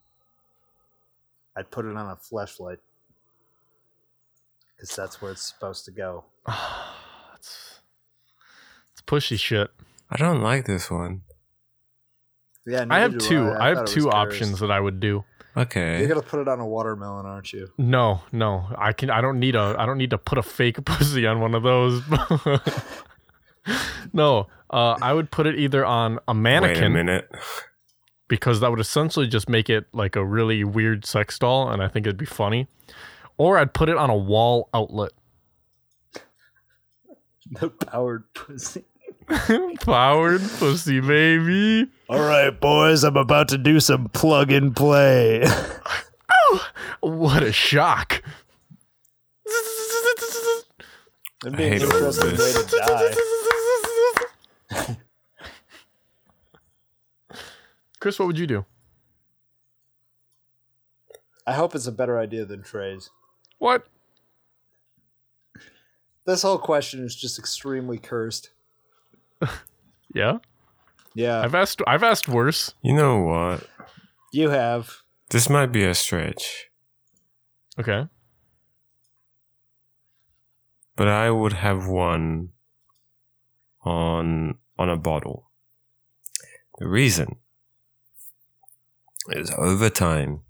I'd 1.57 1.71
put 1.71 1.85
it 1.85 1.97
on 1.97 2.11
a 2.11 2.17
flashlight 2.17 2.79
because 4.77 4.97
that's 4.97 5.23
where 5.23 5.33
it's 5.33 5.43
supposed 5.43 5.85
to 5.87 5.91
go. 5.91 6.25
It's, 7.37 7.81
it's 8.93 9.03
pushy 9.03 9.39
shit. 9.39 9.71
I 10.09 10.17
don't 10.17 10.41
like 10.41 10.65
this 10.65 10.91
one. 10.91 11.21
Yeah, 12.67 12.87
I 12.89 13.01
have 13.01 13.19
two. 13.19 13.51
I, 13.51 13.67
I, 13.67 13.77
have 13.77 13.85
two 13.85 14.11
options 14.11 14.61
that 14.61 14.71
I 14.71 14.81
would 14.81 14.99
do. 14.99 15.25
Okay. 15.57 15.99
You're 15.99 16.09
gonna 16.09 16.23
put 16.23 16.41
it 16.41 16.49
on 16.49 16.61
a 16.61 16.67
watermelon, 16.67 17.27
aren't 17.27 17.53
you? 17.53 17.69
No, 17.77 18.23
no, 18.33 18.67
I 18.79 18.93
can. 18.93 19.11
I 19.11 19.21
don't 19.21 19.39
need 19.39 19.55
a. 19.55 19.77
I 19.79 19.85
don't 19.85 19.99
need 19.99 20.11
to 20.11 20.19
put 20.19 20.39
a 20.39 20.43
fake 20.43 20.77
pussy 20.85 21.27
on 21.27 21.41
one 21.41 21.55
of 21.55 21.63
those. 21.63 22.03
no, 24.13 24.49
uh, 24.71 24.97
I 25.03 25.13
would 25.13 25.31
put 25.31 25.47
it 25.47 25.59
either 25.59 25.85
on 25.85 26.21
a 26.27 26.35
mannequin. 26.35 26.75
Wait 26.75 26.79
a 26.79 26.89
mannequin 26.89 26.93
minute. 26.93 27.31
Because 28.29 28.61
that 28.61 28.71
would 28.71 28.81
essentially 28.81 29.27
just 29.27 29.49
make 29.49 29.69
it 29.69 29.87
like 29.93 30.17
a 30.17 30.25
really 30.25 30.65
weird 30.65 31.05
sex 31.05 31.39
doll, 31.39 31.71
and 31.71 31.83
I 31.83 31.89
think 31.89 32.07
it'd 32.07 32.17
be 32.17 32.25
funny. 32.27 32.67
Or 33.37 33.59
I'd 33.59 33.75
put 33.75 33.89
it 33.89 33.97
on 33.97 34.11
a 34.11 34.17
wall 34.17 34.69
outlet. 34.75 35.13
The 37.61 37.69
powered 37.69 38.25
pussy. 38.33 38.85
Powered 39.81 40.41
pussy, 40.41 41.01
baby. 41.01 41.91
All 42.09 42.21
right, 42.21 42.51
boys, 42.59 43.05
I'm 43.05 43.19
about 43.19 43.49
to 43.49 43.59
do 43.59 43.81
some 43.81 44.09
plug 44.09 44.51
and 44.51 44.75
play. 44.75 45.43
oh, 45.45 46.67
What 47.01 47.43
a 47.43 47.53
shock. 47.53 48.23
I 51.47 51.51
hate 51.57 51.83
all 51.83 51.91
of 51.91 52.17
interesting 52.17 52.31
way 52.31 52.37
this. 54.71 54.97
To 58.05 58.09
die. 58.09 58.13
Chris, 58.13 58.19
what 58.19 58.27
would 58.27 58.39
you 58.39 58.47
do? 58.47 58.65
I 61.47 61.53
hope 61.53 61.75
it's 61.75 61.87
a 61.87 61.93
better 61.93 62.19
idea 62.19 62.45
than 62.47 62.63
Trey's. 62.63 63.11
What? 63.59 63.87
This 66.27 66.43
whole 66.43 66.59
question 66.59 67.05
is 67.05 67.15
just 67.15 67.39
extremely 67.39 67.99
cursed. 67.99 68.51
Yeah, 70.15 70.39
Yeah, 71.15 71.41
I've 71.41 71.57
asked. 71.57 71.83
I've 71.89 72.05
asked 72.05 72.29
worse. 72.29 72.73
You 72.83 72.95
know 72.95 73.21
what? 73.23 73.69
you 74.33 74.51
have. 74.51 74.99
This 75.31 75.51
might 75.51 75.73
be 75.73 75.83
a 75.85 75.93
stretch, 75.95 76.71
Okay. 77.81 78.07
but 80.95 81.09
I 81.09 81.33
would 81.33 81.53
have 81.55 81.89
one 81.89 82.51
on 83.83 84.59
on 84.79 84.89
a 84.89 84.97
bottle. 84.97 85.51
The 86.79 86.87
reason 86.87 87.37
is 89.31 89.51
over 89.57 89.89
time 89.91 90.41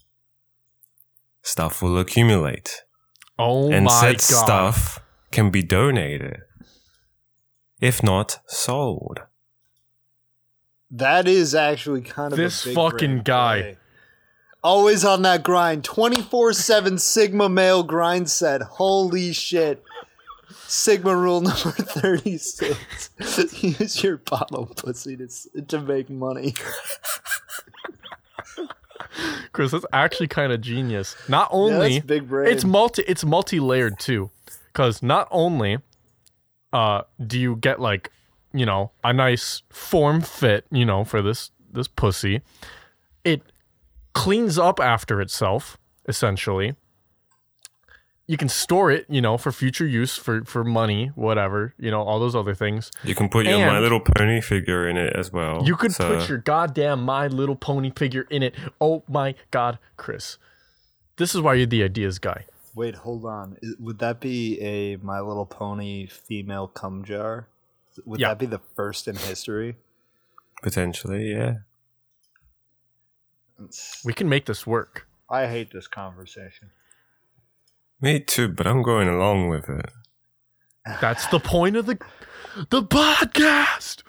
stuff 1.43 1.83
will 1.83 1.99
accumulate 1.99 2.83
Oh 3.39 3.71
and 3.73 3.85
my 3.87 4.01
said 4.01 4.17
god. 4.17 4.21
stuff 4.45 5.01
can 5.31 5.51
be 5.51 5.63
donated 5.63 6.39
if 7.81 8.03
not 8.03 8.39
sold. 8.47 9.21
That 10.91 11.27
is 11.27 11.55
actually 11.55 12.03
kind 12.03 12.33
of 12.33 12.39
This 12.39 12.63
a 12.65 12.69
big 12.69 12.75
fucking 12.77 12.99
brain 13.17 13.23
guy. 13.25 13.61
play. 13.63 13.77
Always 14.63 15.05
on 15.05 15.23
that 15.23 15.43
grind, 15.43 15.83
twenty 15.85 16.23
four 16.23 16.53
seven 16.53 16.99
Sigma 17.13 17.49
male 17.49 17.83
grind 17.83 18.31
set. 18.31 18.63
Holy 18.63 19.33
shit! 19.33 19.83
Sigma 20.67 21.15
rule 21.17 21.41
number 21.43 21.73
thirty 21.73 22.39
six: 22.39 23.11
Use 23.63 24.03
your 24.03 24.19
bottle 24.19 24.67
pussy 24.67 25.17
to 25.17 25.25
s- 25.25 25.49
to 25.69 25.81
make 25.81 26.09
money. 26.09 26.55
Chris, 29.53 29.71
that's 29.73 29.87
actually 29.93 30.29
kind 30.29 30.53
of 30.53 30.61
genius. 30.61 31.17
Not 31.29 31.49
Yeah, 31.51 31.57
only 31.59 31.95
that's 31.99 32.07
big 32.07 32.29
brain. 32.29 32.49
it's 32.53 32.65
multi 32.65 33.03
it's 33.07 33.25
multi-layered 33.25 33.99
too 33.99 34.31
because 34.73 35.03
not 35.03 35.29
only 35.31 35.79
uh 36.73 37.03
do 37.25 37.39
you 37.39 37.57
get 37.57 37.81
like 37.81 38.11
you 38.53 38.67
know 38.67 38.91
a 39.05 39.13
nice 39.13 39.63
form 39.71 40.21
fit 40.21 40.67
you 40.71 40.85
know 40.85 41.05
for 41.05 41.23
this 41.23 41.51
this 41.73 41.87
pussy 41.89 42.41
it 43.25 43.43
cleans 44.13 44.59
up 44.59 44.81
after 44.81 45.21
itself 45.21 45.77
essentially 46.09 46.75
you 48.27 48.37
can 48.39 48.49
store 48.49 48.91
it 48.91 49.05
you 49.09 49.21
know 49.21 49.37
for 49.37 49.53
future 49.53 49.87
use 49.87 50.17
for 50.17 50.45
for 50.45 50.65
money 50.65 51.09
whatever 51.15 51.75
you 51.79 51.91
know 51.91 52.01
all 52.03 52.19
those 52.19 52.35
other 52.35 52.55
things 52.55 52.91
You 53.05 53.15
can 53.15 53.29
put 53.29 53.45
your 53.47 53.59
My 53.59 53.79
Little 53.79 54.01
Pony 54.01 54.41
figure 54.41 54.89
in 54.89 54.97
it 54.97 55.15
as 55.15 55.31
well. 55.33 55.63
you 55.67 55.77
could 55.77 55.93
so- 55.93 56.19
put 56.19 56.29
your 56.29 56.39
goddamn 56.39 57.03
my 57.03 57.27
little 57.27 57.57
pony 57.57 57.91
figure 57.91 58.27
in 58.31 58.43
it 58.43 58.55
oh 58.81 59.03
my 59.09 59.35
god 59.51 59.79
chris 59.97 60.39
this 61.17 61.35
is 61.35 61.41
why 61.41 61.55
you're 61.55 61.67
the 61.67 61.83
ideas 61.83 62.19
guy 62.19 62.45
Wait, 62.77 62.97
hold 62.97 63.25
on. 63.25 63.57
Would 63.79 64.01
that 64.01 64.19
be 64.19 64.61
a 64.61 64.97
My 64.97 65.21
Little 65.21 65.47
Pony 65.47 66.09
female 66.09 66.67
cum 66.67 67.05
jar? 67.05 67.47
Would 68.05 68.19
Yeah. 68.19 68.31
that 68.31 68.39
be 68.41 68.47
the 68.47 68.59
first 68.75 69.07
in 69.07 69.15
history? 69.15 69.77
potentially, 70.61 71.31
yeah. 71.31 71.59
we 74.05 74.13
can 74.13 74.29
make 74.29 74.47
this 74.47 74.67
work 74.67 75.07
I 75.31 75.47
hate 75.47 75.71
this 75.73 75.87
conversation. 75.87 76.71
Me 78.05 78.21
too, 78.21 78.49
but 78.49 78.67
I'm 78.67 78.83
going 78.83 79.09
along 79.09 79.49
with 79.49 79.67
it. 79.71 79.91
That's 81.01 81.27
the 81.29 81.41
point 81.41 81.77
of 81.77 81.87
the 81.87 81.99
the 82.69 82.83
podcast. 82.83 84.03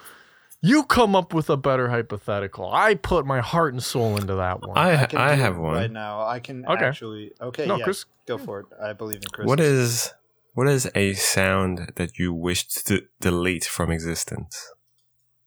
You 0.62 0.84
come 0.84 1.16
up 1.16 1.34
with 1.34 1.50
a 1.50 1.56
better 1.56 1.90
hypothetical. 1.90 2.70
I 2.74 2.96
put 2.96 3.26
my 3.26 3.40
heart 3.40 3.74
and 3.74 3.82
soul 3.82 4.18
into 4.18 4.36
that 4.36 4.60
one. 4.62 4.78
I 4.78 5.06
can 5.06 5.20
I 5.20 5.36
have 5.36 5.58
one. 5.58 5.76
right 5.76 5.92
now. 5.92 6.26
I 6.28 6.40
can 6.42 6.66
Okay. 6.66 6.86
actually. 6.86 7.32
Okay, 7.40 7.68
No, 7.68 7.78
yeah, 7.78 7.86
Chris- 7.86 8.06
go 8.28 8.38
for 8.38 8.60
it. 8.62 8.66
I 8.84 8.92
believe 8.92 9.18
in 9.18 9.30
Chris. 9.32 9.48
What 9.48 9.62
is 9.62 10.12
what 10.56 10.68
is 10.68 10.90
a 10.94 11.14
sound 11.14 11.94
that 11.96 12.18
you 12.20 12.34
wish 12.34 12.68
to 12.68 13.04
delete 13.22 13.64
from 13.66 13.92
existence? 13.92 14.72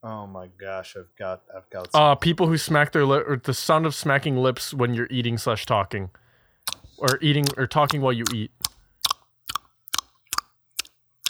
Oh 0.02 0.26
my 0.26 0.46
gosh, 0.58 0.96
I've 0.96 1.14
got, 1.18 1.42
I've 1.54 1.68
got. 1.68 1.88
uh, 1.92 2.14
people 2.14 2.46
who 2.46 2.56
smack 2.56 2.92
their 2.92 3.04
lip, 3.04 3.24
or 3.28 3.36
the 3.36 3.52
sound 3.52 3.84
of 3.84 3.94
smacking 3.94 4.36
lips 4.36 4.72
when 4.72 4.94
you're 4.94 5.08
eating 5.10 5.36
slash 5.36 5.66
talking, 5.66 6.10
or 6.98 7.18
eating 7.20 7.46
or 7.56 7.66
talking 7.66 8.00
while 8.00 8.12
you 8.12 8.24
eat. 8.34 8.50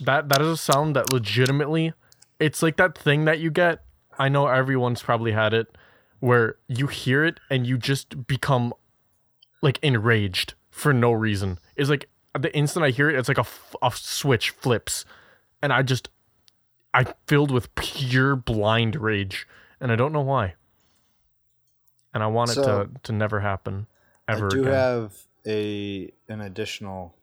That 0.01 0.29
that 0.29 0.41
is 0.41 0.49
a 0.49 0.57
sound 0.57 0.95
that 0.97 1.13
legitimately, 1.13 1.93
it's 2.39 2.63
like 2.63 2.77
that 2.77 2.97
thing 2.97 3.25
that 3.25 3.39
you 3.41 3.51
get. 3.51 3.83
I 4.19 4.29
know 4.29 4.47
everyone's 4.47 5.03
probably 5.03 5.33
had 5.33 5.53
it, 5.53 5.77
where 6.21 6.57
you 6.67 6.87
hear 6.87 7.25
it 7.25 7.41
and 7.51 7.67
you 7.67 7.79
just 7.79 8.27
become 8.27 8.75
like 9.63 9.79
enraged 9.83 10.55
for 10.71 10.93
no 10.93 11.13
reason. 11.13 11.59
It's 11.77 11.91
like 11.91 12.09
the 12.39 12.55
instant 12.57 12.85
I 12.85 12.91
hear 12.91 13.11
it, 13.11 13.19
it's 13.19 13.29
like 13.29 13.39
a, 13.39 13.47
a 13.83 13.91
switch 13.93 14.51
flips, 14.51 15.05
and 15.63 15.73
I 15.73 15.83
just 15.83 16.09
I'm 16.95 17.07
filled 17.27 17.51
with 17.51 17.75
pure 17.75 18.37
blind 18.37 18.97
rage, 18.97 19.47
and 19.81 19.91
I 19.93 19.97
don't 19.97 20.13
know 20.13 20.21
why. 20.23 20.55
And 22.15 22.23
I 22.23 22.27
want 22.27 22.53
it 22.53 22.55
to 22.55 22.89
to 23.03 23.13
never 23.13 23.41
happen 23.41 23.87
ever 24.27 24.47
I 24.47 24.51
do 24.51 24.61
again. 24.63 24.73
have 24.73 25.28
a 25.49 26.13
an 26.29 26.41
additional 26.41 27.15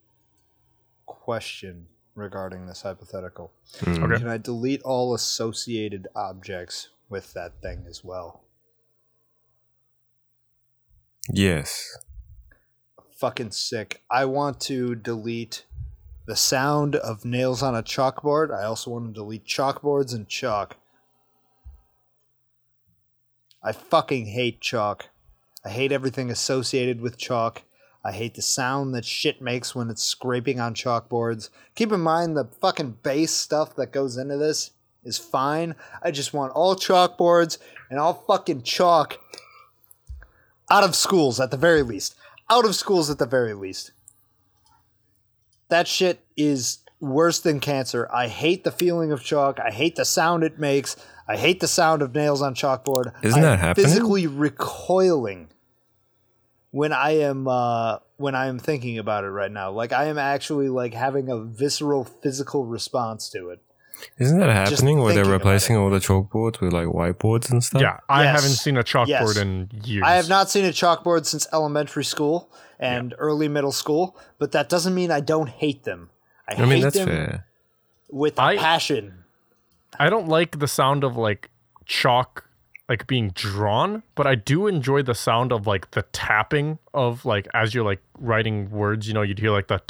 question 1.05 1.88
regarding 2.15 2.65
this 2.65 2.82
hypothetical. 2.82 3.51
Hmm. 3.80 4.03
Okay. 4.03 4.17
Can 4.19 4.28
I 4.28 4.38
delete 4.38 4.82
all 4.84 5.13
associated 5.13 6.07
objects 6.15 6.89
with 7.09 7.34
that 7.34 7.61
thing 7.61 7.86
as 7.88 8.03
well? 8.03 8.41
Yes. 11.32 11.97
Fucking 13.17 13.51
sick. 13.51 14.01
I 14.09 14.26
want 14.26 14.59
to 14.61 14.95
delete 14.95 15.65
the 16.26 16.36
sound 16.36 16.95
of 16.95 17.26
nails 17.26 17.61
on 17.61 17.76
a 17.76 17.84
chalkboard. 17.84 18.53
I 18.53 18.63
also 18.65 18.91
want 18.91 19.07
to 19.07 19.13
delete 19.13 19.45
chalkboards 19.45 20.13
and 20.13 20.28
chalk. 20.28 20.78
I 23.63 23.71
fucking 23.71 24.28
hate 24.28 24.61
chalk. 24.61 25.09
I 25.63 25.69
hate 25.69 25.91
everything 25.91 26.30
associated 26.30 27.01
with 27.01 27.17
chalk. 27.17 27.63
I 28.06 28.12
hate 28.12 28.36
the 28.36 28.43
sound 28.43 28.93
that 28.93 29.03
shit 29.03 29.41
makes 29.41 29.74
when 29.74 29.89
it's 29.89 30.03
scraping 30.03 30.60
on 30.60 30.76
chalkboards. 30.76 31.49
Keep 31.74 31.91
in 31.91 32.01
mind 32.01 32.38
the 32.38 32.45
fucking 32.45 32.97
base 33.01 33.32
stuff 33.32 33.76
that 33.78 33.91
goes 33.91 34.16
into 34.16 34.38
this 34.38 34.72
is 35.03 35.18
fine. 35.18 35.74
I 36.03 36.12
just 36.12 36.32
want 36.32 36.53
all 36.53 36.76
chalkboards 36.76 37.58
and 37.89 37.99
all 37.99 38.14
fucking 38.28 38.62
chalk 38.62 39.18
out 40.70 40.84
of 40.84 40.95
schools 40.95 41.39
at 41.39 41.49
the 41.49 41.58
very 41.58 41.82
least. 41.82 42.14
Out 42.47 42.64
of 42.64 42.76
schools 42.76 43.10
at 43.10 43.18
the 43.18 43.26
very 43.26 43.56
least. 43.56 43.91
That 45.70 45.88
shit 45.88 46.24
is 46.38 46.80
worse 46.99 47.39
than 47.39 47.60
cancer. 47.60 48.08
I 48.14 48.28
hate 48.28 48.64
the 48.64 48.72
feeling 48.72 49.12
of 49.12 49.24
chalk. 49.24 49.60
I 49.60 49.72
hate 49.72 49.95
the 49.95 50.06
sound 50.06 50.43
it 50.43 50.60
makes. 50.60 50.95
I 51.28 51.38
hate 51.38 51.60
the 51.60 51.68
sound 51.68 52.03
of 52.03 52.14
nails 52.14 52.43
on 52.43 52.53
chalkboard. 52.53 53.14
Isn't 53.24 53.41
that 53.41 53.53
am 53.53 53.60
happening? 53.60 53.88
Physically 53.88 54.28
recoiling 54.28 55.49
when 56.76 56.91
I 56.91 57.11
am 57.19 57.47
uh, 57.47 57.99
when 58.17 58.36
I 58.36 58.47
am 58.47 58.59
thinking 58.59 58.97
about 58.97 59.23
it 59.23 59.30
right 59.30 59.51
now. 59.51 59.71
Like 59.71 59.93
I 59.93 60.05
am 60.05 60.17
actually 60.17 60.67
like 60.67 60.93
having 60.93 61.30
a 61.30 61.38
visceral 61.39 62.03
physical 62.03 62.65
response 62.65 63.30
to 63.30 63.49
it. 63.49 63.61
Isn't 64.19 64.39
that 64.39 64.49
happening 64.49 64.99
where 64.99 65.13
they're 65.13 65.23
replacing 65.39 65.78
all 65.78 65.89
the 65.89 65.99
chalkboards 65.99 66.59
with 66.59 66.73
like 66.73 66.88
whiteboards 66.88 67.49
and 67.49 67.63
stuff? 67.63 67.82
yeah, 67.82 67.99
I 68.09 68.23
Yes. 68.23 68.36
haven't 68.36 68.57
seen 68.57 68.76
a 68.76 68.84
chalkboard 68.84 69.07
Yes. 69.07 69.38
in 69.38 69.69
years. 69.86 70.03
I 70.05 70.15
have 70.15 70.28
not 70.28 70.49
seen 70.49 70.65
a 70.65 70.69
chalkboard 70.82 71.26
since 71.26 71.47
elementary 71.53 72.03
school 72.03 72.51
and 72.78 73.15
early 73.17 73.47
middle 73.47 73.71
school, 73.71 74.17
but 74.38 74.51
that 74.51 74.67
doesn't 74.67 74.93
mean 74.93 75.11
I 75.11 75.21
don't 75.21 75.47
hate 75.47 75.86
them. 75.86 76.09
I, 76.45 76.55
I 76.55 76.59
mean 76.61 76.69
hate 76.71 76.82
that's 76.84 76.97
them 76.97 77.07
fair. 77.07 77.45
with 78.11 78.38
I- 78.38 78.57
passion. 78.57 79.23
I 79.97 80.09
don't 80.09 80.28
like 80.28 80.59
the 80.59 80.67
sound 80.67 81.05
of 81.05 81.15
like 81.15 81.49
chalk 81.86 82.45
like 82.88 83.08
being 83.08 83.32
drawn, 83.32 84.04
but 84.14 84.28
I 84.28 84.36
do 84.36 84.68
enjoy 84.68 85.02
the 85.02 85.16
sound 85.16 85.52
of 85.52 85.66
like 85.66 85.92
the 85.92 86.04
tapping 86.04 86.78
of 86.94 87.26
like 87.26 87.48
as 87.54 87.74
you're 87.74 87.86
like 87.86 88.02
writing 88.20 88.70
words, 88.70 89.08
you 89.08 89.14
know, 89.14 89.22
you'd 89.22 89.40
hear 89.40 89.52
like 89.52 89.68
the 89.68 89.82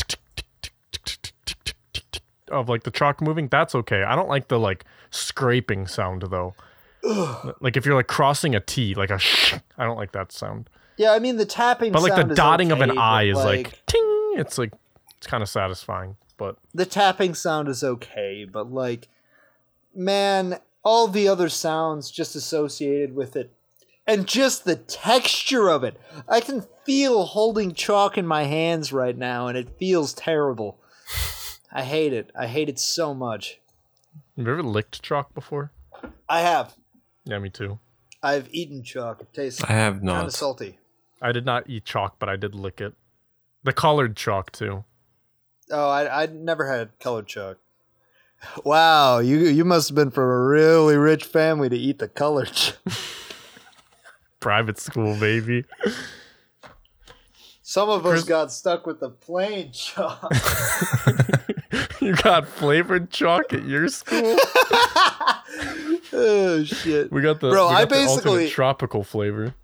of 2.50 2.70
like 2.70 2.84
the 2.84 2.92
chalk 2.92 3.22
moving. 3.22 3.48
That's 3.48 3.76
okay. 3.76 4.04
I 4.04 4.16
don't 4.16 4.30
like 4.30 4.48
the 4.48 4.60
like 4.60 4.86
scraping 5.12 5.88
sound 5.88 6.24
though. 6.30 6.56
like 7.60 7.78
if 7.78 7.86
you're 7.86 7.96
like 7.96 8.08
crossing 8.08 8.56
a 8.56 8.60
T, 8.60 8.96
like 8.96 9.10
a 9.10 9.20
sh, 9.20 9.56
I 9.78 9.84
don't 9.84 9.98
like 9.98 10.14
that 10.14 10.32
sound. 10.32 10.70
Yeah, 10.98 11.12
I 11.12 11.20
mean 11.20 11.36
the 11.38 11.46
tapping, 11.46 11.92
but 11.92 12.02
like 12.02 12.16
the 12.16 12.34
dotting 12.34 12.72
of 12.72 12.82
an 12.82 12.98
I 12.98 13.24
is 13.24 13.36
like 13.36 13.86
ting. 13.86 14.34
It's 14.38 14.58
like 14.58 14.72
it's 15.18 15.28
kind 15.28 15.44
of 15.44 15.50
satisfying, 15.50 16.16
but 16.38 16.58
the 16.74 16.86
tapping 16.86 17.34
sound 17.34 17.68
is 17.68 17.84
okay, 17.84 18.46
but 18.50 18.72
like 18.72 19.10
man 19.94 20.60
all 20.86 21.08
the 21.10 21.28
other 21.28 21.50
sounds 21.50 22.12
just 22.12 22.36
associated 22.36 23.16
with 23.16 23.36
it, 23.36 23.52
and 24.08 24.28
just 24.28 24.64
the 24.64 24.76
texture 24.76 25.68
of 25.70 25.84
it. 25.84 26.00
I 26.30 26.40
can 26.40 26.64
feel 26.86 27.26
holding 27.26 27.74
chalk 27.74 28.18
in 28.18 28.28
my 28.28 28.44
hands 28.44 28.94
right 28.94 29.18
now, 29.18 29.48
and 29.48 29.58
it 29.58 29.78
feels 29.80 30.14
terrible. 30.14 30.80
I 31.72 31.84
hate 31.84 32.14
it. 32.14 32.32
I 32.40 32.48
hate 32.48 32.70
it 32.70 32.80
so 32.80 33.14
much. 33.14 33.60
have 34.38 34.46
you 34.46 34.52
ever 34.54 34.64
licked 34.64 35.02
chalk 35.02 35.34
before? 35.34 35.72
I 36.30 36.42
have. 36.42 36.76
Yeah, 37.26 37.40
me 37.40 37.50
too. 37.50 37.80
I've 38.24 38.48
eaten 38.54 38.84
chalk. 38.84 39.22
It 39.22 39.34
tastes 39.34 39.64
I 39.64 39.74
have 39.74 39.96
kind 39.96 40.04
not. 40.06 40.26
of 40.26 40.34
salty. 40.34 40.78
I 41.22 41.32
did 41.32 41.46
not 41.46 41.70
eat 41.70 41.86
chalk, 41.86 42.18
but 42.20 42.30
I 42.30 42.36
did 42.36 42.54
lick 42.56 42.80
it. 42.80 42.94
The 43.64 43.74
colored 43.74 44.16
chalk 44.16 44.52
too. 44.52 44.84
Oh, 45.72 45.90
I 45.90 46.24
I 46.24 46.26
never 46.28 46.68
had 46.72 46.98
colored 47.00 47.28
chalk. 47.28 47.58
Wow, 48.64 49.20
you 49.20 49.38
you 49.40 49.66
must 49.66 49.90
have 49.90 49.96
been 49.96 50.12
from 50.12 50.24
a 50.24 50.40
really 50.46 50.98
rich 50.98 51.26
family 51.26 51.70
to 51.70 51.76
eat 51.78 52.00
the 52.00 52.08
colored 52.08 52.52
chalk. 52.52 52.78
Private 54.40 54.80
school, 54.80 55.16
baby. 55.20 55.66
Some 57.62 57.90
of 57.90 58.06
us 58.06 58.24
got 58.24 58.52
stuck 58.52 58.86
with 58.86 59.00
the 59.00 59.10
plain 59.10 59.72
chalk. 59.72 60.32
you 62.02 62.16
got 62.16 62.48
flavored 62.48 63.10
chalk 63.10 63.54
at 63.54 63.66
your 63.66 63.88
school? 63.88 64.38
oh 66.14 66.64
shit! 66.64 67.12
We 67.12 67.22
got 67.22 67.40
the 67.40 67.50
Bro, 67.50 67.68
I 67.70 67.82
got 67.82 67.90
the 67.90 67.96
basically- 67.96 68.50
tropical 68.50 69.04
flavor. 69.04 69.56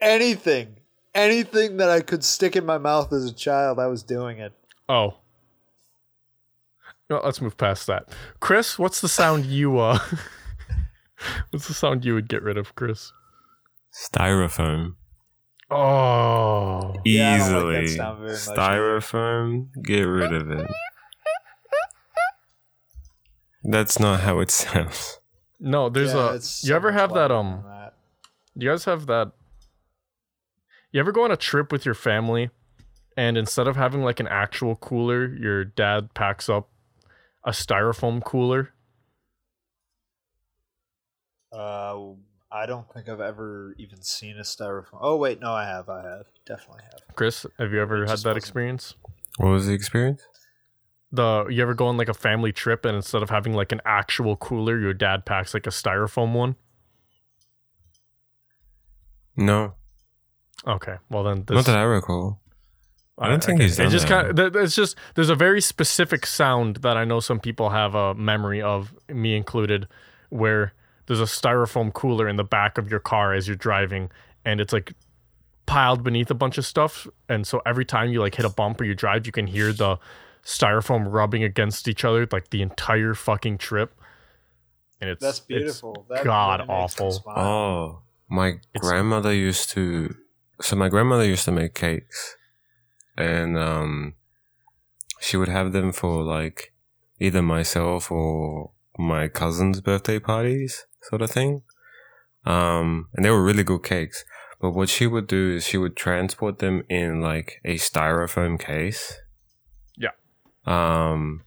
Anything, 0.00 0.76
anything 1.14 1.76
that 1.78 1.90
I 1.90 2.00
could 2.00 2.24
stick 2.24 2.56
in 2.56 2.64
my 2.64 2.78
mouth 2.78 3.12
as 3.12 3.24
a 3.24 3.32
child, 3.34 3.78
I 3.78 3.86
was 3.86 4.02
doing 4.02 4.38
it. 4.38 4.52
Oh. 4.88 5.16
Well, 7.10 7.20
let's 7.24 7.40
move 7.40 7.56
past 7.56 7.86
that. 7.88 8.08
Chris, 8.38 8.78
what's 8.78 9.00
the 9.00 9.08
sound 9.08 9.44
you 9.44 9.78
uh 9.80 9.98
What's 11.50 11.66
the 11.68 11.74
sound 11.74 12.04
you 12.04 12.14
would 12.14 12.28
get 12.28 12.42
rid 12.42 12.56
of, 12.56 12.74
Chris? 12.76 13.12
Styrofoam. 13.92 14.94
Oh. 15.70 16.94
Yeah, 17.04 17.36
Easily. 17.36 17.74
like 17.74 17.86
that 17.88 17.96
sound 17.96 18.18
very 18.20 18.30
much 18.32 18.48
either. 18.48 18.56
Styrofoam, 18.60 19.66
get 19.82 20.02
rid 20.02 20.32
of 20.32 20.50
it. 20.50 20.70
That's 23.64 23.98
not 23.98 24.20
how 24.20 24.38
it 24.40 24.50
sounds. 24.52 25.18
No, 25.58 25.88
there's 25.90 26.14
Yeah, 26.14 26.30
a 26.30 26.34
You 26.34 26.40
so 26.40 26.76
ever 26.76 26.92
have 26.92 27.12
that 27.14 27.30
um 27.30 27.50
than 27.50 27.62
that. 27.64 27.94
You 28.54 28.70
guys 28.70 28.84
have 28.84 29.06
that? 29.06 29.32
You 30.92 31.00
ever 31.00 31.12
go 31.12 31.24
on 31.24 31.30
a 31.30 31.36
trip 31.36 31.70
with 31.70 31.84
your 31.84 31.94
family, 31.94 32.50
and 33.16 33.36
instead 33.36 33.68
of 33.68 33.76
having 33.76 34.02
like 34.02 34.18
an 34.20 34.28
actual 34.28 34.76
cooler, 34.76 35.26
your 35.34 35.64
dad 35.64 36.14
packs 36.14 36.48
up 36.48 36.69
a 37.44 37.50
styrofoam 37.50 38.22
cooler? 38.24 38.72
Uh, 41.52 42.12
I 42.52 42.66
don't 42.66 42.92
think 42.92 43.08
I've 43.08 43.20
ever 43.20 43.74
even 43.78 44.02
seen 44.02 44.36
a 44.36 44.42
styrofoam. 44.42 44.98
Oh 45.00 45.16
wait, 45.16 45.40
no, 45.40 45.52
I 45.52 45.64
have. 45.64 45.88
I 45.88 46.02
have. 46.02 46.26
Definitely 46.46 46.82
have. 46.84 47.16
Chris, 47.16 47.46
have 47.58 47.72
you 47.72 47.80
ever 47.80 47.96
It 48.04 48.08
had 48.08 48.18
that 48.20 48.24
wasn't- 48.30 48.36
experience? 48.36 48.94
What 49.38 49.48
was 49.50 49.66
the 49.66 49.72
experience? 49.72 50.22
The 51.12 51.46
you 51.48 51.60
ever 51.62 51.74
go 51.74 51.86
on 51.88 51.96
like 51.96 52.08
a 52.08 52.14
family 52.14 52.52
trip, 52.52 52.84
and 52.84 52.94
instead 52.94 53.22
of 53.22 53.30
having 53.30 53.52
like 53.54 53.72
an 53.72 53.80
actual 53.84 54.36
cooler, 54.36 54.78
your 54.78 54.94
dad 54.94 55.26
packs 55.26 55.54
like 55.54 55.66
a 55.66 55.70
styrofoam 55.70 56.34
one? 56.34 56.54
No, 59.36 59.74
Okay, 60.66 60.96
well 61.08 61.24
then 61.24 61.44
this, 61.46 61.54
not 61.54 61.64
that 61.66 61.76
I 61.78 61.82
recall. 61.82 62.39
I 63.20 63.28
don't 63.28 63.44
think 63.44 63.60
he's 63.60 63.78
It 63.78 63.90
just 63.90 64.08
that. 64.08 64.24
kind 64.26 64.38
of, 64.38 64.56
it's 64.56 64.74
just 64.74 64.96
there's 65.14 65.28
a 65.28 65.34
very 65.34 65.60
specific 65.60 66.26
sound 66.26 66.76
that 66.76 66.96
I 66.96 67.04
know 67.04 67.20
some 67.20 67.38
people 67.38 67.70
have 67.70 67.94
a 67.94 68.14
memory 68.14 68.62
of, 68.62 68.94
me 69.08 69.36
included, 69.36 69.86
where 70.30 70.72
there's 71.06 71.20
a 71.20 71.24
styrofoam 71.24 71.92
cooler 71.92 72.28
in 72.28 72.36
the 72.36 72.44
back 72.44 72.78
of 72.78 72.90
your 72.90 73.00
car 73.00 73.34
as 73.34 73.46
you're 73.46 73.56
driving, 73.56 74.10
and 74.44 74.60
it's 74.60 74.72
like 74.72 74.92
piled 75.66 76.02
beneath 76.02 76.30
a 76.30 76.34
bunch 76.34 76.56
of 76.58 76.64
stuff, 76.64 77.06
and 77.28 77.46
so 77.46 77.60
every 77.66 77.84
time 77.84 78.10
you 78.10 78.20
like 78.20 78.34
hit 78.36 78.46
a 78.46 78.50
bump 78.50 78.80
or 78.80 78.84
you 78.84 78.94
drive, 78.94 79.26
you 79.26 79.32
can 79.32 79.46
hear 79.46 79.72
the 79.72 79.98
styrofoam 80.44 81.04
rubbing 81.12 81.44
against 81.44 81.86
each 81.88 82.04
other 82.04 82.26
like 82.32 82.48
the 82.50 82.62
entire 82.62 83.12
fucking 83.14 83.58
trip. 83.58 83.92
And 85.00 85.10
it's 85.10 85.20
That's 85.22 85.38
it's 85.38 85.46
beautiful. 85.46 86.06
That 86.08 86.24
god 86.24 86.60
really 86.60 86.70
awful. 86.72 87.22
Oh, 87.26 88.00
my 88.28 88.48
It's- 88.48 88.80
grandmother 88.80 89.32
used 89.32 89.70
to. 89.70 90.14
So 90.60 90.76
my 90.76 90.88
grandmother 90.88 91.24
used 91.24 91.44
to 91.46 91.52
make 91.52 91.74
cakes, 91.74 92.36
and 93.20 93.58
um, 93.58 94.14
she 95.20 95.36
would 95.36 95.48
have 95.48 95.72
them 95.72 95.92
for 95.92 96.22
like 96.22 96.72
either 97.18 97.42
myself 97.42 98.10
or 98.10 98.72
my 98.98 99.28
cousin's 99.28 99.80
birthday 99.80 100.18
parties, 100.18 100.86
sort 101.02 101.22
of 101.22 101.30
thing. 101.30 101.62
Um, 102.44 103.08
and 103.14 103.24
they 103.24 103.30
were 103.30 103.44
really 103.44 103.62
good 103.62 103.82
cakes. 103.82 104.24
But 104.60 104.72
what 104.72 104.88
she 104.88 105.06
would 105.06 105.26
do 105.26 105.54
is 105.56 105.66
she 105.66 105.78
would 105.78 105.96
transport 105.96 106.58
them 106.58 106.82
in 106.88 107.20
like 107.20 107.60
a 107.64 107.76
styrofoam 107.76 108.58
case. 108.58 109.18
Yeah. 109.96 110.10
Um. 110.66 111.44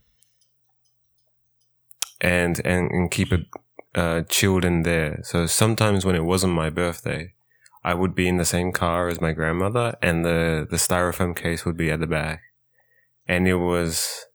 And 2.21 2.61
and 2.65 2.89
and 2.89 3.11
keep 3.11 3.31
it 3.33 3.45
uh, 3.95 4.21
chilled 4.29 4.65
in 4.65 4.83
there. 4.83 5.19
So 5.23 5.45
sometimes 5.45 6.05
when 6.05 6.15
it 6.15 6.23
wasn't 6.23 6.53
my 6.53 6.69
birthday, 6.69 7.33
I 7.83 7.93
would 7.93 8.15
be 8.15 8.27
in 8.27 8.37
the 8.37 8.45
same 8.45 8.71
car 8.71 9.09
as 9.09 9.19
my 9.19 9.33
grandmother, 9.33 9.95
and 10.01 10.23
the 10.23 10.65
the 10.69 10.77
styrofoam 10.77 11.35
case 11.35 11.65
would 11.65 11.77
be 11.77 11.91
at 11.91 11.99
the 11.99 12.07
back, 12.07 12.41
and 13.27 13.47
it 13.47 13.55
was. 13.55 14.25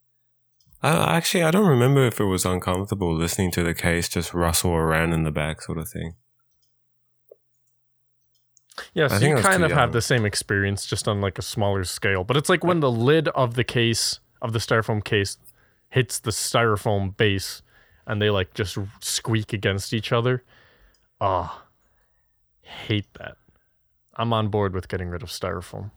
I 0.81 1.17
actually, 1.17 1.43
I 1.43 1.51
don't 1.51 1.67
remember 1.67 2.07
if 2.07 2.21
it 2.21 2.25
was 2.25 2.45
uncomfortable 2.45 3.13
listening 3.13 3.51
to 3.53 3.65
the 3.65 3.75
case 3.75 4.09
just 4.09 4.33
rustle 4.33 4.71
around 4.71 5.13
in 5.13 5.25
the 5.25 5.33
back, 5.33 5.61
sort 5.61 5.79
of 5.79 5.89
thing. 5.89 6.15
Yeah, 8.95 9.09
so 9.09 9.19
you 9.19 9.37
kind 9.37 9.65
of 9.65 9.73
have 9.73 9.93
the 9.93 10.03
same 10.03 10.25
experience, 10.25 10.87
just 10.87 11.09
on 11.09 11.21
like 11.21 11.39
a 11.39 11.43
smaller 11.43 11.83
scale. 11.83 12.23
But 12.23 12.37
it's 12.37 12.49
like 12.49 12.63
when 12.63 12.79
the 12.79 12.93
lid 12.93 13.29
of 13.29 13.55
the 13.55 13.65
case 13.65 14.21
of 14.41 14.53
the 14.53 14.61
styrofoam 14.61 15.03
case 15.03 15.37
hits 15.91 16.21
the 16.21 16.31
styrofoam 16.31 17.17
base, 17.17 17.63
and 18.07 18.23
they 18.23 18.31
like 18.31 18.55
just 18.55 18.79
squeak 19.01 19.53
against 19.53 19.93
each 19.93 20.13
other. 20.13 20.45
Ah, 21.21 21.65
hate 22.69 23.13
that. 23.15 23.37
I'm 24.17 24.33
on 24.33 24.49
board 24.49 24.75
with 24.75 24.89
getting 24.89 25.09
rid 25.09 25.23
of 25.23 25.29
styrofoam. 25.31 25.91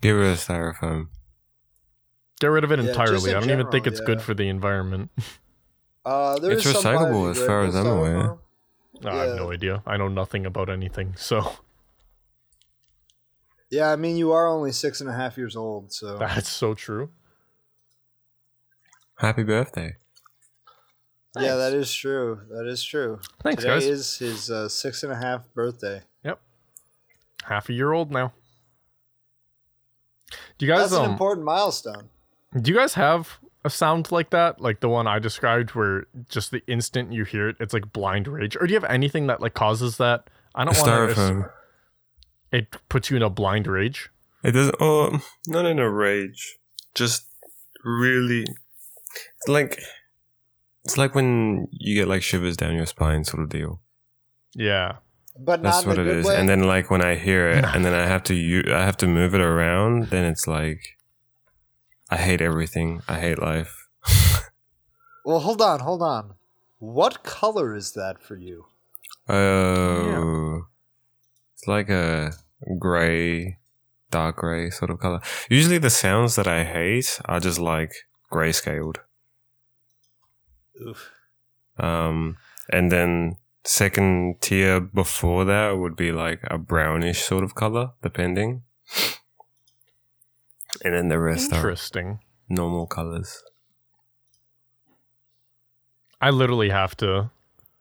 Get 0.00 0.10
rid 0.12 0.32
of 0.32 0.38
styrofoam. 0.38 1.08
Get 2.40 2.46
rid 2.48 2.64
of 2.64 2.72
it 2.72 2.78
Yeah, 2.80 2.86
entirely. 2.86 3.30
I 3.34 3.40
don't 3.40 3.50
even 3.50 3.70
think 3.70 3.84
general, 3.84 3.86
it's 3.86 4.00
good 4.00 4.22
for 4.22 4.34
the 4.34 4.48
environment. 4.48 5.10
Uh, 6.04 6.38
there 6.38 6.52
It's 6.52 6.56
is 6.56 6.64
recyclable 6.64 7.30
as 7.30 7.38
far 7.38 7.62
as 7.64 7.74
I'm 7.74 7.86
aware. 7.86 8.16
styrofoam. 8.16 8.38
I 9.04 9.24
have 9.26 9.34
no 9.34 9.52
idea. 9.52 9.82
I 9.86 9.96
know 9.98 10.08
nothing 10.08 10.46
about 10.46 10.70
anything. 10.70 11.14
So 11.16 11.40
Yeah, 13.70 13.92
I 13.92 13.96
mean, 13.96 14.16
you 14.16 14.32
are 14.32 14.48
only 14.48 14.72
six 14.72 15.00
and 15.00 15.08
a 15.08 15.12
half 15.12 15.36
years 15.38 15.54
old, 15.56 15.92
so 15.92 16.18
that's 16.18 16.48
so 16.48 16.74
true. 16.74 17.10
Happy 19.18 19.44
birthday. 19.44 19.94
Yeah, 21.38 21.54
that 21.56 21.72
is 21.74 21.92
true. 21.92 22.40
That 22.50 22.66
is 22.66 22.82
true. 22.82 23.20
Thanks, 23.42 23.62
Today 23.62 23.74
guys. 23.74 23.86
is 23.86 24.18
his 24.18 24.50
uh, 24.50 24.68
six 24.68 25.02
and 25.02 25.12
a 25.12 25.16
half 25.16 25.52
birthday. 25.54 26.02
Yep, 26.24 26.40
half 27.44 27.68
a 27.68 27.72
year 27.72 27.92
old 27.92 28.10
now. 28.10 28.32
Do 30.58 30.66
you 30.66 30.72
guys 30.72 30.90
That's 30.90 31.00
an 31.00 31.06
um 31.06 31.12
important 31.12 31.44
milestone. 31.44 32.08
do 32.60 32.70
you 32.70 32.76
guys 32.76 32.94
have 32.94 33.38
a 33.64 33.70
sound 33.70 34.10
like 34.12 34.30
that? 34.30 34.60
Like 34.60 34.80
the 34.80 34.88
one 34.88 35.06
I 35.06 35.18
described 35.18 35.70
where 35.70 36.06
just 36.28 36.50
the 36.50 36.62
instant 36.66 37.12
you 37.12 37.24
hear 37.24 37.48
it, 37.48 37.56
it's 37.60 37.74
like 37.74 37.92
blind 37.92 38.28
rage? 38.28 38.56
Or 38.56 38.66
do 38.66 38.72
you 38.72 38.80
have 38.80 38.88
anything 38.90 39.26
that 39.28 39.40
like 39.40 39.54
causes 39.54 39.96
that? 39.98 40.28
I 40.54 40.64
don't 40.64 40.76
want 40.76 40.88
Styrofoam. 40.88 41.44
to 41.44 41.50
it 42.58 42.66
puts 42.88 43.10
you 43.10 43.16
in 43.16 43.22
a 43.22 43.30
blind 43.30 43.66
rage. 43.66 44.10
It 44.42 44.52
doesn't. 44.52 44.74
Oh, 44.80 45.20
not 45.46 45.66
in 45.66 45.78
a 45.78 45.88
rage. 45.90 46.56
Just 46.94 47.26
really, 47.84 48.44
like 49.46 49.78
it's 50.90 50.98
like 50.98 51.14
when 51.14 51.68
you 51.72 51.94
get 51.94 52.08
like 52.08 52.22
shivers 52.22 52.56
down 52.56 52.74
your 52.74 52.86
spine, 52.86 53.24
sort 53.24 53.42
of 53.42 53.48
deal. 53.48 53.80
Yeah. 54.54 54.96
But 55.38 55.62
That's 55.62 55.86
not 55.86 55.86
what 55.86 55.98
in 55.98 56.06
it 56.06 56.10
a 56.10 56.12
good 56.14 56.18
is. 56.20 56.26
way. 56.26 56.36
And 56.36 56.48
then 56.48 56.64
like 56.64 56.90
when 56.90 57.02
I 57.02 57.14
hear 57.14 57.48
it, 57.48 57.64
and 57.64 57.84
then 57.84 57.94
I 57.94 58.06
have 58.06 58.22
to 58.24 58.34
u- 58.34 58.64
I 58.74 58.84
have 58.84 58.96
to 58.98 59.06
move 59.06 59.34
it 59.34 59.40
around. 59.40 60.08
Then 60.10 60.24
it's 60.24 60.46
like 60.46 60.80
I 62.10 62.16
hate 62.16 62.40
everything. 62.40 63.02
I 63.08 63.20
hate 63.20 63.38
life. 63.38 63.88
well, 65.24 65.38
hold 65.40 65.62
on, 65.62 65.80
hold 65.80 66.02
on. 66.02 66.34
What 66.78 67.22
color 67.22 67.74
is 67.74 67.92
that 67.92 68.20
for 68.22 68.36
you? 68.36 68.64
Oh, 69.28 70.62
it's 71.54 71.66
like 71.68 71.88
a 71.88 72.32
gray, 72.78 73.58
dark 74.10 74.36
gray 74.36 74.70
sort 74.70 74.90
of 74.90 74.98
color. 74.98 75.20
Usually, 75.48 75.78
the 75.78 75.90
sounds 75.90 76.34
that 76.34 76.48
I 76.48 76.64
hate 76.64 77.20
are 77.26 77.38
just 77.40 77.60
like 77.60 77.92
grayscaled. 78.32 78.96
Oof. 80.86 81.10
Um, 81.78 82.36
and 82.72 82.90
then 82.90 83.36
second 83.64 84.40
tier 84.40 84.80
before 84.80 85.44
that 85.44 85.72
would 85.78 85.96
be 85.96 86.12
like 86.12 86.40
a 86.44 86.58
brownish 86.58 87.22
sort 87.22 87.44
of 87.44 87.54
color, 87.54 87.90
depending. 88.02 88.62
And 90.84 90.94
then 90.94 91.08
the 91.08 91.18
rest 91.18 91.52
are 91.52 91.56
Interesting. 91.56 92.20
normal 92.48 92.86
colors. 92.86 93.42
I 96.20 96.30
literally 96.30 96.70
have 96.70 96.96
to. 96.98 97.30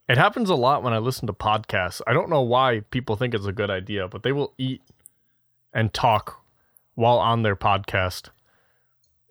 It 0.08 0.18
happens 0.18 0.50
a 0.50 0.56
lot 0.56 0.82
when 0.82 0.94
I 0.94 0.98
listen 0.98 1.28
to 1.28 1.34
podcasts. 1.34 2.02
I 2.08 2.14
don't 2.14 2.30
know 2.30 2.42
why 2.42 2.82
people 2.90 3.16
think 3.16 3.34
it's 3.34 3.46
a 3.46 3.52
good 3.52 3.70
idea, 3.70 4.08
but 4.08 4.24
they 4.24 4.32
will 4.32 4.54
eat 4.58 4.82
and 5.74 5.94
talk 5.94 6.42
while 6.96 7.20
on 7.20 7.44
their 7.44 7.56
podcast. 7.56 8.30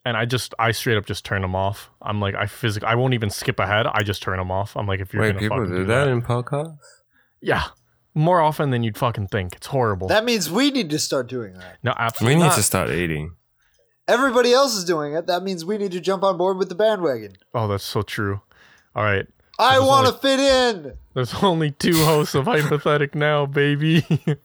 And 0.08 0.16
I 0.16 0.24
just, 0.24 0.54
I 0.58 0.70
straight 0.70 0.96
up 0.96 1.04
just 1.04 1.24
turn 1.26 1.42
them 1.42 1.54
off. 1.54 1.90
I'm 2.00 2.18
like, 2.18 2.34
I 2.34 2.46
physically, 2.46 2.88
I 2.88 2.94
won't 2.94 3.12
even 3.12 3.28
skip 3.28 3.60
ahead. 3.60 3.86
I 3.86 4.02
just 4.02 4.22
turn 4.22 4.38
them 4.38 4.50
off. 4.50 4.74
I'm 4.74 4.86
like, 4.86 5.00
if 5.00 5.12
you're 5.12 5.20
Wait, 5.22 5.28
gonna 5.32 5.40
people 5.40 5.58
fucking 5.58 5.70
do 5.72 5.78
do 5.80 5.84
that 5.86 6.08
in 6.08 6.22
podcasts? 6.22 6.78
yeah, 7.42 7.64
more 8.14 8.40
often 8.40 8.70
than 8.70 8.82
you'd 8.82 8.96
fucking 8.96 9.26
think. 9.28 9.54
It's 9.56 9.66
horrible. 9.66 10.08
That 10.08 10.24
means 10.24 10.50
we 10.50 10.70
need 10.70 10.88
to 10.90 10.98
start 10.98 11.28
doing 11.28 11.52
that. 11.58 11.76
no, 11.82 11.92
We 12.26 12.34
need 12.36 12.40
not. 12.40 12.54
to 12.56 12.62
start 12.62 12.88
eating. 12.90 13.32
Everybody 14.08 14.54
else 14.54 14.74
is 14.74 14.84
doing 14.86 15.12
it. 15.12 15.26
That 15.26 15.42
means 15.42 15.66
we 15.66 15.76
need 15.76 15.92
to 15.92 16.00
jump 16.00 16.22
on 16.22 16.38
board 16.38 16.56
with 16.56 16.70
the 16.70 16.74
bandwagon. 16.74 17.34
oh, 17.52 17.68
that's 17.68 17.84
so 17.84 18.00
true. 18.00 18.40
All 18.96 19.04
right, 19.04 19.26
I 19.58 19.80
want 19.80 20.06
to 20.06 20.14
fit 20.14 20.40
in. 20.40 20.94
there's 21.12 21.34
only 21.42 21.72
two 21.72 22.02
hosts 22.04 22.34
of 22.34 22.46
Hypathetic 22.46 23.14
now, 23.14 23.44
baby. 23.44 24.06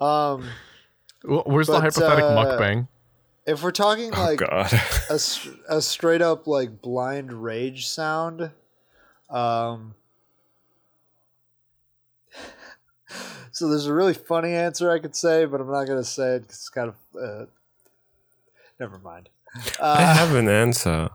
Um, 0.00 0.42
Wh- 1.22 1.46
Where's 1.46 1.68
the 1.68 1.74
But, 1.74 1.82
Hypathetic 1.84 2.24
uh, 2.24 2.36
mukbang? 2.36 2.88
If 3.46 3.62
we're 3.62 3.70
talking 3.72 4.12
Oh 4.12 4.26
like 4.26 4.38
God. 4.38 4.72
a, 5.10 5.20
a 5.68 5.80
straight 5.82 6.22
up 6.22 6.46
like 6.46 6.80
blind 6.82 7.32
rage 7.32 7.86
sound, 7.88 8.50
um, 9.30 9.94
so 13.52 13.68
there's 13.68 13.86
a 13.86 13.94
really 13.94 14.14
funny 14.14 14.52
answer 14.52 14.90
I 14.90 14.98
could 14.98 15.14
say, 15.16 15.44
but 15.44 15.60
I'm 15.60 15.70
not 15.70 15.86
gonna 15.86 16.04
say 16.04 16.36
it 16.36 16.48
'cause 16.48 16.56
it's 16.56 16.68
kind 16.68 16.88
of 16.88 16.96
uh, 17.20 17.46
never 18.80 18.98
mind. 18.98 19.28
I 19.54 19.80
Uh, 19.80 20.14
have 20.14 20.34
an 20.34 20.48
answer. 20.48 21.08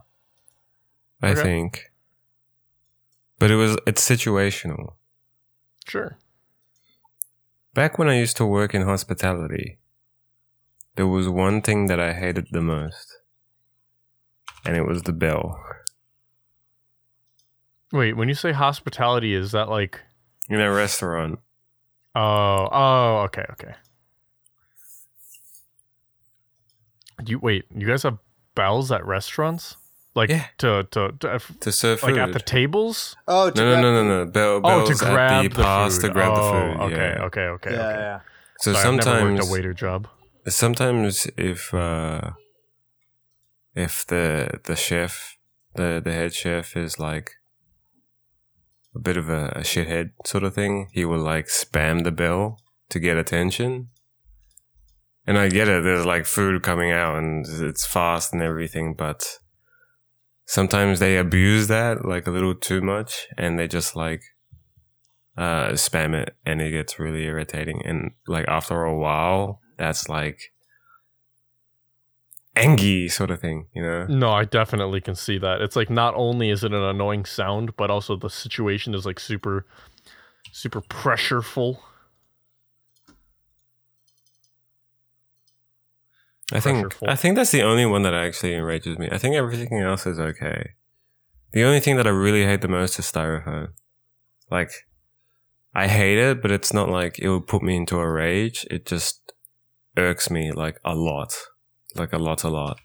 I 1.22 1.32
Okay. 1.32 1.42
think. 1.44 1.92
But 3.38 3.52
it 3.52 3.56
was 3.56 3.78
it's 3.86 4.08
situational. 4.08 4.94
Sure. 5.88 6.18
Back 7.74 7.98
when 8.00 8.08
I 8.10 8.18
used 8.18 8.38
to 8.38 8.46
work 8.46 8.74
in 8.74 8.82
hospitality, 8.84 9.78
there 10.96 11.08
was 11.08 11.28
one 11.30 11.62
thing 11.62 11.88
that 11.88 12.00
I 12.00 12.14
hated 12.14 12.48
the 12.52 12.62
most. 12.62 13.18
And 14.66 14.76
it 14.78 14.84
was 14.88 15.04
the 15.04 15.14
bell. 15.14 15.60
Wait, 17.92 18.14
when 18.16 18.28
you 18.30 18.36
say 18.36 18.52
hospitality, 18.52 19.34
is 19.34 19.52
that 19.52 19.70
like 19.70 20.00
In 20.50 20.62
a 20.62 20.72
restaurant. 20.72 21.40
oh 22.16 22.68
oh 22.72 23.18
okay 23.26 23.46
okay. 23.52 23.74
You 27.26 27.40
wait? 27.40 27.66
You 27.76 27.86
guys 27.88 28.04
have 28.04 28.18
bells 28.56 28.92
at 28.92 29.06
restaurants? 29.06 29.78
Like 30.16 30.30
Yeah. 30.30 30.46
to, 30.60 30.84
to 30.92 31.14
to 31.20 31.36
if- 31.36 31.60
To 31.62 31.72
serve 31.72 32.02
like 32.04 32.14
food. 32.14 32.20
at 32.20 32.34
the 32.34 32.40
tables? 32.40 33.16
oh, 33.28 33.50
to 33.50 33.62
no, 33.62 33.66
no, 33.66 33.72
grab 33.72 33.84
no, 33.84 33.92
no, 33.94 34.00
the- 34.20 34.26
no. 34.26 34.32
Bell, 34.32 34.56
Oh, 34.58 34.60
bells 34.86 35.00
to 35.00 35.06
grab 35.06 35.32
at 35.46 35.52
the, 35.52 35.58
the 35.58 35.64
pass 35.64 35.96
food. 35.96 36.02
to 36.02 36.10
grab 36.14 36.36
the 36.36 36.42
Oh, 36.42 36.52
food. 36.52 36.82
Okay, 36.82 36.96
yeah. 37.18 37.24
okay, 37.26 37.42
okay, 37.42 37.72
Yeah, 37.74 37.88
okay. 37.88 38.00
yeah. 38.00 38.20
So 38.60 38.74
Sorry, 38.74 38.88
I've 38.88 39.06
never 39.06 39.32
worked 39.34 39.48
a 39.48 39.52
waiter 39.52 39.74
job. 39.74 40.08
Sometimes 40.48 41.28
if 41.38 41.74
uh 41.74 42.32
if 43.76 44.06
the 44.08 44.60
the 44.66 44.76
chef 44.76 45.38
the 45.76 46.02
the 46.04 46.12
head 46.12 46.34
chef 46.34 46.76
is 46.76 47.00
like 47.00 47.32
a 48.96 49.00
bit 49.00 49.18
of 49.18 49.30
a, 49.30 49.50
a 49.56 49.62
shithead 49.62 50.12
sort 50.26 50.44
of 50.44 50.54
thing 50.54 50.90
he 50.92 51.06
will 51.06 51.20
like 51.20 51.48
spam 51.48 52.04
the 52.04 52.12
bell 52.12 52.58
to 52.90 53.00
get 53.00 53.18
attention. 53.18 53.90
And 55.26 55.38
i 55.38 55.50
get 55.50 55.68
it 55.68 55.84
there's 55.84 56.06
like 56.06 56.26
food 56.26 56.64
coming 56.64 56.92
out 56.92 57.18
and 57.18 57.46
it's 57.48 57.86
fast 57.86 58.34
and 58.34 58.42
everything 58.42 58.96
but 58.98 59.38
sometimes 60.46 61.00
they 61.00 61.16
abuse 61.16 61.68
that 61.68 62.04
like 62.04 62.28
a 62.28 62.32
little 62.32 62.56
too 62.56 62.82
much 62.82 63.28
and 63.38 63.58
they 63.58 63.68
just 63.68 63.96
like 63.96 64.22
uh 65.38 65.70
spam 65.70 66.14
it 66.14 66.36
and 66.46 66.62
it 66.62 66.72
gets 66.72 67.00
really 67.00 67.24
irritating. 67.24 67.82
And 67.86 68.12
like 68.28 68.46
after 68.48 68.84
a 68.84 68.98
while 68.98 69.62
that's 69.82 70.08
like 70.08 70.54
angy 72.56 73.10
sort 73.10 73.32
of 73.32 73.42
thing, 73.42 73.66
you 73.74 73.82
know? 73.82 74.06
No, 74.06 74.32
I 74.32 74.46
definitely 74.46 75.02
can 75.02 75.16
see 75.16 75.40
that. 75.40 75.60
It's 75.62 75.76
like 75.76 75.90
not 75.90 76.14
only 76.16 76.52
is 76.52 76.64
it 76.64 76.72
an 76.72 76.84
annoying 76.84 77.26
sound, 77.26 77.76
but 77.78 77.90
also 77.90 78.16
the 78.16 78.30
situation 78.30 78.94
is 78.94 79.08
like 79.08 79.20
super, 79.20 79.66
super 80.52 80.82
pressureful. 80.82 81.80
I 86.54 86.60
think 86.60 86.86
Pressureful. 86.86 87.10
I 87.10 87.16
think 87.16 87.38
that's 87.38 87.52
the 87.52 87.64
only 87.64 87.88
one 87.88 88.04
that 88.04 88.14
actually 88.14 88.54
enrages 88.54 89.00
me. 89.00 89.10
I 89.12 89.18
think 89.18 89.36
everything 89.36 89.80
else 89.80 90.06
is 90.06 90.20
okay. 90.20 90.74
The 91.54 91.64
only 91.64 91.80
thing 91.80 91.96
that 91.98 92.06
I 92.06 92.12
really 92.12 92.46
hate 92.46 92.62
the 92.62 92.68
most 92.68 93.00
is 93.00 93.12
styrofoam. 93.12 93.70
Like, 94.52 94.72
I 95.74 95.88
hate 95.88 96.18
it, 96.18 96.42
but 96.42 96.52
it's 96.52 96.74
not 96.74 96.90
like 96.90 97.18
it 97.18 97.30
will 97.30 97.42
put 97.42 97.64
me 97.64 97.78
into 97.78 97.98
a 97.98 98.10
rage. 98.10 98.68
It 98.70 98.86
just 98.86 99.21
irks 99.98 100.30
me 100.30 100.52
like 100.52 100.80
a 100.84 100.96
lot, 100.96 101.34
like 101.96 102.14
a 102.14 102.18
lot, 102.18 102.44
a 102.44 102.50
lot. 102.50 102.80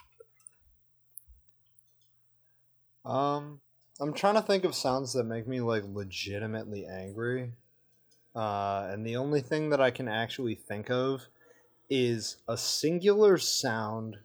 Um, 3.04 3.60
I'm 4.00 4.12
trying 4.12 4.34
to 4.34 4.42
think 4.42 4.64
of 4.64 4.74
sounds 4.74 5.12
that 5.12 5.24
make 5.24 5.46
me 5.46 5.60
like 5.60 5.84
legitimately 5.86 6.86
angry. 6.86 7.52
Uh, 8.34 8.88
and 8.90 9.06
the 9.06 9.16
only 9.16 9.40
thing 9.40 9.70
that 9.70 9.80
I 9.80 9.90
can 9.90 10.08
actually 10.08 10.54
think 10.54 10.90
of 10.90 11.28
is 11.88 12.36
a 12.48 12.56
singular 12.56 13.38
sound 13.38 14.18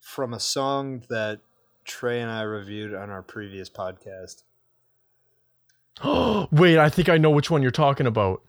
from 0.00 0.32
a 0.32 0.40
song 0.40 1.02
that 1.10 1.40
Trey 1.84 2.20
and 2.20 2.30
I 2.30 2.42
reviewed 2.42 2.94
on 2.94 3.10
our 3.10 3.22
previous 3.22 3.70
podcast. 3.70 4.42
Oh, 6.02 6.48
Wait, 6.52 6.78
I 6.78 6.88
think 6.88 7.08
I 7.08 7.18
know 7.18 7.30
which 7.30 7.50
one 7.50 7.62
you're 7.62 7.70
talking 7.70 8.06
about. 8.06 8.42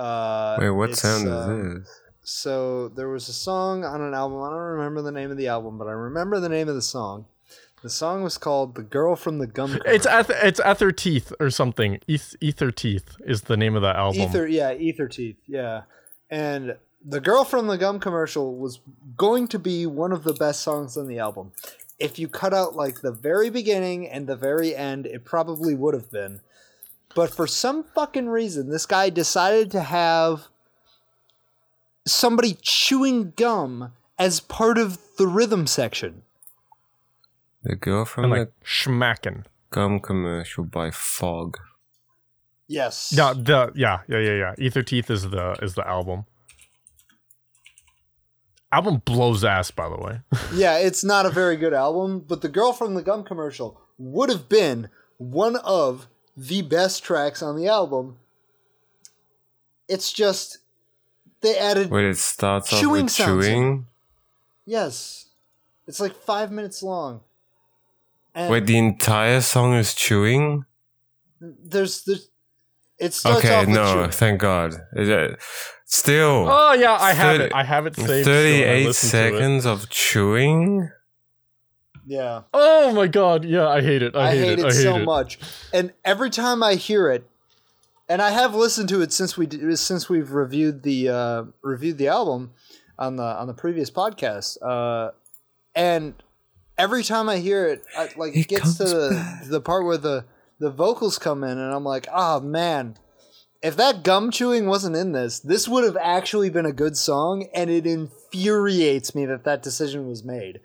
Uh, 0.00 0.56
Wait, 0.58 0.70
what 0.70 0.96
sound 0.96 1.28
um, 1.28 1.76
is 1.76 1.82
this? 1.82 2.00
So 2.22 2.88
there 2.88 3.08
was 3.08 3.28
a 3.28 3.32
song 3.32 3.84
on 3.84 4.00
an 4.00 4.14
album. 4.14 4.42
I 4.42 4.50
don't 4.50 4.58
remember 4.58 5.02
the 5.02 5.12
name 5.12 5.30
of 5.30 5.36
the 5.36 5.48
album, 5.48 5.78
but 5.78 5.88
I 5.88 5.92
remember 5.92 6.40
the 6.40 6.48
name 6.48 6.68
of 6.68 6.74
the 6.74 6.82
song. 6.82 7.26
The 7.82 7.90
song 7.90 8.22
was 8.22 8.38
called 8.38 8.74
"The 8.74 8.82
Girl 8.82 9.16
from 9.16 9.38
the 9.38 9.46
Gum." 9.46 9.78
It's 9.84 10.06
Commercial. 10.06 10.34
eth- 10.34 10.44
it's 10.44 10.60
Ether 10.60 10.92
Teeth 10.92 11.32
or 11.40 11.50
something. 11.50 11.98
Eth- 12.08 12.36
Ether 12.40 12.70
Teeth 12.70 13.16
is 13.26 13.42
the 13.42 13.56
name 13.56 13.76
of 13.76 13.82
that 13.82 13.96
album. 13.96 14.22
Ether, 14.22 14.46
yeah, 14.46 14.72
Ether 14.72 15.08
Teeth, 15.08 15.36
yeah. 15.46 15.82
And 16.30 16.76
the 17.04 17.20
girl 17.20 17.44
from 17.44 17.66
the 17.66 17.76
gum 17.76 17.98
commercial 17.98 18.54
was 18.56 18.80
going 19.16 19.48
to 19.48 19.58
be 19.58 19.86
one 19.86 20.12
of 20.12 20.24
the 20.24 20.34
best 20.34 20.60
songs 20.60 20.96
on 20.96 21.08
the 21.08 21.18
album. 21.18 21.52
If 21.98 22.18
you 22.18 22.28
cut 22.28 22.54
out 22.54 22.74
like 22.74 23.00
the 23.00 23.12
very 23.12 23.50
beginning 23.50 24.08
and 24.08 24.26
the 24.26 24.36
very 24.36 24.74
end, 24.74 25.06
it 25.06 25.24
probably 25.24 25.74
would 25.74 25.94
have 25.94 26.10
been. 26.10 26.40
But 27.14 27.34
for 27.34 27.46
some 27.46 27.84
fucking 27.84 28.28
reason, 28.28 28.70
this 28.70 28.86
guy 28.86 29.10
decided 29.10 29.70
to 29.72 29.80
have 29.80 30.48
somebody 32.06 32.56
chewing 32.62 33.32
gum 33.36 33.92
as 34.18 34.40
part 34.40 34.78
of 34.78 34.98
the 35.18 35.26
rhythm 35.26 35.66
section. 35.66 36.22
The 37.62 37.76
girl 37.76 38.04
from 38.04 38.24
and 38.24 38.32
the 38.32 38.38
like 38.38 38.52
schmacking. 38.64 39.44
gum 39.70 40.00
commercial 40.00 40.64
by 40.64 40.90
Fog. 40.90 41.58
Yes. 42.68 43.12
Yeah, 43.14 43.34
the 43.34 43.72
yeah 43.74 44.00
yeah 44.08 44.18
yeah 44.18 44.34
yeah. 44.34 44.54
Ether 44.56 44.82
Teeth 44.82 45.10
is 45.10 45.28
the 45.28 45.56
is 45.60 45.74
the 45.74 45.86
album. 45.86 46.26
Album 48.72 49.02
blows 49.04 49.44
ass, 49.44 49.72
by 49.72 49.88
the 49.88 49.96
way. 49.96 50.20
yeah, 50.54 50.78
it's 50.78 51.02
not 51.02 51.26
a 51.26 51.30
very 51.30 51.56
good 51.56 51.74
album, 51.74 52.20
but 52.20 52.40
the 52.40 52.48
girl 52.48 52.72
from 52.72 52.94
the 52.94 53.02
gum 53.02 53.24
commercial 53.24 53.80
would 53.98 54.30
have 54.30 54.48
been 54.48 54.88
one 55.18 55.56
of 55.56 56.06
the 56.36 56.62
best 56.62 57.02
tracks 57.02 57.42
on 57.42 57.56
the 57.56 57.66
album. 57.68 58.16
It's 59.88 60.12
just 60.12 60.58
they 61.40 61.56
added 61.58 61.90
Wait, 61.90 62.04
it 62.04 62.16
starts 62.18 62.72
off 62.72 62.80
Chewing 62.80 63.04
with 63.04 63.12
sounds 63.12 63.46
in 63.46 63.52
chewing. 63.52 63.86
yes, 64.66 65.26
it's 65.86 66.00
like 66.00 66.14
five 66.14 66.52
minutes 66.52 66.82
long. 66.82 67.20
And 68.34 68.50
Wait, 68.50 68.66
the 68.66 68.78
entire 68.78 69.40
song 69.40 69.74
is 69.74 69.94
chewing? 69.94 70.64
there's 71.40 72.04
there's 72.04 72.28
it 72.98 73.14
starts 73.14 73.38
Okay, 73.38 73.54
off 73.54 73.66
with 73.66 73.74
no, 73.74 73.94
chewing. 73.94 74.10
thank 74.10 74.40
God. 74.40 74.74
Still, 75.86 76.46
Oh 76.48 76.72
yeah, 76.74 76.92
I 77.00 77.12
have 77.14 77.40
it. 77.40 77.52
I 77.54 77.64
have 77.64 77.86
it 77.86 77.96
saved. 77.96 78.06
still, 78.24 78.34
and 78.34 78.70
I 78.70 78.84
38 78.84 78.86
listened 78.86 79.10
to 79.10 79.16
it. 79.18 79.32
seconds 79.32 79.66
of 79.66 79.88
chewing? 79.90 80.90
Yeah, 82.06 82.42
Oh 82.52 82.92
my 82.92 83.06
god, 83.06 83.44
yeah, 83.44 83.68
I 83.68 83.82
hate 83.82 84.02
it. 84.02 84.16
I, 84.16 84.28
I, 84.28 84.30
hate, 84.34 84.40
hate 84.40 84.52
it. 84.52 84.58
it, 84.60 84.64
I 84.66 84.68
hate 84.68 84.82
so 84.82 84.96
it. 84.96 85.04
much. 85.04 85.38
And 85.72 85.92
every 86.04 86.30
time 86.30 86.62
I 86.62 86.74
hear 86.74 87.10
it, 87.10 87.24
and 88.08 88.20
I 88.20 88.30
have 88.30 88.54
listened 88.54 88.88
to 88.88 89.02
it 89.02 89.12
since 89.12 89.36
we 89.36 89.48
since 89.76 90.08
we've 90.08 90.32
reviewed 90.32 90.82
the 90.82 91.08
uh, 91.08 91.44
reviewed 91.62 91.98
the 91.98 92.08
album 92.08 92.52
on 92.98 93.16
the 93.16 93.22
on 93.22 93.46
the 93.46 93.54
previous 93.54 93.90
podcast. 93.90 94.58
Uh, 94.60 95.12
and 95.74 96.14
every 96.76 97.04
time 97.04 97.28
I 97.28 97.36
hear 97.36 97.68
it, 97.68 97.84
I, 97.96 98.08
like 98.16 98.34
it 98.34 98.40
It 98.40 98.48
gets 98.48 98.78
to 98.78 98.84
the 98.84 99.40
the 99.48 99.60
part 99.60 99.84
where 99.84 99.96
the 99.96 100.24
the 100.58 100.70
vocals 100.70 101.18
come 101.18 101.44
in, 101.44 101.56
and 101.56 101.72
I'm 101.72 101.84
like, 101.84 102.08
oh 102.12 102.40
man. 102.40 102.96
If 103.62 103.76
that 103.76 104.04
gum 104.04 104.30
chewing 104.30 104.68
wasn't 104.68 104.96
in 104.96 105.12
this, 105.12 105.38
this 105.38 105.68
would 105.68 105.84
have 105.84 105.98
actually 105.98 106.48
been 106.48 106.64
a 106.64 106.72
good 106.72 106.96
song, 106.96 107.46
and 107.54 107.68
it 107.68 107.86
infuriates 107.86 109.14
me 109.14 109.26
that 109.26 109.44
that 109.44 109.62
decision 109.62 110.08
was 110.08 110.24
made 110.24 110.60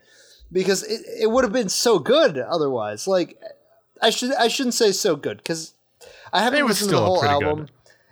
because 0.51 0.83
it, 0.83 1.01
it 1.21 1.31
would 1.31 1.43
have 1.43 1.53
been 1.53 1.69
so 1.69 1.99
good 1.99 2.37
otherwise. 2.37 3.07
Like 3.07 3.37
I 4.01 4.09
should 4.09 4.33
I 4.33 4.47
shouldn't 4.47 4.75
say 4.75 4.91
so 4.91 5.15
good 5.15 5.37
because 5.37 5.73
I 6.33 6.41
haven't 6.43 6.59
It 6.59 6.63
was 6.63 6.81
listened 6.81 6.89
to 6.91 6.95
the 6.97 7.05
whole 7.05 7.19
pretty 7.19 7.33
good. 7.39 7.43
album. 7.47 7.67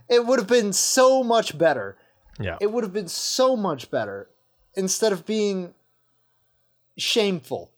It 0.09 0.25
would 0.25 0.39
have 0.39 0.47
been 0.47 0.73
so 0.73 1.23
much 1.23 1.57
better. 1.57 1.97
Yeah. 2.39 2.57
It 2.61 2.71
would 2.71 2.83
have 2.83 2.93
been 2.93 3.07
so 3.07 3.55
much 3.55 3.89
better 3.91 4.29
instead 4.75 5.11
of 5.13 5.25
being 5.25 5.73
shameful, 6.97 7.71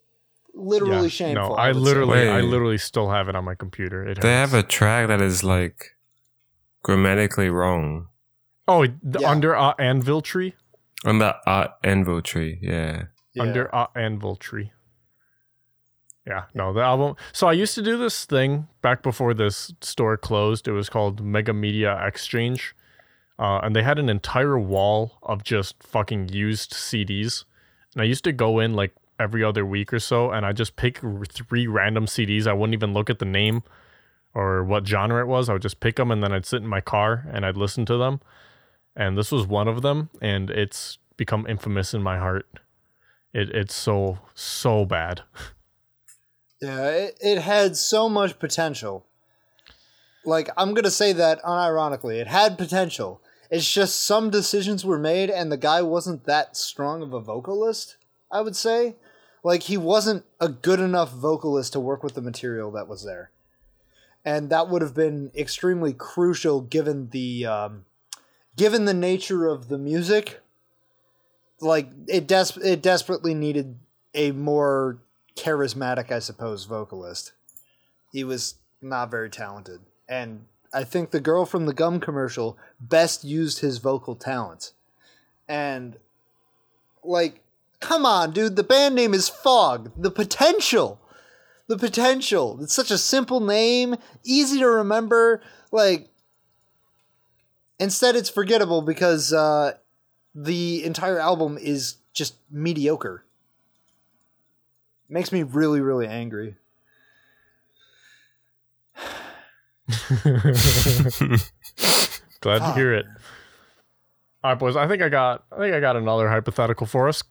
literally 0.53 1.03
Yeah. 1.03 1.07
shameful. 1.09 1.49
No, 1.49 1.55
I 1.55 1.67
would 1.67 1.75
say. 1.75 1.79
literally, 1.81 2.29
I 2.29 2.41
literally 2.41 2.77
still 2.77 3.09
have 3.09 3.29
it 3.29 3.35
on 3.35 3.43
my 3.45 3.55
computer. 3.55 4.03
It 4.03 4.21
They 4.21 4.33
hurts. 4.35 4.51
have 4.51 4.53
a 4.59 4.63
track 4.67 5.07
that 5.07 5.21
is 5.21 5.43
like 5.43 5.95
grammatically 6.83 7.49
wrong 7.49 8.07
oh 8.67 8.85
the 9.03 9.19
Yeah. 9.19 9.29
under 9.29 9.55
uh, 9.55 9.73
anvil 9.79 10.21
tree, 10.21 10.53
on 11.05 11.19
the 11.19 11.35
art 11.45 11.71
anvil 11.83 12.21
tree. 12.21 12.59
Yeah. 12.61 13.03
Yeah. 13.35 13.43
under 13.43 13.75
uh, 13.75 13.87
anvil 13.95 14.35
tree. 14.35 14.71
Yeah, 16.25 16.45
no, 16.55 16.73
the 16.73 16.81
album. 16.81 17.15
So 17.33 17.47
I 17.47 17.53
used 17.53 17.75
to 17.75 17.83
do 17.83 17.97
this 17.97 18.25
thing 18.25 18.67
back 18.81 19.03
before 19.03 19.35
this 19.35 19.71
store 19.81 20.17
closed. 20.17 20.67
It 20.67 20.71
was 20.71 20.89
called 20.89 21.21
Mega 21.21 21.53
Media 21.53 22.03
Exchange, 22.03 22.75
uh, 23.37 23.59
and 23.61 23.75
they 23.75 23.83
had 23.83 23.99
an 23.99 24.09
entire 24.09 24.57
wall 24.57 25.19
of 25.21 25.43
just 25.43 25.83
fucking 25.83 26.29
used 26.29 26.71
CDs. 26.73 27.45
And 27.93 28.01
I 28.01 28.05
used 28.05 28.23
to 28.23 28.31
go 28.31 28.59
in 28.59 28.73
like 28.73 28.95
every 29.19 29.43
other 29.43 29.65
week 29.65 29.93
or 29.93 29.99
so, 29.99 30.31
and 30.31 30.45
I 30.47 30.51
just 30.51 30.75
pick 30.75 30.99
three 31.31 31.67
random 31.67 32.07
CDs. 32.07 32.47
I 32.47 32.53
wouldn't 32.53 32.73
even 32.73 32.93
look 32.93 33.09
at 33.11 33.19
the 33.19 33.25
name 33.25 33.61
or 34.33 34.63
what 34.63 34.87
genre 34.87 35.21
it 35.21 35.27
was. 35.27 35.47
I 35.47 35.53
would 35.53 35.61
just 35.61 35.79
pick 35.79 35.97
them, 35.97 36.09
and 36.09 36.23
then 36.23 36.33
I'd 36.33 36.45
sit 36.45 36.61
in 36.61 36.67
my 36.67 36.81
car 36.81 37.27
and 37.31 37.45
I'd 37.45 37.55
listen 37.55 37.85
to 37.85 37.97
them. 37.97 38.19
And 38.95 39.15
this 39.15 39.31
was 39.31 39.45
one 39.45 39.67
of 39.67 39.83
them, 39.83 40.09
and 40.21 40.49
it's 40.49 40.97
become 41.17 41.45
infamous 41.47 41.93
in 41.93 42.01
my 42.01 42.17
heart. 42.17 42.47
It 43.35 43.49
it's 43.49 43.75
so 43.75 44.19
so 44.33 44.85
bad. 44.85 45.23
Yeah, 46.61 46.87
it, 46.87 47.17
it 47.21 47.41
had 47.41 47.75
so 47.75 48.07
much 48.07 48.39
potential. 48.39 49.05
Like, 50.23 50.49
I'm 50.57 50.73
to 50.73 50.89
say 50.89 51.11
that 51.11 51.43
unironically. 51.43 52.15
It 52.15 52.27
had 52.27 52.57
potential. 52.57 53.21
It's 53.51 53.71
just 53.71 54.01
some 54.01 54.29
decisions 54.29 54.85
were 54.85 54.97
made, 54.97 55.29
and 55.29 55.51
the 55.51 55.57
guy 55.57 55.81
wasn't 55.81 56.23
that 56.23 56.55
strong 56.55 57.03
of 57.03 57.13
a 57.13 57.19
vocalist, 57.19 57.97
I 58.31 58.39
would 58.39 58.55
say. 58.55 58.95
Like, 59.43 59.63
he 59.63 59.75
wasn't 59.75 60.23
a 60.39 60.47
good 60.47 60.79
enough 60.79 61.11
vocalist 61.11 61.73
to 61.73 61.79
work 61.79 62.03
with 62.03 62.15
the 62.15 62.21
material 62.21 62.71
that 62.71 62.87
was 62.87 63.03
there. 63.03 63.31
And 64.23 64.49
that 64.49 64.69
would 64.69 64.81
have 64.81 64.95
been 64.95 65.29
extremely 65.35 65.93
crucial 65.93 66.61
given 66.61 67.09
the. 67.09 67.45
Um, 67.45 67.85
given 68.55 68.85
the 68.85 68.93
nature 68.93 69.47
of 69.47 69.67
the 69.67 69.77
music, 69.77 70.39
like 71.61 71.89
it 72.07 72.27
des- 72.27 72.59
it 72.63 72.81
desperately 72.81 73.33
needed 73.33 73.77
a 74.13 74.31
more 74.31 74.99
charismatic, 75.35 76.11
I 76.11 76.19
suppose, 76.19 76.65
vocalist. 76.65 77.33
He 78.11 78.23
was 78.23 78.55
not 78.81 79.11
very 79.11 79.29
talented. 79.29 79.81
And 80.07 80.45
I 80.73 80.83
think 80.83 81.11
the 81.11 81.19
girl 81.19 81.45
from 81.45 81.65
the 81.65 81.73
gum 81.73 81.99
commercial 81.99 82.57
best 82.79 83.23
used 83.23 83.59
his 83.59 83.77
vocal 83.77 84.15
talents. 84.15 84.73
And 85.47 85.97
like 87.03 87.41
come 87.79 88.05
on, 88.05 88.31
dude, 88.31 88.55
the 88.55 88.63
band 88.63 88.95
name 88.95 89.13
is 89.13 89.29
Fog. 89.29 89.91
The 89.97 90.11
potential. 90.11 90.99
The 91.67 91.77
potential. 91.77 92.59
It's 92.61 92.73
such 92.73 92.91
a 92.91 92.97
simple 92.97 93.39
name, 93.39 93.95
easy 94.23 94.59
to 94.59 94.67
remember, 94.67 95.41
like 95.71 96.09
instead 97.79 98.15
it's 98.15 98.29
forgettable 98.29 98.81
because 98.81 99.33
uh 99.33 99.73
the 100.35 100.83
entire 100.83 101.19
album 101.19 101.57
is 101.57 101.95
just 102.13 102.35
mediocre. 102.51 103.23
Makes 105.07 105.31
me 105.31 105.43
really, 105.43 105.79
really 105.79 106.07
angry. 106.07 106.57
Glad 112.41 112.59
to 112.59 112.73
hear 112.73 112.93
it. 112.93 113.05
All 114.43 114.51
right, 114.51 114.59
boys. 114.59 114.75
I 114.75 114.87
think 114.87 115.01
I 115.01 115.09
got. 115.09 115.45
I 115.51 115.57
think 115.57 115.73
I 115.73 115.79
got 115.79 115.95
another 115.95 116.29
hypothetical 116.29 116.85
for 116.85 117.07
us. 117.07 117.23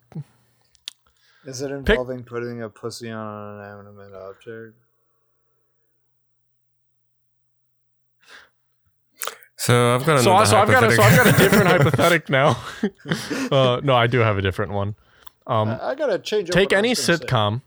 Is 1.44 1.60
it 1.60 1.70
involving 1.70 2.24
putting 2.24 2.62
a 2.62 2.70
pussy 2.70 3.10
on 3.10 3.60
an 3.60 3.60
inanimate 3.60 4.14
object? 4.14 4.76
So 9.66 9.94
I've 9.94 10.04
got 10.04 10.20
So, 10.22 10.30
another 10.32 10.46
so 10.46 10.56
I've 10.58 10.68
got 10.68 10.84
a, 10.84 10.92
so 10.92 11.02
I've 11.02 11.16
got 11.16 11.26
a 11.26 11.30
hypothetical. 11.32 11.48
different 11.48 11.68
hypothetic 11.84 12.28
now. 12.30 12.62
uh, 13.76 13.80
no, 13.82 13.94
I 13.94 14.06
do 14.06 14.18
have 14.18 14.36
a 14.36 14.42
different 14.42 14.72
one. 14.72 14.94
Um, 15.46 15.68
I, 15.70 15.90
I 15.90 15.94
gotta 15.94 16.18
change. 16.18 16.50
take 16.50 16.70
what 16.70 16.78
any 16.78 16.90
was 16.90 17.06
gonna 17.06 17.18
say. 17.18 17.24
sitcom. 17.24 17.62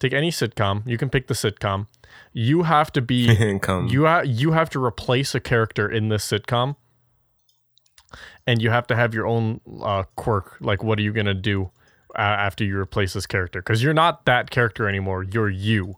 Take 0.00 0.12
any 0.14 0.30
sitcom. 0.30 0.86
You 0.86 0.96
can 0.98 1.10
pick 1.10 1.26
the 1.26 1.34
sitcom. 1.34 1.86
You 2.32 2.62
have 2.64 2.90
to 2.92 3.00
be 3.02 3.58
Come. 3.62 3.86
you 3.88 4.06
ha- 4.06 4.22
you 4.24 4.52
have 4.52 4.70
to 4.70 4.82
replace 4.84 5.34
a 5.34 5.40
character 5.40 5.88
in 5.90 6.08
this 6.08 6.26
sitcom 6.28 6.76
and 8.46 8.60
you 8.62 8.70
have 8.70 8.86
to 8.88 8.96
have 8.96 9.14
your 9.14 9.26
own 9.26 9.60
uh, 9.82 10.04
quirk 10.16 10.56
like 10.60 10.82
what 10.82 10.98
are 10.98 11.02
you 11.02 11.12
gonna 11.12 11.34
do 11.34 11.70
uh, 12.16 12.22
after 12.22 12.64
you 12.64 12.76
replace 12.78 13.12
this 13.12 13.26
character 13.26 13.60
because 13.60 13.82
you're 13.82 13.94
not 13.94 14.24
that 14.26 14.50
character 14.50 14.88
anymore 14.88 15.22
you're 15.22 15.48
you 15.50 15.94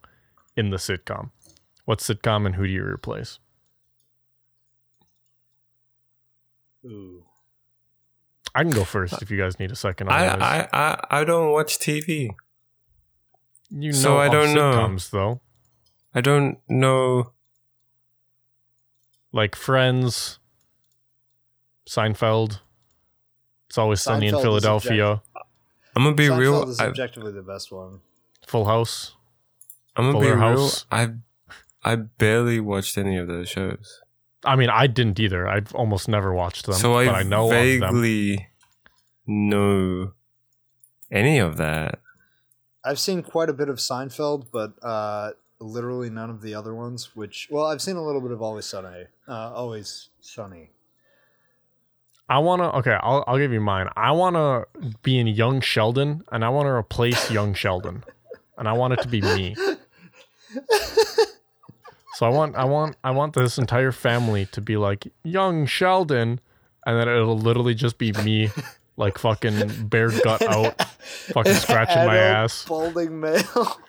in 0.57 0.69
the 0.71 0.77
sitcom 0.77 1.31
what 1.87 2.01
sitcom 2.01 2.45
and 2.45 2.57
who 2.57 2.67
do 2.67 2.73
you 2.73 2.85
replace 2.85 3.39
Ooh. 6.85 7.25
i 8.55 8.63
can 8.63 8.71
go 8.73 8.85
first 8.85 9.23
if 9.23 9.31
you 9.31 9.39
guys 9.39 9.59
need 9.59 9.71
a 9.71 9.77
second 9.77 10.09
on 10.09 10.15
I. 10.15 10.27
I, 10.27 10.69
I, 10.73 11.05
I 11.21 11.25
don't 11.25 11.53
watch 11.53 11.79
TV. 11.79 12.31
you 13.71 13.93
know 13.93 13.99
so 13.99 14.17
I 14.19 14.29
don't 14.29 14.55
know. 14.55 14.73
sitcoms 14.73 15.11
though 15.11 15.41
I 16.15 16.21
don't 16.21 16.59
know. 16.69 17.33
like 19.33 19.55
friends 19.57 20.39
seinfeld 21.89 22.61
it's 23.69 23.79
always 23.79 24.03
sunny 24.03 24.27
in 24.29 24.35
Seinfeld 24.35 24.39
is 24.39 24.43
philadelphia 24.43 25.23
I'm 25.95 26.05
gonna 26.05 26.15
be 26.17 26.27
Seinfeld 26.29 26.39
real. 26.39 26.69
is 26.69 26.81
I, 26.81 26.87
objectively 26.89 27.33
the 27.33 27.43
best 27.43 27.71
one. 27.73 28.01
full 28.47 28.65
house 28.65 29.15
I'm 29.95 30.11
gonna 30.11 30.21
be 30.25 30.31
real. 30.31 30.39
House. 30.39 30.87
I 30.91 31.11
I 31.85 31.97
barely 31.97 32.61
watched 32.61 32.97
any 32.97 33.19
of 33.19 33.27
those 33.29 33.51
shows, 33.51 34.01
I 34.45 34.57
mean, 34.57 34.71
I 34.71 34.87
didn't 34.87 35.21
either. 35.21 35.49
I've 35.49 35.75
almost 35.75 36.09
never 36.09 36.35
watched 36.35 36.67
them, 36.67 36.75
so 36.75 36.95
I, 36.95 37.07
but 37.07 37.15
I 37.15 37.23
know 37.23 37.45
of 37.45 37.51
them. 37.51 37.81
vaguely 37.81 38.49
know 39.27 40.13
any 41.11 41.39
of 41.39 41.57
that. 41.59 42.01
I've 42.85 42.99
seen 42.99 43.23
quite 43.23 43.49
a 43.49 43.53
bit 43.53 43.69
of 43.69 43.77
Seinfeld, 43.77 44.47
but 44.53 44.73
uh, 44.83 45.33
literally 45.61 46.11
none 46.11 46.31
of 46.31 46.43
the 46.43 46.55
other 46.55 46.75
ones. 46.75 47.15
Which, 47.15 47.49
well, 47.51 47.67
I've 47.67 47.81
seen 47.81 47.97
a 47.97 48.03
little 48.05 48.21
bit 48.21 48.33
of 48.33 48.43
Always 48.43 48.67
Sunny. 48.67 49.05
Uh, 49.29 49.53
Always 49.53 50.09
Sunny. 50.21 50.71
I 52.29 52.39
want 52.39 52.63
to. 52.63 52.77
Okay, 52.79 52.97
I'll 53.01 53.23
I'll 53.27 53.39
give 53.39 53.53
you 53.53 53.61
mine. 53.61 53.89
I 53.97 54.13
want 54.13 54.37
to 54.37 54.67
be 55.03 55.19
in 55.19 55.27
Young 55.27 55.61
Sheldon, 55.61 56.25
and 56.33 56.45
I 56.45 56.49
want 56.49 56.67
to 56.67 56.71
replace 56.71 57.31
Young 57.31 57.53
Sheldon, 57.55 58.05
and 58.57 58.69
I 58.69 58.73
want 58.73 58.95
it 58.95 59.03
to 59.03 59.09
be 59.09 59.21
me. 59.21 59.55
So 62.15 62.27
I 62.27 62.29
want 62.29 62.57
I 62.57 62.65
want 62.65 62.97
I 63.03 63.11
want 63.11 63.35
this 63.35 63.59
entire 63.59 63.93
family 63.93 64.47
to 64.47 64.61
be 64.61 64.77
like 64.77 65.13
Young 65.25 65.67
Sheldon, 65.67 66.41
and 66.87 66.99
then 66.99 67.09
it'll 67.09 67.39
literally 67.39 67.75
just 67.75 67.97
be 67.99 68.13
me, 68.13 68.51
like 68.97 69.17
fucking 69.19 69.89
bare 69.89 70.11
gut 70.23 70.43
out, 70.49 70.81
fucking 71.33 71.55
scratching 71.55 72.05
my 72.07 72.17
ass. 72.19 72.65
Balding 72.67 73.19
male. 73.19 73.81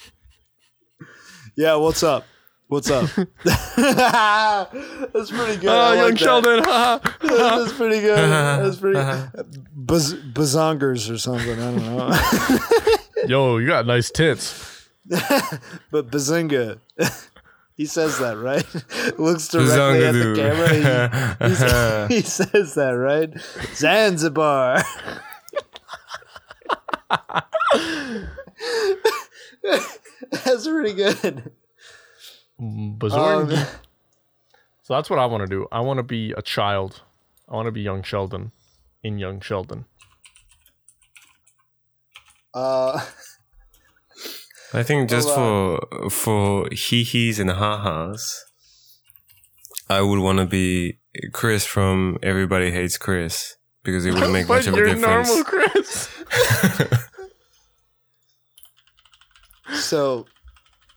yeah, 1.56 1.74
what's 1.76 2.02
up? 2.02 2.24
What's 2.68 2.88
up? 2.88 3.10
That's 3.44 5.30
pretty 5.32 5.56
good. 5.56 5.70
Oh, 5.70 5.76
I 5.76 5.96
Young 5.96 6.10
like. 6.10 6.18
Sheldon. 6.18 6.62
haha. 6.62 6.98
That's 7.20 7.72
pretty 7.72 8.00
good. 8.00 8.16
That's 8.16 8.76
pretty. 8.76 8.96
Uh-huh. 9.00 9.42
Baz- 9.74 10.14
bazongers 10.14 11.12
or 11.12 11.18
something. 11.18 11.60
I 11.60 11.72
don't 11.72 11.76
know. 11.96 13.26
Yo, 13.26 13.58
you 13.58 13.66
got 13.66 13.86
nice 13.86 14.12
tits. 14.12 14.69
but 15.90 16.10
bazinga. 16.10 16.78
he 17.76 17.84
says 17.86 18.18
that 18.18 18.36
right. 18.38 18.66
Looks 19.18 19.48
directly 19.48 20.04
at 20.04 20.12
the 20.12 20.34
camera. 20.36 22.08
He, 22.08 22.16
he 22.16 22.20
says 22.22 22.74
that 22.74 22.90
right. 22.92 23.32
Zanzibar. 23.74 24.82
That's 30.44 30.66
pretty 30.66 30.94
good. 30.94 31.52
Bazorn. 32.60 33.52
Um, 33.56 33.66
So 34.82 34.94
that's 34.94 35.08
what 35.10 35.18
I 35.18 35.26
want 35.26 35.42
to 35.42 35.46
do. 35.46 35.66
I 35.72 35.80
want 35.80 35.98
to 35.98 36.02
be 36.02 36.32
a 36.36 36.42
child. 36.42 37.02
I 37.48 37.54
want 37.54 37.66
to 37.66 37.72
be 37.72 37.80
young 37.80 38.02
Sheldon 38.02 38.52
in 39.02 39.18
young 39.18 39.40
Sheldon. 39.40 39.84
uh, 42.54 43.04
I 44.72 44.82
think 44.82 45.10
just 45.10 45.28
Well, 45.28 45.80
for 45.80 46.10
for 46.10 46.68
hee 46.70 47.02
hees 47.04 47.38
and 47.38 47.50
ha 47.50 47.78
ha's, 47.78 48.44
I 49.88 50.00
would 50.02 50.20
want 50.20 50.38
to 50.38 50.46
be 50.46 50.98
Chris 51.32 51.66
from 51.66 52.18
Everybody 52.22 52.70
Hates 52.70 52.96
Chris 52.98 53.56
because 53.82 54.06
it 54.06 54.14
wouldn't 54.14 54.32
make 54.32 54.48
much 54.54 54.66
of 54.66 54.74
a 54.74 54.76
you're 54.76 54.94
difference. 54.94 55.28
normal, 55.28 55.44
Chris. 55.44 56.08
so, 59.88 60.26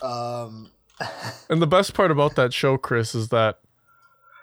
um, 0.01 0.71
And 1.49 1.61
the 1.61 1.67
best 1.67 1.93
part 1.93 2.11
about 2.11 2.35
that 2.35 2.53
show, 2.53 2.77
Chris, 2.77 3.15
is 3.15 3.29
that 3.29 3.59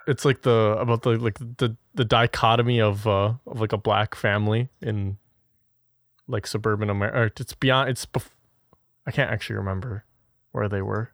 it's 0.07 0.25
like 0.25 0.43
the 0.43 0.77
about 0.79 1.03
the 1.03 1.11
like 1.11 1.39
the 1.39 1.77
the 1.95 2.05
dichotomy 2.05 2.81
of 2.81 3.07
uh 3.07 3.35
of 3.47 3.61
like 3.61 3.73
a 3.73 3.79
black 3.79 4.15
family 4.15 4.69
in 4.81 5.19
like 6.27 6.47
suburban 6.47 6.91
America. 6.91 7.43
It's 7.43 7.55
beyond. 7.55 7.91
It's 7.91 8.07
bef- 8.07 8.29
I 9.11 9.13
can't 9.13 9.33
actually 9.33 9.57
remember 9.57 10.05
where 10.53 10.69
they 10.69 10.83
were. 10.83 11.11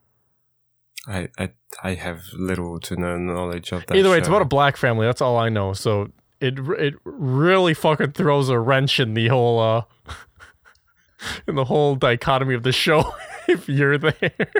I, 1.08 1.30
I 1.38 1.52
I 1.82 1.94
have 1.94 2.24
little 2.34 2.78
to 2.80 2.94
no 2.94 3.16
knowledge 3.16 3.72
of 3.72 3.86
that. 3.86 3.96
Either 3.96 4.10
way, 4.10 4.18
it's 4.18 4.28
about 4.28 4.42
a 4.42 4.46
black 4.46 4.76
family. 4.76 5.06
That's 5.06 5.22
all 5.22 5.38
I 5.38 5.48
know. 5.48 5.72
So 5.72 6.10
it 6.38 6.58
it 6.58 6.92
really 7.04 7.72
fucking 7.72 8.12
throws 8.12 8.50
a 8.50 8.58
wrench 8.58 9.00
in 9.00 9.14
the 9.14 9.28
whole 9.28 9.58
uh 9.60 9.82
in 11.48 11.54
the 11.54 11.64
whole 11.64 11.96
dichotomy 11.96 12.54
of 12.54 12.64
the 12.64 12.72
show 12.72 13.14
if 13.48 13.66
you're 13.66 13.96
there. 13.96 14.52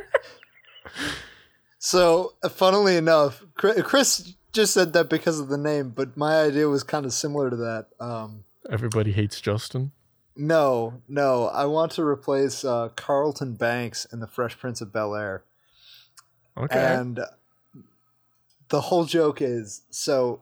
so 1.79 2.37
funnily 2.51 2.97
enough, 2.97 3.45
Chris 3.55 4.33
just 4.55 4.73
said 4.73 4.95
that 4.95 5.11
because 5.11 5.39
of 5.39 5.49
the 5.49 5.59
name, 5.59 5.91
but 5.91 6.17
my 6.17 6.41
idea 6.41 6.71
was 6.71 6.83
kind 6.83 7.05
of 7.05 7.13
similar 7.13 7.51
to 7.51 7.57
that. 7.57 7.89
Um, 8.01 8.45
Everybody 8.71 9.13
hates 9.13 9.43
Justin. 9.43 9.93
No, 10.37 11.03
no, 11.09 11.47
I 11.49 11.65
want 11.67 11.93
to 11.93 12.03
replace 12.03 12.65
uh, 12.65 12.89
Carlton 12.97 13.55
Banks 13.55 14.05
in 14.13 14.21
The 14.21 14.27
Fresh 14.27 14.59
Prince 14.59 14.81
of 14.81 14.93
Bel 14.93 15.15
Air. 15.15 15.45
Okay. 16.57 16.79
And 16.79 17.21
the 18.69 18.81
whole 18.83 19.05
joke 19.05 19.41
is 19.43 19.83
so. 19.91 20.41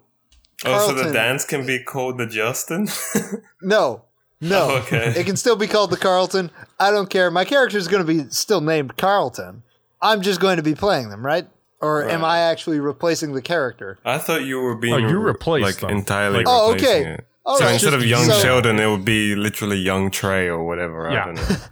Carlton, 0.62 0.95
Oh, 0.97 1.03
so 1.03 1.07
the 1.09 1.12
dance 1.12 1.45
can 1.45 1.66
be 1.66 1.82
called 1.82 2.18
the 2.18 2.26
Justin. 2.26 2.88
No, 3.62 4.05
no. 4.40 4.68
Oh, 4.72 4.76
okay. 4.78 5.14
It 5.16 5.24
can 5.26 5.36
still 5.36 5.57
be 5.57 5.66
called 5.66 5.90
the 5.90 5.97
Carlton. 5.97 6.51
I 6.78 6.90
don't 6.90 7.09
care. 7.11 7.30
My 7.30 7.45
character 7.45 7.78
is 7.78 7.88
going 7.88 8.07
to 8.07 8.24
be 8.24 8.30
still 8.30 8.61
named 8.61 8.97
Carlton. 8.97 9.62
I'm 10.03 10.20
just 10.22 10.38
going 10.40 10.59
to 10.59 10.62
be 10.62 10.74
playing 10.74 11.09
them, 11.09 11.24
right? 11.24 11.47
Or 11.80 12.09
am 12.09 12.24
I 12.24 12.38
actually 12.40 12.78
replacing 12.80 13.32
the 13.32 13.42
character? 13.42 13.99
I 14.05 14.18
thought 14.18 14.45
you 14.45 14.59
were 14.61 14.76
being 14.76 14.95
Oh, 14.95 14.99
you 14.99 15.18
replaced 15.18 15.64
like 15.64 15.76
them. 15.76 15.90
entirely. 15.99 16.38
Like- 16.38 16.47
Oh, 16.49 16.72
okay. 16.74 17.14
it. 17.14 17.26
All 17.47 17.59
so 17.59 17.64
right. 17.64 17.74
instead 17.74 17.95
of 17.95 18.05
young 18.05 18.24
so- 18.24 18.40
Sheldon, 18.40 18.78
it 18.80 18.86
would 18.86 19.05
be 19.05 19.34
literally 19.34 19.76
young 19.78 20.11
Trey 20.11 20.47
or 20.49 20.64
whatever. 20.64 21.11
Yeah. 21.11 21.22
I 21.22 21.24
don't 21.26 21.34
know. 21.36 21.57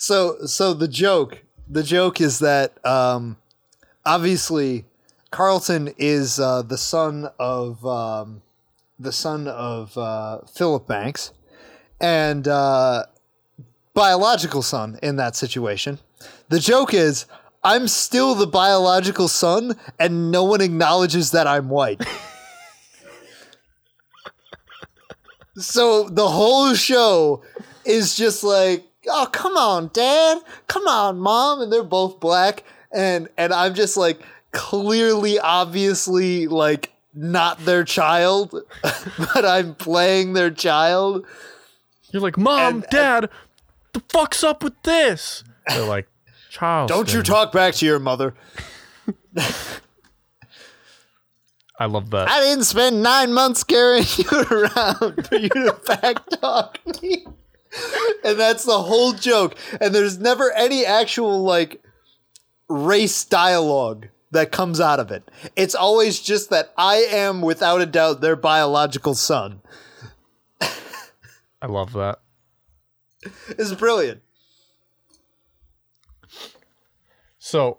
So, 0.00 0.46
so 0.46 0.74
the 0.74 0.86
joke, 0.86 1.42
the 1.68 1.82
joke 1.82 2.20
is 2.20 2.38
that 2.38 2.72
um, 2.86 3.36
obviously 4.06 4.84
Carlton 5.32 5.92
is 5.98 6.38
uh, 6.38 6.62
the 6.62 6.78
son 6.78 7.28
of 7.40 7.84
um, 7.84 8.42
the 8.96 9.10
son 9.10 9.48
of 9.48 9.98
uh, 9.98 10.42
Philip 10.54 10.86
Banks, 10.86 11.32
and 12.00 12.46
uh, 12.46 13.06
biological 13.92 14.62
son 14.62 15.00
in 15.02 15.16
that 15.16 15.34
situation. 15.34 15.98
The 16.48 16.60
joke 16.60 16.94
is. 16.94 17.26
I'm 17.64 17.88
still 17.88 18.36
the 18.36 18.46
biological 18.46 19.26
son, 19.26 19.76
and 19.98 20.30
no 20.30 20.44
one 20.44 20.60
acknowledges 20.60 21.32
that 21.32 21.48
I'm 21.48 21.68
white. 21.68 22.00
so 25.58 26.08
the 26.08 26.28
whole 26.28 26.74
show 26.74 27.42
is 27.84 28.14
just 28.16 28.42
like, 28.44 28.84
oh 29.08 29.28
come 29.32 29.56
on, 29.56 29.90
dad, 29.92 30.38
come 30.66 30.86
on, 30.86 31.18
mom, 31.18 31.60
and 31.60 31.72
they're 31.72 31.82
both 31.82 32.20
black, 32.20 32.64
and 32.92 33.28
and 33.36 33.52
I'm 33.52 33.74
just 33.74 33.96
like 33.96 34.20
clearly, 34.52 35.38
obviously, 35.38 36.46
like 36.46 36.92
not 37.14 37.64
their 37.64 37.84
child, 37.84 38.54
but 38.82 39.44
I'm 39.44 39.74
playing 39.74 40.32
their 40.34 40.50
child. 40.50 41.26
You're 42.12 42.22
like, 42.22 42.38
Mom, 42.38 42.76
And- 42.76 42.86
Dad, 42.90 43.28
the 43.92 44.00
fuck's 44.08 44.42
up 44.42 44.62
with 44.62 44.80
this? 44.82 45.44
They're 45.66 45.84
like, 45.84 46.08
Charles. 46.50 46.88
Don't 46.88 47.12
you 47.12 47.22
talk 47.22 47.52
back 47.52 47.74
to 47.74 47.86
your 47.86 47.98
mother. 47.98 48.34
I 51.78 51.86
love 51.86 52.10
that. 52.10 52.28
I 52.28 52.40
didn't 52.40 52.64
spend 52.64 53.02
nine 53.02 53.32
months 53.32 53.62
carrying 53.62 54.04
you 54.16 54.28
around 54.30 55.26
for 55.28 55.36
you 55.36 55.48
to 55.48 55.80
back 55.86 56.28
talk 56.40 56.80
me. 57.02 57.24
and 58.24 58.38
that's 58.38 58.64
the 58.64 58.82
whole 58.82 59.12
joke. 59.12 59.56
And 59.80 59.94
there's 59.94 60.18
never 60.18 60.50
any 60.52 60.84
actual 60.84 61.42
like 61.42 61.82
race 62.68 63.24
dialogue 63.24 64.08
that 64.32 64.50
comes 64.52 64.80
out 64.80 65.00
of 65.00 65.10
it. 65.10 65.28
It's 65.56 65.74
always 65.74 66.20
just 66.20 66.50
that 66.50 66.72
I 66.76 66.96
am 66.96 67.42
without 67.42 67.80
a 67.80 67.86
doubt 67.86 68.20
their 68.20 68.36
biological 68.36 69.14
son. 69.14 69.62
I 71.60 71.66
love 71.66 71.92
that. 71.94 72.20
It's 73.48 73.72
brilliant. 73.74 74.22
So 77.38 77.78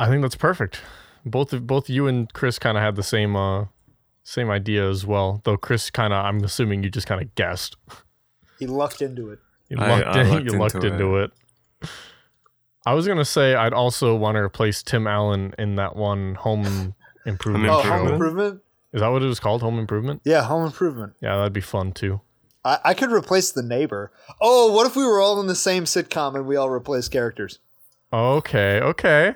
I 0.00 0.08
think 0.08 0.22
that's 0.22 0.34
perfect. 0.36 0.80
Both 1.26 1.52
of 1.52 1.66
both 1.66 1.90
you 1.90 2.06
and 2.06 2.32
Chris 2.32 2.58
kind 2.58 2.78
of 2.78 2.82
had 2.82 2.96
the 2.96 3.02
same 3.02 3.36
uh 3.36 3.66
same 4.22 4.48
idea 4.48 4.88
as 4.88 5.04
well. 5.04 5.42
Though 5.44 5.56
Chris 5.56 5.90
kind 5.90 6.12
of 6.12 6.24
I'm 6.24 6.42
assuming 6.42 6.82
you 6.82 6.90
just 6.90 7.06
kind 7.06 7.20
of 7.20 7.34
guessed. 7.34 7.76
He 8.58 8.66
lucked 8.66 9.02
into 9.02 9.30
it. 9.30 9.40
You 9.68 9.76
lucked, 9.76 10.06
I 10.06 10.20
in, 10.20 10.28
lucked 10.30 10.44
you 10.44 10.58
lucked 10.58 10.74
into 10.76 10.86
into 10.86 11.16
it. 11.16 11.30
I 12.86 12.94
was 12.94 13.06
gonna 13.06 13.24
say 13.24 13.54
I'd 13.54 13.72
also 13.72 14.14
want 14.14 14.36
to 14.36 14.40
replace 14.40 14.82
Tim 14.82 15.06
Allen 15.06 15.52
in 15.58 15.74
that 15.74 15.96
one 15.96 16.36
home 16.36 16.94
improvement. 17.26 17.72
Oh, 17.72 17.82
home 17.82 18.08
improvement? 18.08 18.62
Is 18.92 19.00
that 19.00 19.08
what 19.08 19.22
it 19.22 19.26
was 19.26 19.40
called? 19.40 19.60
Home 19.62 19.78
improvement? 19.78 20.22
Yeah, 20.24 20.44
home 20.44 20.64
improvement. 20.64 21.14
Yeah, 21.20 21.36
that'd 21.36 21.52
be 21.52 21.60
fun 21.60 21.92
too. 21.92 22.20
I, 22.64 22.78
I 22.84 22.94
could 22.94 23.12
replace 23.12 23.52
the 23.52 23.62
neighbor. 23.62 24.12
Oh, 24.40 24.72
what 24.72 24.86
if 24.86 24.96
we 24.96 25.04
were 25.04 25.20
all 25.20 25.40
in 25.40 25.48
the 25.48 25.54
same 25.54 25.84
sitcom 25.84 26.34
and 26.34 26.46
we 26.46 26.56
all 26.56 26.70
replaced 26.70 27.12
characters? 27.12 27.58
Okay, 28.12 28.80
okay. 28.80 29.34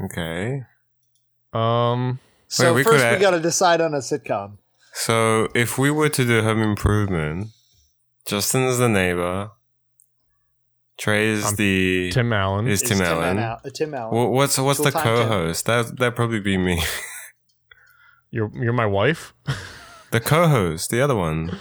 Okay. 0.00 0.62
Um, 1.52 2.18
So 2.48 2.74
we 2.74 2.82
first 2.84 3.02
could 3.04 3.14
we 3.14 3.20
got 3.20 3.30
to 3.32 3.40
decide 3.40 3.80
on 3.80 3.94
a 3.94 3.98
sitcom. 3.98 4.58
So 4.92 5.48
if 5.54 5.78
we 5.78 5.90
were 5.90 6.08
to 6.08 6.24
do 6.24 6.42
home 6.42 6.62
improvement, 6.62 7.48
Justin 8.26 8.62
is 8.64 8.78
the 8.78 8.88
neighbor. 8.88 9.50
Trey 10.98 11.26
is 11.28 11.44
I'm 11.44 11.56
the 11.56 12.10
Tim 12.12 12.32
Allen. 12.32 12.66
is 12.66 12.82
Is 12.82 12.88
Tim 12.88 13.02
Allen. 13.02 13.38
Al- 13.38 13.60
uh, 13.64 13.70
Tim 13.74 13.92
Allen. 13.94 14.14
Wha- 14.14 14.28
what's 14.28 14.58
what's 14.58 14.78
the 14.78 14.90
Full-time 14.90 15.04
Tim. 15.16 15.28
co-host? 15.28 15.66
That 15.66 15.98
that 15.98 16.16
probably 16.16 16.40
be 16.40 16.56
me. 16.56 16.82
You're 18.30 18.50
you're 18.54 18.72
my 18.72 18.86
wife. 18.86 19.32
the 20.10 20.20
co-host, 20.20 20.90
the 20.90 21.00
other 21.02 21.14
one. 21.14 21.58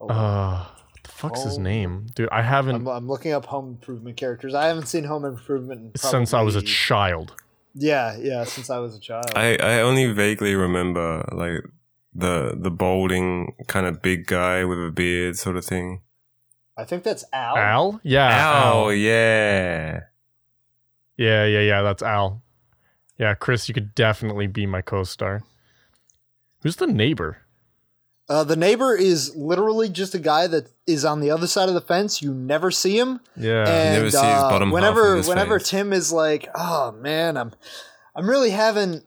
Oh, 0.00 0.08
Uh, 0.08 0.64
what 0.92 1.02
the 1.02 1.10
fuck's 1.10 1.42
his 1.42 1.58
Oh. 1.58 1.62
name, 1.62 2.06
dude? 2.14 2.28
I 2.30 2.42
haven't 2.42 2.76
I'm, 2.76 2.86
I'm 2.88 3.08
looking 3.08 3.32
up 3.32 3.46
home 3.46 3.68
improvement 3.68 4.16
characters. 4.16 4.54
I 4.54 4.66
haven't 4.66 4.86
seen 4.86 5.04
home 5.04 5.24
improvement 5.24 5.80
in 5.82 5.92
since 6.00 6.32
I 6.34 6.40
was 6.42 6.56
a 6.56 6.62
child. 6.62 7.34
Yeah, 7.74 8.16
yeah, 8.16 8.44
since 8.44 8.70
I 8.70 8.78
was 8.78 8.96
a 8.96 9.00
child. 9.00 9.26
I 9.34 9.56
I 9.56 9.80
only 9.80 10.12
vaguely 10.12 10.54
remember 10.54 11.28
like 11.32 11.64
the 12.14 12.56
the 12.56 12.70
balding 12.70 13.54
kind 13.66 13.86
of 13.86 14.00
big 14.02 14.26
guy 14.26 14.64
with 14.64 14.78
a 14.78 14.90
beard 14.90 15.36
sort 15.36 15.56
of 15.56 15.64
thing. 15.64 16.02
I 16.76 16.84
think 16.84 17.02
that's 17.02 17.24
Al. 17.32 17.56
Al? 17.56 18.00
Yeah. 18.02 18.62
Oh 18.64 18.84
Al. 18.86 18.92
yeah. 18.92 20.00
Yeah, 21.16 21.44
yeah, 21.46 21.60
yeah. 21.60 21.82
That's 21.82 22.02
Al. 22.02 22.42
Yeah, 23.18 23.34
Chris, 23.34 23.68
you 23.68 23.74
could 23.74 23.94
definitely 23.94 24.48
be 24.48 24.66
my 24.66 24.82
co-star. 24.82 25.42
Who's 26.62 26.76
the 26.76 26.88
neighbor? 26.88 27.43
Uh, 28.28 28.42
the 28.42 28.56
neighbor 28.56 28.94
is 28.94 29.36
literally 29.36 29.88
just 29.88 30.14
a 30.14 30.18
guy 30.18 30.46
that 30.46 30.68
is 30.86 31.04
on 31.04 31.20
the 31.20 31.30
other 31.30 31.46
side 31.46 31.68
of 31.68 31.74
the 31.74 31.80
fence. 31.80 32.22
You 32.22 32.32
never 32.32 32.70
see 32.70 32.98
him. 32.98 33.20
Yeah. 33.36 33.68
and 33.68 33.94
never 33.96 34.10
see 34.10 34.16
his 34.16 34.24
uh, 34.24 34.66
whenever 34.70 35.20
whenever 35.22 35.58
face. 35.58 35.68
Tim 35.68 35.92
is 35.92 36.10
like, 36.10 36.48
"Oh 36.54 36.92
man, 36.92 37.36
I'm 37.36 37.52
I'm 38.16 38.28
really 38.28 38.50
having 38.50 39.02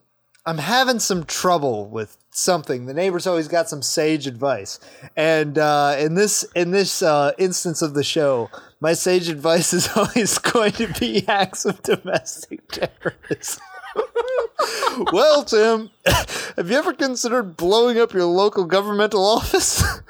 I'm 0.45 0.59
having 0.59 0.99
some 0.99 1.23
trouble 1.25 1.89
with 1.89 2.17
something." 2.29 2.85
The 2.85 2.93
neighbor's 2.93 3.25
always 3.25 3.47
got 3.47 3.69
some 3.69 3.81
sage 3.81 4.27
advice, 4.27 4.79
and 5.15 5.57
uh, 5.57 5.95
in 5.97 6.13
this 6.13 6.43
in 6.55 6.69
this 6.69 7.01
uh, 7.01 7.31
instance 7.39 7.81
of 7.81 7.95
the 7.95 8.03
show, 8.03 8.51
my 8.79 8.93
sage 8.93 9.29
advice 9.29 9.73
is 9.73 9.89
always 9.95 10.37
going 10.37 10.73
to 10.73 10.93
be 10.99 11.27
acts 11.27 11.65
of 11.65 11.81
domestic 11.81 12.67
terrorism. 12.67 13.63
well, 15.11 15.43
Tim, 15.43 15.89
have 16.05 16.69
you 16.69 16.77
ever 16.77 16.93
considered 16.93 17.57
blowing 17.57 17.99
up 17.99 18.13
your 18.13 18.25
local 18.25 18.65
governmental 18.65 19.25
office? 19.25 19.83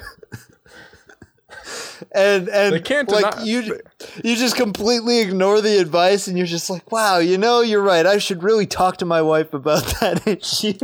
and 2.12 2.48
and 2.50 2.84
can't 2.86 3.10
like 3.10 3.32
deny- 3.32 3.44
you 3.44 3.80
you 4.24 4.36
just 4.36 4.56
completely 4.56 5.20
ignore 5.20 5.62
the 5.62 5.80
advice 5.80 6.28
and 6.28 6.38
you're 6.38 6.48
just 6.48 6.70
like, 6.70 6.92
wow, 6.92 7.18
you 7.18 7.38
know, 7.38 7.62
you're 7.62 7.82
right. 7.82 8.06
I 8.06 8.18
should 8.18 8.44
really 8.44 8.66
talk 8.66 8.98
to 8.98 9.06
my 9.06 9.22
wife 9.22 9.54
about 9.54 9.86
that 10.02 10.28
issue. 10.28 10.78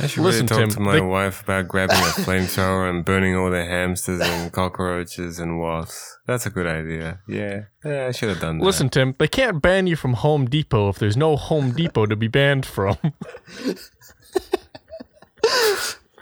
I 0.00 0.06
should 0.06 0.22
Listen, 0.22 0.46
really 0.46 0.48
talk 0.48 0.58
Tim, 0.58 0.70
to 0.70 0.80
my 0.80 0.92
they- 0.94 1.00
wife 1.00 1.42
about 1.42 1.68
grabbing 1.68 1.96
a 1.96 2.00
flamethrower 2.24 2.88
and 2.88 3.04
burning 3.04 3.36
all 3.36 3.50
the 3.50 3.64
hamsters 3.64 4.20
and 4.20 4.50
cockroaches 4.52 5.38
and 5.38 5.58
wasps. 5.60 6.18
That's 6.26 6.46
a 6.46 6.50
good 6.50 6.66
idea. 6.66 7.20
Yeah, 7.28 7.64
yeah, 7.84 8.06
I 8.06 8.12
should 8.12 8.30
have 8.30 8.40
done 8.40 8.58
that. 8.58 8.64
Listen, 8.64 8.88
Tim, 8.88 9.14
they 9.18 9.28
can't 9.28 9.60
ban 9.60 9.86
you 9.86 9.96
from 9.96 10.14
Home 10.14 10.46
Depot 10.46 10.88
if 10.88 10.98
there's 10.98 11.16
no 11.16 11.36
Home 11.36 11.72
Depot 11.76 12.06
to 12.06 12.16
be 12.16 12.28
banned 12.28 12.64
from. 12.64 12.96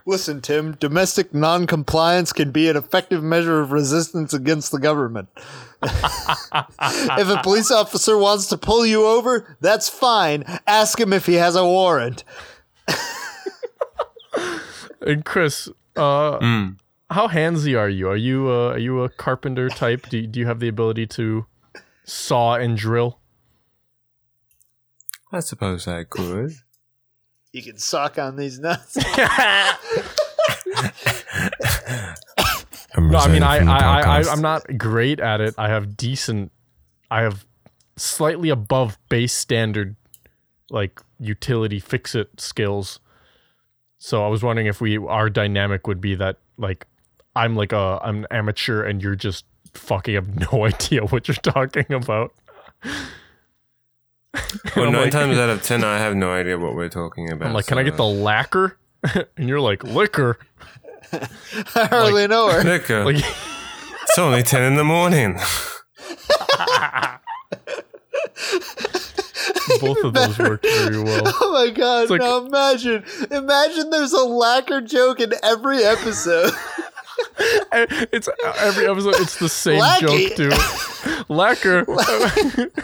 Listen, 0.06 0.40
Tim, 0.40 0.72
domestic 0.72 1.32
non-compliance 1.34 2.32
can 2.32 2.50
be 2.50 2.68
an 2.68 2.76
effective 2.76 3.22
measure 3.22 3.60
of 3.60 3.70
resistance 3.70 4.32
against 4.34 4.72
the 4.72 4.78
government. 4.80 5.28
if 5.82 7.28
a 7.28 7.40
police 7.44 7.70
officer 7.70 8.16
wants 8.18 8.46
to 8.48 8.56
pull 8.56 8.84
you 8.84 9.06
over, 9.06 9.56
that's 9.60 9.88
fine. 9.88 10.42
Ask 10.66 10.98
him 10.98 11.12
if 11.12 11.26
he 11.26 11.34
has 11.34 11.54
a 11.54 11.64
warrant. 11.64 12.24
And 15.00 15.24
Chris, 15.24 15.68
uh, 15.96 16.38
Mm. 16.38 16.78
how 17.10 17.28
handsy 17.28 17.78
are 17.78 17.88
you? 17.88 18.08
Are 18.08 18.16
you 18.16 18.48
uh, 18.50 18.70
are 18.72 18.78
you 18.78 19.02
a 19.02 19.08
carpenter 19.08 19.68
type? 19.68 20.08
Do 20.08 20.26
do 20.26 20.40
you 20.40 20.46
have 20.46 20.60
the 20.60 20.68
ability 20.68 21.06
to 21.08 21.46
saw 22.04 22.54
and 22.54 22.76
drill? 22.76 23.18
I 25.32 25.40
suppose 25.40 25.86
I 25.86 26.04
could. 26.04 26.52
You 27.52 27.62
can 27.62 27.78
suck 27.78 28.18
on 28.18 28.36
these 28.36 28.58
nuts. 28.58 28.96
No, 32.98 33.18
I 33.18 33.28
mean 33.28 33.42
I 33.42 33.58
I, 33.58 33.78
I 33.78 34.20
I 34.20 34.30
I'm 34.32 34.40
not 34.42 34.76
great 34.76 35.20
at 35.20 35.40
it. 35.40 35.54
I 35.56 35.68
have 35.68 35.96
decent. 35.96 36.50
I 37.10 37.22
have 37.22 37.46
slightly 37.96 38.50
above 38.50 38.98
base 39.08 39.32
standard, 39.32 39.94
like 40.70 41.00
utility 41.18 41.78
fix 41.80 42.14
it 42.14 42.28
skills. 42.40 42.98
So 44.02 44.24
I 44.24 44.28
was 44.28 44.42
wondering 44.42 44.66
if 44.66 44.80
we 44.80 44.96
our 44.96 45.28
dynamic 45.28 45.86
would 45.86 46.00
be 46.00 46.14
that 46.14 46.38
like 46.56 46.86
I'm 47.36 47.54
like 47.54 47.72
a 47.72 48.00
I'm 48.02 48.20
an 48.20 48.26
amateur 48.30 48.82
and 48.82 49.02
you're 49.02 49.14
just 49.14 49.44
fucking 49.74 50.14
have 50.14 50.52
no 50.52 50.64
idea 50.64 51.02
what 51.04 51.28
you're 51.28 51.34
talking 51.36 51.86
about. 51.92 52.32
Well, 54.76 54.92
nine 54.92 55.02
like- 55.02 55.10
times 55.10 55.36
out 55.38 55.50
of 55.50 55.60
ten, 55.64 55.82
I 55.82 55.98
have 55.98 56.14
no 56.14 56.30
idea 56.32 56.56
what 56.56 56.76
we're 56.76 56.88
talking 56.88 57.32
about. 57.32 57.48
I'm 57.48 57.52
like, 57.52 57.66
can 57.66 57.78
I 57.78 57.82
get 57.82 57.96
the 57.96 58.04
lacquer? 58.06 58.78
and 59.36 59.48
you're 59.48 59.60
like, 59.60 59.82
liquor. 59.82 60.38
I 61.12 61.86
hardly 61.86 62.28
know 62.28 62.48
her. 62.48 62.62
liquor? 62.62 63.04
Like, 63.04 63.16
it's 63.16 64.18
only 64.18 64.44
ten 64.44 64.62
in 64.62 64.76
the 64.76 64.84
morning. 64.84 65.36
Both 69.80 70.04
of 70.04 70.12
those 70.14 70.38
worked 70.38 70.64
very 70.66 71.02
well. 71.02 71.22
Oh 71.40 71.52
my 71.52 71.70
god! 71.70 72.10
like- 72.10 72.20
now 72.20 72.38
imagine, 72.44 73.04
imagine 73.30 73.90
there's 73.90 74.12
a 74.12 74.24
lacquer 74.24 74.80
joke 74.80 75.20
in 75.20 75.32
every 75.42 75.82
episode. 75.82 76.52
It's 77.72 78.28
every 78.58 78.86
episode. 78.86 79.14
It's 79.16 79.38
the 79.38 79.48
same 79.48 79.82
joke 80.00 80.36
too. 80.36 80.50
Lacquer. 81.28 81.84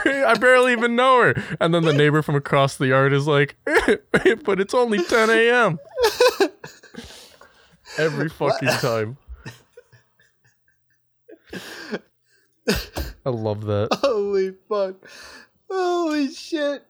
I 0.04 0.34
barely 0.38 0.72
even 0.72 0.94
know 0.94 1.22
her. 1.22 1.56
And 1.58 1.72
then 1.74 1.84
the 1.84 1.92
neighbor 1.94 2.20
from 2.22 2.34
across 2.34 2.76
the 2.76 2.88
yard 2.88 3.12
is 3.14 3.26
like, 3.26 3.56
"But 3.64 4.60
it's 4.60 4.74
only 4.74 5.02
10 5.02 5.30
a.m." 5.30 5.78
Every 7.98 8.28
fucking 8.28 8.68
time. 8.68 9.16
I 12.68 13.30
love 13.30 13.64
that. 13.66 13.88
Holy 14.02 14.52
fuck! 14.68 14.96
Holy 15.70 16.32
shit! 16.32 16.84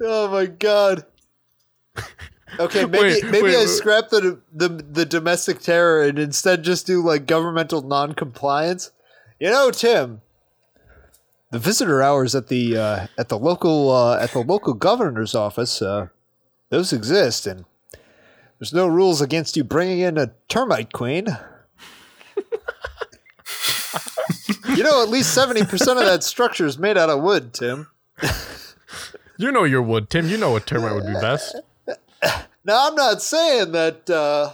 Oh 0.00 0.28
my 0.30 0.46
god! 0.46 1.06
Okay, 2.58 2.84
maybe 2.86 2.98
Wait, 2.98 3.24
maybe 3.24 3.42
wait, 3.48 3.56
I 3.56 3.60
wait. 3.60 3.68
scrap 3.68 4.10
the, 4.10 4.40
the 4.52 4.68
the 4.68 5.04
domestic 5.04 5.60
terror 5.60 6.02
and 6.02 6.18
instead 6.18 6.62
just 6.62 6.86
do 6.86 7.02
like 7.02 7.26
governmental 7.26 7.82
non-compliance. 7.82 8.92
You 9.40 9.50
know, 9.50 9.70
Tim, 9.70 10.20
the 11.50 11.58
visitor 11.58 12.02
hours 12.02 12.34
at 12.34 12.48
the 12.48 12.76
uh, 12.76 13.06
at 13.18 13.28
the 13.28 13.38
local 13.38 13.90
uh, 13.90 14.18
at 14.18 14.30
the 14.32 14.40
local 14.40 14.74
governor's 14.74 15.34
office 15.34 15.82
uh, 15.82 16.08
those 16.70 16.92
exist, 16.92 17.46
and 17.46 17.64
there's 18.58 18.72
no 18.72 18.86
rules 18.86 19.20
against 19.20 19.56
you 19.56 19.64
bringing 19.64 20.00
in 20.00 20.16
a 20.18 20.32
termite 20.48 20.92
queen. 20.92 21.26
You 24.76 24.82
know, 24.82 25.02
at 25.02 25.08
least 25.08 25.34
seventy 25.34 25.64
percent 25.64 25.98
of 25.98 26.04
that 26.04 26.22
structure 26.22 26.66
is 26.66 26.78
made 26.78 26.96
out 26.96 27.10
of 27.10 27.22
wood, 27.22 27.54
Tim. 27.54 27.88
You 29.36 29.50
know 29.50 29.64
your 29.64 29.82
wood, 29.82 30.10
Tim. 30.10 30.28
You 30.28 30.36
know 30.36 30.52
what 30.52 30.66
termite 30.66 30.94
would 30.94 31.06
be 31.06 31.12
best. 31.14 31.56
Now, 32.64 32.88
I'm 32.88 32.94
not 32.94 33.20
saying 33.20 33.72
that 33.72 34.08
uh, 34.08 34.52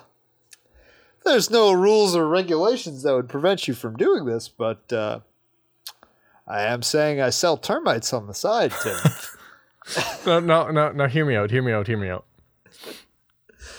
there's 1.25 1.51
no 1.51 1.73
rules 1.73 2.17
or 2.17 2.27
regulations 2.27 3.03
that 3.03 3.15
would 3.15 3.29
prevent 3.29 3.69
you 3.69 3.75
from 3.75 3.97
doing 3.97 4.25
this, 4.25 4.49
but 4.49 4.93
uh, 4.93 5.21
I 6.47 6.63
am 6.63 6.83
saying 6.83 7.21
I 7.21 7.31
sell 7.31 7.57
termites 7.57 8.13
on 8.13 8.27
the 8.27 8.35
side, 8.35 8.73
Tim. 8.83 8.97
No, 10.25 10.39
no, 10.39 10.71
no, 10.71 10.93
no. 10.93 11.07
Hear 11.09 11.25
me 11.25 11.35
out. 11.35 11.51
Hear 11.51 11.63
me 11.63 11.73
out. 11.73 11.89
Hear 11.89 11.97
me 11.97 12.09
out. 12.11 12.25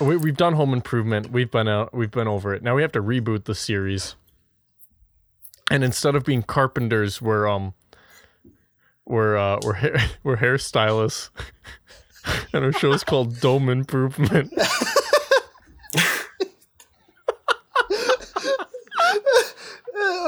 We, 0.02 0.18
we've 0.18 0.36
done 0.36 0.54
Home 0.54 0.74
Improvement. 0.74 1.32
We've 1.32 1.50
been 1.50 1.70
out. 1.70 1.94
We've 1.94 2.12
been 2.12 2.28
over 2.28 2.54
it. 2.54 2.64
Now 2.64 2.76
we 2.76 2.82
have 2.82 2.92
to 2.94 3.02
reboot 3.02 3.46
the 3.46 3.56
series. 3.56 4.16
And 5.72 5.86
instead 5.86 6.15
of 6.15 6.26
being 6.26 6.43
carpenters, 6.43 7.22
we're 7.22 7.47
um, 7.47 7.74
we're 9.05 9.38
uh, 9.38 9.57
we're 9.63 9.76
hair, 9.76 9.97
we're 10.24 10.36
hairstylists, 10.36 11.30
and 12.53 12.65
our 12.65 12.74
show 12.74 12.91
is 12.91 13.05
called 13.05 13.39
Dome 13.39 13.69
Improvement. 13.69 14.51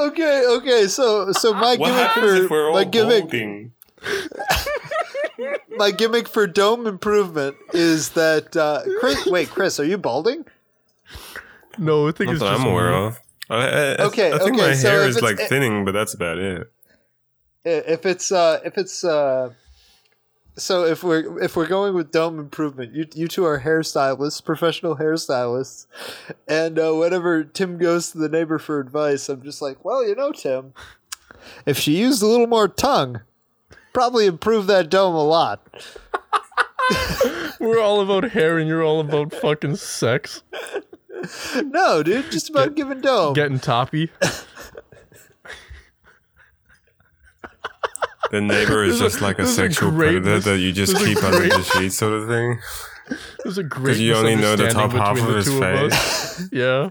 okay, 0.00 0.44
okay. 0.46 0.86
So, 0.86 1.32
so 1.32 1.52
my 1.54 1.76
What 1.76 1.88
gimmick 1.88 2.16
if 2.16 2.22
we're 2.22 2.48
for 2.48 2.66
all 2.68 2.72
my 2.74 2.84
gimmick, 2.84 3.24
balding? 3.24 3.72
my 5.76 5.90
gimmick 5.90 6.28
for 6.28 6.46
dome 6.46 6.86
improvement 6.86 7.56
is 7.72 8.10
that 8.10 8.56
uh, 8.56 8.82
Chris. 9.00 9.26
Wait, 9.26 9.48
Chris, 9.50 9.78
are 9.80 9.84
you 9.84 9.98
balding? 9.98 10.44
No, 11.78 12.08
I 12.08 12.12
think 12.12 12.28
Not 12.28 12.32
it's 12.34 12.42
that 12.42 12.50
just 12.52 12.60
I'm 12.64 12.70
aware 12.70 12.90
me. 12.92 13.06
of. 13.08 13.20
I, 13.50 13.56
I, 13.56 13.96
Okay, 14.04 14.32
I 14.32 14.38
think 14.38 14.54
okay, 14.56 14.68
my 14.68 14.74
so 14.74 14.88
hair 14.90 15.02
if 15.02 15.08
is 15.10 15.16
it's- 15.18 15.38
like 15.38 15.48
thinning, 15.48 15.84
but 15.84 15.92
that's 15.92 16.14
about 16.14 16.38
it. 16.38 16.70
if 17.64 18.04
it's 18.06 18.30
uh 18.32 18.60
if 18.64 18.76
it's 18.78 19.04
uh 19.04 19.50
so 20.56 20.84
if 20.84 21.02
we're 21.02 21.42
if 21.42 21.56
we're 21.56 21.66
going 21.66 21.94
with 21.94 22.12
dome 22.12 22.38
improvement 22.38 22.94
you 22.94 23.06
you 23.14 23.26
two 23.26 23.44
are 23.44 23.60
hairstylists 23.60 24.44
professional 24.44 24.96
hairstylists 24.96 25.86
and 26.46 26.78
uh, 26.78 26.92
whenever 26.94 27.42
tim 27.42 27.76
goes 27.78 28.12
to 28.12 28.18
the 28.18 28.28
neighbor 28.28 28.58
for 28.58 28.78
advice 28.80 29.28
i'm 29.30 29.42
just 29.42 29.60
like 29.62 29.82
well 29.84 30.06
you 30.06 30.14
know 30.14 30.30
tim 30.30 30.72
if 31.66 31.78
she 31.78 31.96
used 31.96 32.22
a 32.22 32.26
little 32.26 32.46
more 32.46 32.68
tongue 32.68 33.22
probably 33.94 34.26
improve 34.26 34.66
that 34.68 34.88
dome 34.90 35.14
a 35.14 35.24
lot 35.24 35.66
We're 37.60 37.80
all 37.80 38.02
about 38.02 38.30
hair, 38.32 38.58
and 38.58 38.68
you're 38.68 38.82
all 38.82 39.00
about 39.00 39.32
fucking 39.32 39.76
sex, 39.76 40.42
no 41.64 42.02
dude 42.02 42.30
just 42.30 42.50
about 42.50 42.74
giving 42.74 43.00
dome 43.00 43.34
getting 43.34 43.58
toppy. 43.58 44.10
The 48.30 48.40
neighbor 48.40 48.82
is 48.82 48.98
just 48.98 49.20
like 49.20 49.38
a 49.38 49.42
this 49.42 49.52
a 49.52 49.54
sexual 49.54 49.90
great- 49.90 50.22
predator 50.22 50.40
that 50.40 50.58
you 50.58 50.72
just 50.72 50.92
this 50.94 51.02
is 51.02 51.08
a 51.08 51.14
keep 51.14 51.24
under 51.24 51.40
the 51.42 51.48
great- 51.50 51.64
sheet, 51.66 51.92
sort 51.92 52.14
of 52.14 52.26
thing. 52.28 52.58
There's 53.44 53.58
a 53.58 53.62
great 53.64 53.84
Because 53.84 54.00
you 54.00 54.14
only 54.14 54.34
know 54.36 54.56
the 54.56 54.68
top 54.70 54.92
half 54.92 55.14
misunderstanding 55.16 55.84
of 55.86 55.92
his 55.92 56.38
face. 56.38 56.40
of. 56.40 56.52
Yeah. 56.52 56.90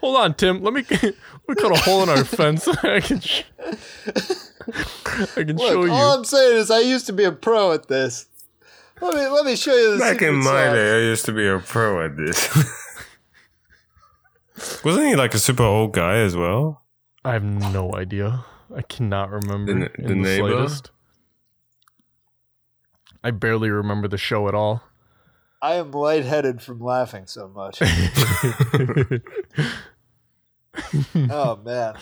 Hold 0.00 0.16
on, 0.16 0.34
Tim. 0.34 0.62
Let 0.62 0.72
me 0.74 0.84
let 0.90 1.02
me 1.02 1.54
cut 1.56 1.72
a 1.76 1.80
hole 1.82 2.02
in 2.02 2.08
our 2.08 2.24
fence. 2.24 2.68
I 2.68 3.00
can 3.00 3.20
sh- 3.20 3.42
I 5.36 5.42
can 5.44 5.58
show 5.58 5.84
you. 5.84 5.90
all 5.92 6.16
i'm 6.16 6.24
saying 6.24 6.56
is 6.56 6.70
i 6.70 6.78
used 6.78 7.06
to 7.06 7.12
be 7.12 7.24
a 7.24 7.32
pro 7.32 7.72
at 7.72 7.88
this 7.88 8.26
let 9.02 9.14
me 9.14 9.26
let 9.28 9.44
me 9.44 9.56
show 9.56 9.74
you 9.74 9.92
the 9.94 9.98
Back 9.98 10.22
in 10.22 10.36
my 10.36 10.44
sauce. 10.44 10.74
day, 10.74 10.96
I 10.96 11.00
used 11.00 11.24
to 11.26 11.32
be 11.32 11.46
a 11.46 11.58
pro 11.58 12.04
at 12.04 12.16
this. 12.16 12.48
Wasn't 14.84 15.06
he 15.06 15.16
like 15.16 15.34
a 15.34 15.38
super 15.38 15.64
old 15.64 15.92
guy 15.92 16.16
as 16.18 16.36
well? 16.36 16.82
I 17.24 17.32
have 17.32 17.44
no 17.44 17.94
idea. 17.94 18.44
I 18.74 18.82
cannot 18.82 19.30
remember 19.30 19.74
The 19.74 19.80
n- 19.86 19.90
in 19.98 20.02
the 20.04 20.08
the, 20.08 20.14
neighbor? 20.14 20.48
slightest. 20.68 20.90
I 23.24 23.30
barely 23.30 23.70
remember 23.70 24.08
the 24.08 24.18
show 24.18 24.48
at 24.48 24.54
all. 24.54 24.82
I 25.60 25.74
am 25.74 25.92
lightheaded 25.92 26.60
from 26.62 26.80
laughing 26.80 27.26
so 27.26 27.48
much. 27.48 27.80
oh 31.30 31.56
man. 31.64 31.94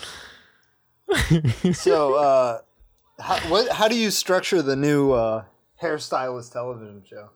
So, 1.74 2.14
uh, 2.14 2.60
how, 3.18 3.36
what? 3.50 3.70
How 3.72 3.88
do 3.88 3.96
you 3.98 4.10
structure 4.10 4.62
the 4.62 4.76
new 4.76 5.12
uh, 5.12 5.44
hairstylist 5.82 6.52
television 6.52 7.02
show? 7.08 7.30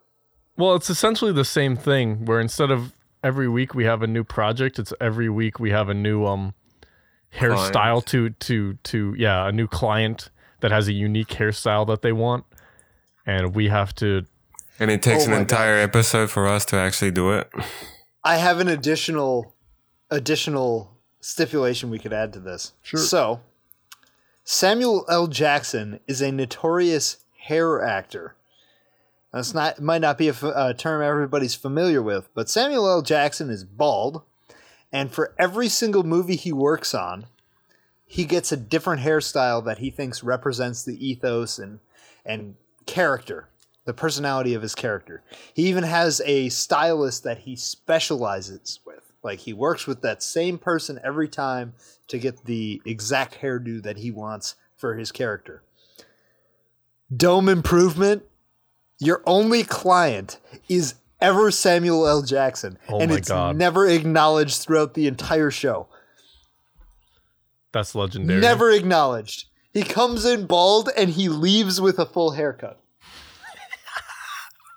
Well, 0.57 0.74
it's 0.74 0.90
essentially 0.90 1.32
the 1.32 1.45
same 1.45 1.76
thing 1.76 2.24
where 2.24 2.40
instead 2.40 2.70
of 2.70 2.92
every 3.22 3.49
week 3.49 3.74
we 3.74 3.84
have 3.84 4.03
a 4.03 4.07
new 4.07 4.24
project, 4.24 4.78
it's 4.78 4.92
every 5.01 5.28
week 5.28 5.59
we 5.59 5.70
have 5.70 5.88
a 5.88 5.95
new 5.95 6.24
um 6.24 6.55
hairstyle 7.34 8.05
to 8.07 8.30
to 8.30 8.74
to 8.84 9.14
yeah, 9.18 9.49
a 9.49 9.53
new 9.53 9.66
client 9.66 10.30
that 10.61 10.70
has 10.70 10.88
a 10.88 10.92
unique 10.92 11.28
hairstyle 11.28 11.86
that 11.86 12.03
they 12.03 12.12
want. 12.12 12.45
And 13.26 13.55
we 13.55 13.68
have 13.68 13.95
to 13.97 14.26
And 14.78 14.90
it 14.90 15.03
takes 15.03 15.24
Oh 15.24 15.26
an 15.26 15.30
my 15.32 15.38
entire 15.38 15.76
episode 15.76 16.30
for 16.30 16.47
us 16.47 16.64
to 16.66 16.76
actually 16.76 17.11
do 17.11 17.32
it. 17.32 17.51
I 18.22 18.36
have 18.36 18.61
an 18.61 18.68
additional 18.68 19.55
additional 20.11 20.95
stipulation 21.20 21.90
we 21.90 21.99
could 21.99 22.12
add 22.12 22.32
to 22.34 22.40
this. 22.40 22.72
Sure. 22.82 23.01
So, 23.01 23.40
Samuel 24.45 25.07
L. 25.09 25.26
Jackson 25.26 26.01
is 26.07 26.20
a 26.20 26.30
notorious 26.30 27.24
hair 27.45 27.82
actor. 27.82 28.34
That's 29.32 29.53
not 29.53 29.80
might 29.80 30.01
not 30.01 30.16
be 30.16 30.28
a, 30.28 30.74
term 30.74 31.03
everybody's 31.03 31.55
familiar 31.55 32.01
with, 32.01 32.28
but 32.34 32.49
Samuel 32.49 32.88
L. 32.88 33.03
Jackson 33.03 33.51
is 33.51 33.64
bald, 33.64 34.22
and 34.92 35.11
for 35.11 35.34
every 35.38 35.68
single 35.68 36.05
movie 36.05 36.36
he 36.36 36.53
works 36.53 36.95
on, 36.95 37.26
he 38.07 38.24
gets 38.24 38.53
a 38.53 38.57
different 38.57 39.03
hairstyle 39.03 39.64
that 39.64 39.78
he 39.78 39.90
thinks 39.90 40.22
represents 40.22 40.84
the 40.84 41.05
ethos 41.05 41.59
and 41.59 41.80
and 42.24 42.55
character, 42.86 43.49
the 43.84 43.92
personality 43.92 44.55
of 44.55 44.62
his 44.62 44.74
character. 44.74 45.22
He 45.53 45.64
even 45.64 45.84
has 45.84 46.22
a 46.24 46.49
stylist 46.49 47.24
that 47.24 47.38
he 47.38 47.57
specializes 47.57 48.78
with. 48.86 49.12
Like 49.24 49.40
he 49.40 49.53
works 49.53 49.86
with 49.86 50.01
that 50.03 50.22
same 50.22 50.59
person 50.59 51.01
every 51.03 51.28
time 51.28 51.74
to 52.07 52.18
get 52.18 52.45
the 52.45 52.80
exact 52.86 53.40
hairdo 53.40 53.82
that 53.82 53.97
he 53.97 54.11
wants 54.12 54.55
for 54.76 54.95
his 54.95 55.11
character. 55.11 55.64
Dome 57.15 57.49
Improvement, 57.49 58.23
your 58.99 59.23
only 59.27 59.62
client 59.65 60.39
is 60.69 60.95
ever 61.21 61.51
Samuel 61.51 62.07
L. 62.07 62.23
Jackson, 62.23 62.79
Oh 62.89 63.01
and 63.01 63.11
my 63.11 63.19
it's 63.19 63.29
God. 63.29 63.57
never 63.57 63.87
acknowledged 63.87 64.62
throughout 64.62 64.95
the 64.95 65.07
entire 65.07 65.51
show. 65.51 65.87
that's 67.73 67.95
legendary. 67.95 68.41
Never 68.41 68.71
acknowledged. 68.71 69.47
He 69.73 69.83
comes 69.83 70.25
in 70.25 70.47
bald 70.47 70.89
and 70.97 71.11
he 71.11 71.29
leaves 71.29 71.81
with 71.81 71.99
a 71.99 72.07
full 72.07 72.31
haircut. 72.33 72.81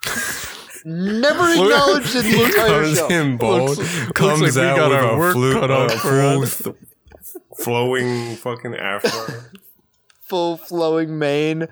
Never 0.85 1.51
acknowledged 1.51 2.15
in 2.15 2.23
the 2.23 2.43
entire 2.45 2.83
Comes 2.83 2.97
show. 2.97 3.07
in 3.09 3.37
bald, 3.37 3.69
Looks- 3.77 3.79
looks 3.99 4.11
comes 4.13 4.41
like 4.41 4.55
we 4.55 4.61
out 4.61 4.75
got 4.77 4.89
with 4.91 5.11
a 5.11 5.17
work 5.17 5.33
flu- 5.33 5.53
cut 5.53 5.71
out 5.71 5.91
a 5.93 5.97
for 5.97 6.09
full 6.09 6.43
us. 6.43 6.61
th- 6.63 6.75
flowing 7.57 8.35
fucking 8.37 8.75
afro. 8.75 9.35
Full 10.27 10.57
flowing 10.57 11.17
mane. 11.19 11.67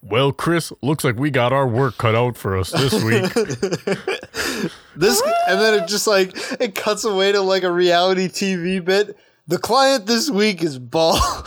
Well, 0.00 0.32
Chris, 0.32 0.72
looks 0.80 1.04
like 1.04 1.16
we 1.16 1.30
got 1.30 1.52
our 1.52 1.66
work 1.66 1.98
cut 1.98 2.14
out 2.14 2.36
for 2.36 2.56
us 2.56 2.70
this 2.70 3.02
week. 3.02 4.70
This 4.98 5.22
and 5.46 5.60
then 5.60 5.80
it 5.80 5.86
just 5.86 6.08
like 6.08 6.32
it 6.60 6.74
cuts 6.74 7.04
away 7.04 7.30
to 7.30 7.40
like 7.40 7.62
a 7.62 7.70
reality 7.70 8.26
TV 8.26 8.84
bit. 8.84 9.16
The 9.46 9.56
client 9.56 10.06
this 10.06 10.28
week 10.28 10.60
is 10.60 10.76
bald. 10.76 11.20
and 11.22 11.46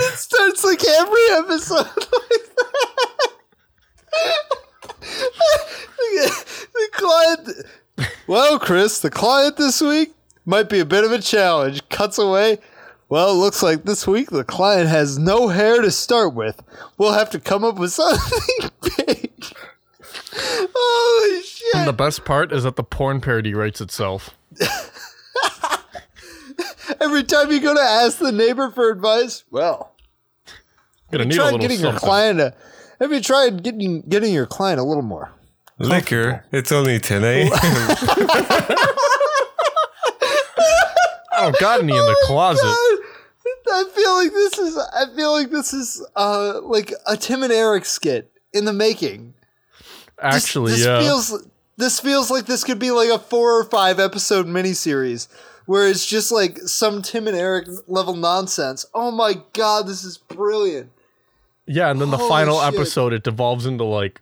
it 0.00 0.18
starts 0.18 0.62
like 0.64 0.84
every 0.86 1.22
episode 1.30 1.86
like 1.86 1.96
the 6.72 6.88
client 6.92 7.48
Well, 8.26 8.58
Chris, 8.58 9.00
the 9.00 9.08
client 9.08 9.56
this 9.56 9.80
week 9.80 10.12
might 10.44 10.68
be 10.68 10.80
a 10.80 10.84
bit 10.84 11.04
of 11.04 11.12
a 11.12 11.20
challenge. 11.20 11.88
Cuts 11.88 12.18
away. 12.18 12.58
Well, 13.12 13.32
it 13.32 13.34
looks 13.34 13.62
like 13.62 13.84
this 13.84 14.06
week 14.06 14.30
the 14.30 14.42
client 14.42 14.88
has 14.88 15.18
no 15.18 15.48
hair 15.48 15.82
to 15.82 15.90
start 15.90 16.32
with. 16.32 16.62
We'll 16.96 17.12
have 17.12 17.28
to 17.32 17.38
come 17.38 17.62
up 17.62 17.78
with 17.78 17.92
something 17.92 18.70
big. 18.96 19.30
Holy 20.34 21.42
shit. 21.42 21.74
and 21.74 21.86
the 21.86 21.92
best 21.92 22.24
part 22.24 22.54
is 22.54 22.64
that 22.64 22.76
the 22.76 22.82
porn 22.82 23.20
parody 23.20 23.52
writes 23.52 23.82
itself. 23.82 24.30
Every 27.02 27.22
time 27.22 27.52
you 27.52 27.60
go 27.60 27.74
to 27.74 27.80
ask 27.82 28.16
the 28.16 28.32
neighbor 28.32 28.70
for 28.70 28.90
advice, 28.90 29.44
well, 29.50 29.92
Gonna 31.10 31.26
need 31.26 31.34
a 31.34 31.36
try 31.36 31.44
little 31.44 31.58
getting 31.58 31.80
your 31.80 31.98
client 31.98 32.40
a. 32.40 32.54
Have 32.98 33.12
you 33.12 33.20
tried 33.20 33.62
getting 33.62 34.00
getting 34.08 34.32
your 34.32 34.46
client 34.46 34.80
a 34.80 34.84
little 34.84 35.02
more? 35.02 35.30
Liquor. 35.78 36.46
It's 36.50 36.72
only 36.72 36.98
10 36.98 37.24
eh? 37.24 37.50
a.m. 37.50 37.50
I 41.32 41.42
don't 41.42 41.58
got 41.60 41.80
any 41.80 41.92
in 41.92 41.98
the 42.04 42.16
closet. 42.26 42.62
I 42.64 43.84
feel 43.94 44.14
like 44.14 44.32
this 44.32 44.58
is. 44.58 44.78
I 44.78 45.06
feel 45.16 45.32
like 45.32 45.50
this 45.50 45.72
is 45.72 46.04
uh 46.16 46.60
like 46.62 46.92
a 47.06 47.16
Tim 47.16 47.42
and 47.42 47.52
Eric 47.52 47.84
skit 47.84 48.30
in 48.52 48.64
the 48.64 48.72
making. 48.72 49.34
This- 50.22 50.34
Actually, 50.34 50.72
this 50.72 50.84
yeah. 50.84 51.00
feels 51.00 51.46
this 51.76 52.00
feels 52.00 52.30
like 52.30 52.46
this 52.46 52.64
could 52.64 52.78
be 52.78 52.90
like 52.90 53.08
a 53.10 53.18
four 53.18 53.58
or 53.58 53.64
five 53.64 53.98
episode 53.98 54.46
miniseries 54.46 55.28
where 55.66 55.88
it's 55.88 56.04
just 56.06 56.30
like 56.32 56.58
some 56.58 57.02
Tim 57.02 57.26
and 57.28 57.36
Eric 57.36 57.66
level 57.86 58.14
nonsense. 58.16 58.84
Oh 58.94 59.10
my 59.10 59.34
god, 59.52 59.86
this 59.86 60.04
is 60.04 60.18
brilliant. 60.18 60.90
yeah, 61.66 61.90
and 61.90 62.00
then 62.00 62.10
the 62.10 62.16
Holy 62.18 62.28
final 62.28 62.60
shit. 62.60 62.74
episode 62.74 63.12
it 63.12 63.22
devolves 63.24 63.64
into 63.66 63.84
like 63.84 64.20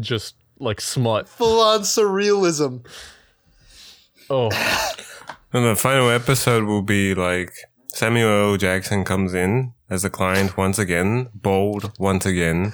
just 0.00 0.34
like 0.58 0.80
smut. 0.80 1.28
Full 1.28 1.60
on 1.60 1.80
surrealism. 1.80 2.84
Oh, 4.30 4.48
And 5.54 5.66
the 5.66 5.76
final 5.76 6.08
episode 6.08 6.64
will 6.64 6.80
be 6.80 7.14
like 7.14 7.52
Samuel. 7.88 8.56
Jackson 8.56 9.04
comes 9.04 9.34
in 9.34 9.74
as 9.90 10.02
a 10.02 10.08
client 10.08 10.56
once 10.56 10.78
again, 10.78 11.28
bold 11.34 11.92
once 11.98 12.24
again, 12.24 12.72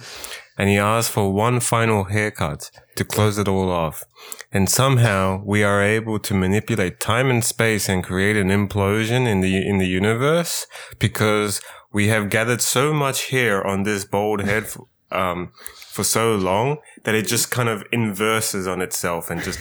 and 0.57 0.69
he 0.69 0.79
asks 0.79 1.13
for 1.13 1.33
one 1.33 1.59
final 1.59 2.05
haircut 2.05 2.71
to 2.95 3.05
close 3.05 3.37
it 3.37 3.49
all 3.49 3.69
off. 3.69 4.05
And 4.53 4.71
somehow 4.71 5.43
we 5.45 5.65
are 5.65 5.83
able 5.83 6.21
to 6.21 6.35
manipulate 6.35 7.01
time 7.01 7.31
and 7.31 7.45
space 7.45 7.89
and 7.89 8.05
create 8.05 8.37
an 8.37 8.49
implosion 8.49 9.27
in 9.27 9.41
the 9.41 9.67
in 9.67 9.79
the 9.79 9.89
universe 9.89 10.69
because 11.01 11.61
we 11.93 12.07
have 12.07 12.31
gathered 12.31 12.63
so 12.63 12.95
much 12.95 13.31
hair 13.31 13.67
on 13.67 13.83
this 13.83 14.05
bald 14.05 14.43
head 14.43 14.69
um, 15.11 15.51
for 15.89 16.05
so 16.05 16.37
long 16.37 16.77
that 17.03 17.17
it 17.17 17.27
just 17.27 17.51
kind 17.51 17.69
of 17.69 17.83
inverses 17.91 18.69
on 18.69 18.81
itself 18.81 19.31
and 19.31 19.43
just 19.43 19.59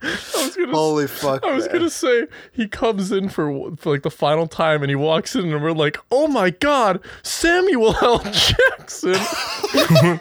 gonna. 0.00 0.72
Holy 0.72 1.06
fuck. 1.06 1.44
I 1.44 1.54
was 1.54 1.66
man. 1.66 1.74
gonna 1.74 1.90
say 1.90 2.26
he 2.52 2.66
comes 2.68 3.12
in 3.12 3.28
for, 3.28 3.76
for 3.76 3.92
like 3.92 4.02
the 4.02 4.10
final 4.10 4.46
time 4.46 4.82
and 4.82 4.90
he 4.90 4.96
walks 4.96 5.34
in 5.34 5.52
and 5.52 5.62
we're 5.62 5.72
like, 5.72 5.98
oh 6.10 6.26
my 6.26 6.50
god, 6.50 7.00
Samuel 7.22 7.94
L. 8.02 8.18
Jackson. 8.78 9.14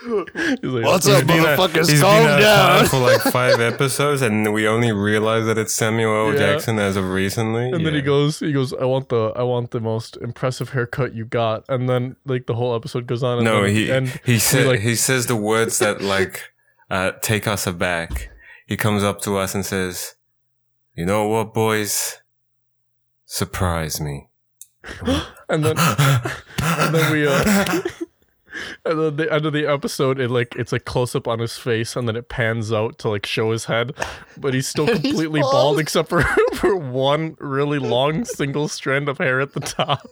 He's 0.00 0.62
like, 0.62 0.84
What's 0.86 1.06
up, 1.08 1.24
motherfuckers? 1.24 1.90
he's 1.90 2.00
Calm 2.00 2.24
been 2.24 2.40
down. 2.40 2.86
For 2.86 2.98
like 2.98 3.20
five 3.32 3.60
episodes, 3.60 4.22
and 4.22 4.54
we 4.54 4.66
only 4.66 4.92
realize 4.92 5.44
that 5.46 5.58
it's 5.58 5.74
Samuel 5.74 6.28
L. 6.28 6.32
Yeah. 6.32 6.38
Jackson 6.38 6.78
as 6.78 6.96
of 6.96 7.10
recently. 7.10 7.70
And 7.70 7.84
then 7.84 7.94
he 7.94 8.00
goes, 8.00 8.38
he 8.38 8.52
goes, 8.52 8.72
I 8.72 8.84
want 8.84 9.08
the, 9.10 9.32
I 9.36 9.42
want 9.42 9.72
the 9.72 9.80
most 9.80 10.16
impressive 10.18 10.70
haircut 10.70 11.14
you 11.14 11.24
got. 11.26 11.64
And 11.68 11.88
then 11.88 12.16
like 12.24 12.46
the 12.46 12.54
whole 12.54 12.74
episode 12.74 13.06
goes 13.06 13.22
on. 13.22 13.38
And 13.38 13.44
"No, 13.44 13.62
then, 13.64 13.74
he 13.74 13.90
and 13.90 14.08
he 14.24 14.38
said 14.38 14.66
like- 14.66 14.80
he 14.80 14.94
says 14.94 15.26
the 15.26 15.36
words 15.36 15.78
that 15.80 16.00
like 16.00 16.52
uh, 16.90 17.12
take 17.20 17.46
us 17.46 17.66
aback. 17.66 18.30
He 18.66 18.76
comes 18.76 19.02
up 19.02 19.20
to 19.22 19.36
us 19.38 19.54
and 19.54 19.64
says, 19.64 20.14
"You 20.94 21.06
know 21.06 21.26
what, 21.28 21.54
boys? 21.54 22.20
Surprise 23.24 24.00
me." 24.00 24.28
and 25.48 25.64
then, 25.64 25.76
and 26.62 26.94
then 26.94 27.12
we, 27.12 27.26
uh, 27.26 27.44
and 28.84 28.98
then 29.00 29.16
the 29.16 29.32
end 29.32 29.46
of 29.46 29.52
the 29.52 29.66
episode, 29.66 30.18
it 30.20 30.30
like 30.30 30.54
it's 30.56 30.72
a 30.72 30.80
close 30.80 31.14
up 31.14 31.26
on 31.28 31.38
his 31.38 31.56
face, 31.56 31.96
and 31.96 32.06
then 32.08 32.16
it 32.16 32.28
pans 32.28 32.72
out 32.72 32.98
to 32.98 33.08
like 33.08 33.26
show 33.26 33.50
his 33.52 33.66
head, 33.66 33.92
but 34.36 34.54
he's 34.54 34.66
still 34.68 34.88
And 34.88 34.98
he's 34.98 35.12
completely 35.12 35.40
bald. 35.40 35.52
bald. 35.52 35.80
except 35.80 36.08
for 36.08 36.22
for 36.54 36.76
one 36.76 37.36
really 37.38 37.78
long 37.78 38.24
single 38.24 38.68
strand 38.68 39.08
of 39.08 39.18
hair 39.18 39.40
at 39.40 39.52
the 39.54 39.60
top. 39.60 40.06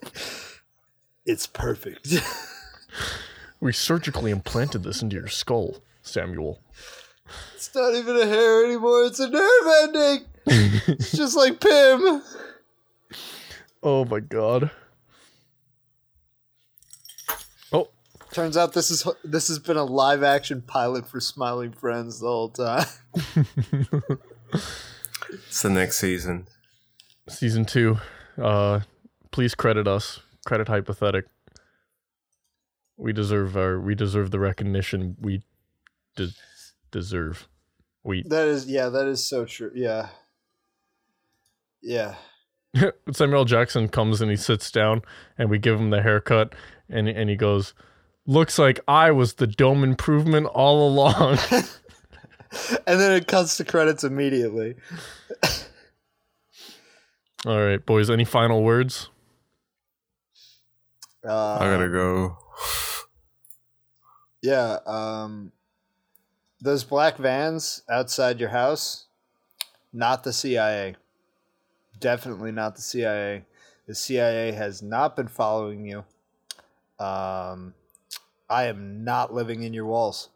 It's 1.25 1.47
perfect. 1.47 2.15
We 3.59 3.73
surgically 3.73 4.31
implanted 4.31 4.83
this 4.85 5.03
into 5.03 5.17
your 5.17 5.29
skull, 5.29 5.83
Samuel. 6.07 6.61
it's 7.55 7.75
not 7.75 7.95
even 7.95 8.17
a 8.17 8.27
hair 8.27 8.65
anymore. 8.65 9.05
It's 9.05 9.21
a 9.21 9.29
nerve 9.29 9.67
ending. 9.83 10.25
it's 10.47 11.13
just 11.13 11.37
like 11.37 11.61
Pim. 11.61 12.23
Oh 13.83 14.05
my 14.05 14.21
god. 14.21 14.71
Oh, 17.73 17.89
Turns 18.33 18.57
out 18.57 18.73
this 18.73 18.91
is 18.91 19.07
this 19.25 19.49
has 19.49 19.59
been 19.59 19.77
a 19.77 19.85
live 19.85 20.23
action 20.23 20.63
pilot 20.63 21.07
for 21.07 21.21
Smiling 21.21 21.73
Friends 21.73 22.21
the 22.21 22.27
whole 22.27 22.51
time. 22.51 22.87
It's 25.49 25.61
the 25.63 25.71
next 25.71 25.99
season. 25.99 26.47
season 27.29 27.65
two. 27.65 27.99
Uh, 28.41 28.81
please 29.33 29.55
credit 29.57 29.89
us. 29.89 30.21
Credit 30.47 30.69
Hypathetic. 30.69 31.27
We 32.97 33.13
deserve 33.13 33.57
our. 33.57 33.81
We 33.81 33.95
deserve 33.97 34.31
the 34.31 34.39
recognition 34.39 35.17
we 35.21 35.43
de- 36.17 36.35
deserve. 36.91 37.49
We 38.03 38.25
That 38.27 38.49
is 38.49 38.67
yeah, 38.67 38.89
that 38.89 39.07
is 39.07 39.25
so 39.25 39.45
true. 39.45 39.71
Yeah. 39.75 40.09
Yeah. 41.81 42.17
Samuel 43.13 43.45
Jackson 43.45 43.89
comes 43.89 44.21
and 44.21 44.31
he 44.31 44.37
sits 44.37 44.71
down 44.71 45.03
and 45.39 45.49
we 45.51 45.59
give 45.59 45.81
him 45.81 45.91
the 45.91 46.03
haircut 46.03 46.55
and 46.89 47.09
and 47.09 47.31
he 47.31 47.37
goes, 47.37 47.75
"Looks 48.27 48.59
like 48.59 48.81
I 48.89 49.11
was 49.13 49.35
the 49.35 49.47
dome 49.47 49.85
improvement 49.85 50.47
all 50.47 50.89
along." 50.89 51.39
And 52.87 53.01
then 53.01 53.13
it 53.13 53.27
cuts 53.27 53.57
to 53.59 53.65
credits 53.65 54.05
immediately. 54.05 54.77
all 57.45 57.61
right, 57.61 57.85
boys. 57.85 58.09
Any 58.09 58.25
final 58.25 58.63
words? 58.63 59.11
Uh, 61.27 61.57
I 61.61 61.65
gotta 61.71 61.89
go. 61.89 62.39
Yeah, 64.43 64.79
um 64.87 65.53
those 66.67 66.83
black 66.83 67.17
vans 67.17 67.83
outside 67.89 68.41
your 68.41 68.49
house, 68.49 69.07
not 69.93 70.25
the 70.25 70.33
CIA. 70.33 70.97
Definitely 72.01 72.51
not 72.51 72.75
the 72.75 72.83
CIA. 72.83 73.45
The 73.87 73.95
CIA 73.95 74.51
has 74.51 74.83
not 74.83 75.15
been 75.15 75.29
following 75.29 75.87
you. 75.87 76.05
Um 76.99 77.73
I 78.51 78.65
am 78.65 79.05
not 79.05 79.33
living 79.33 79.63
in 79.63 79.73
your 79.75 79.87
walls. 79.87 80.31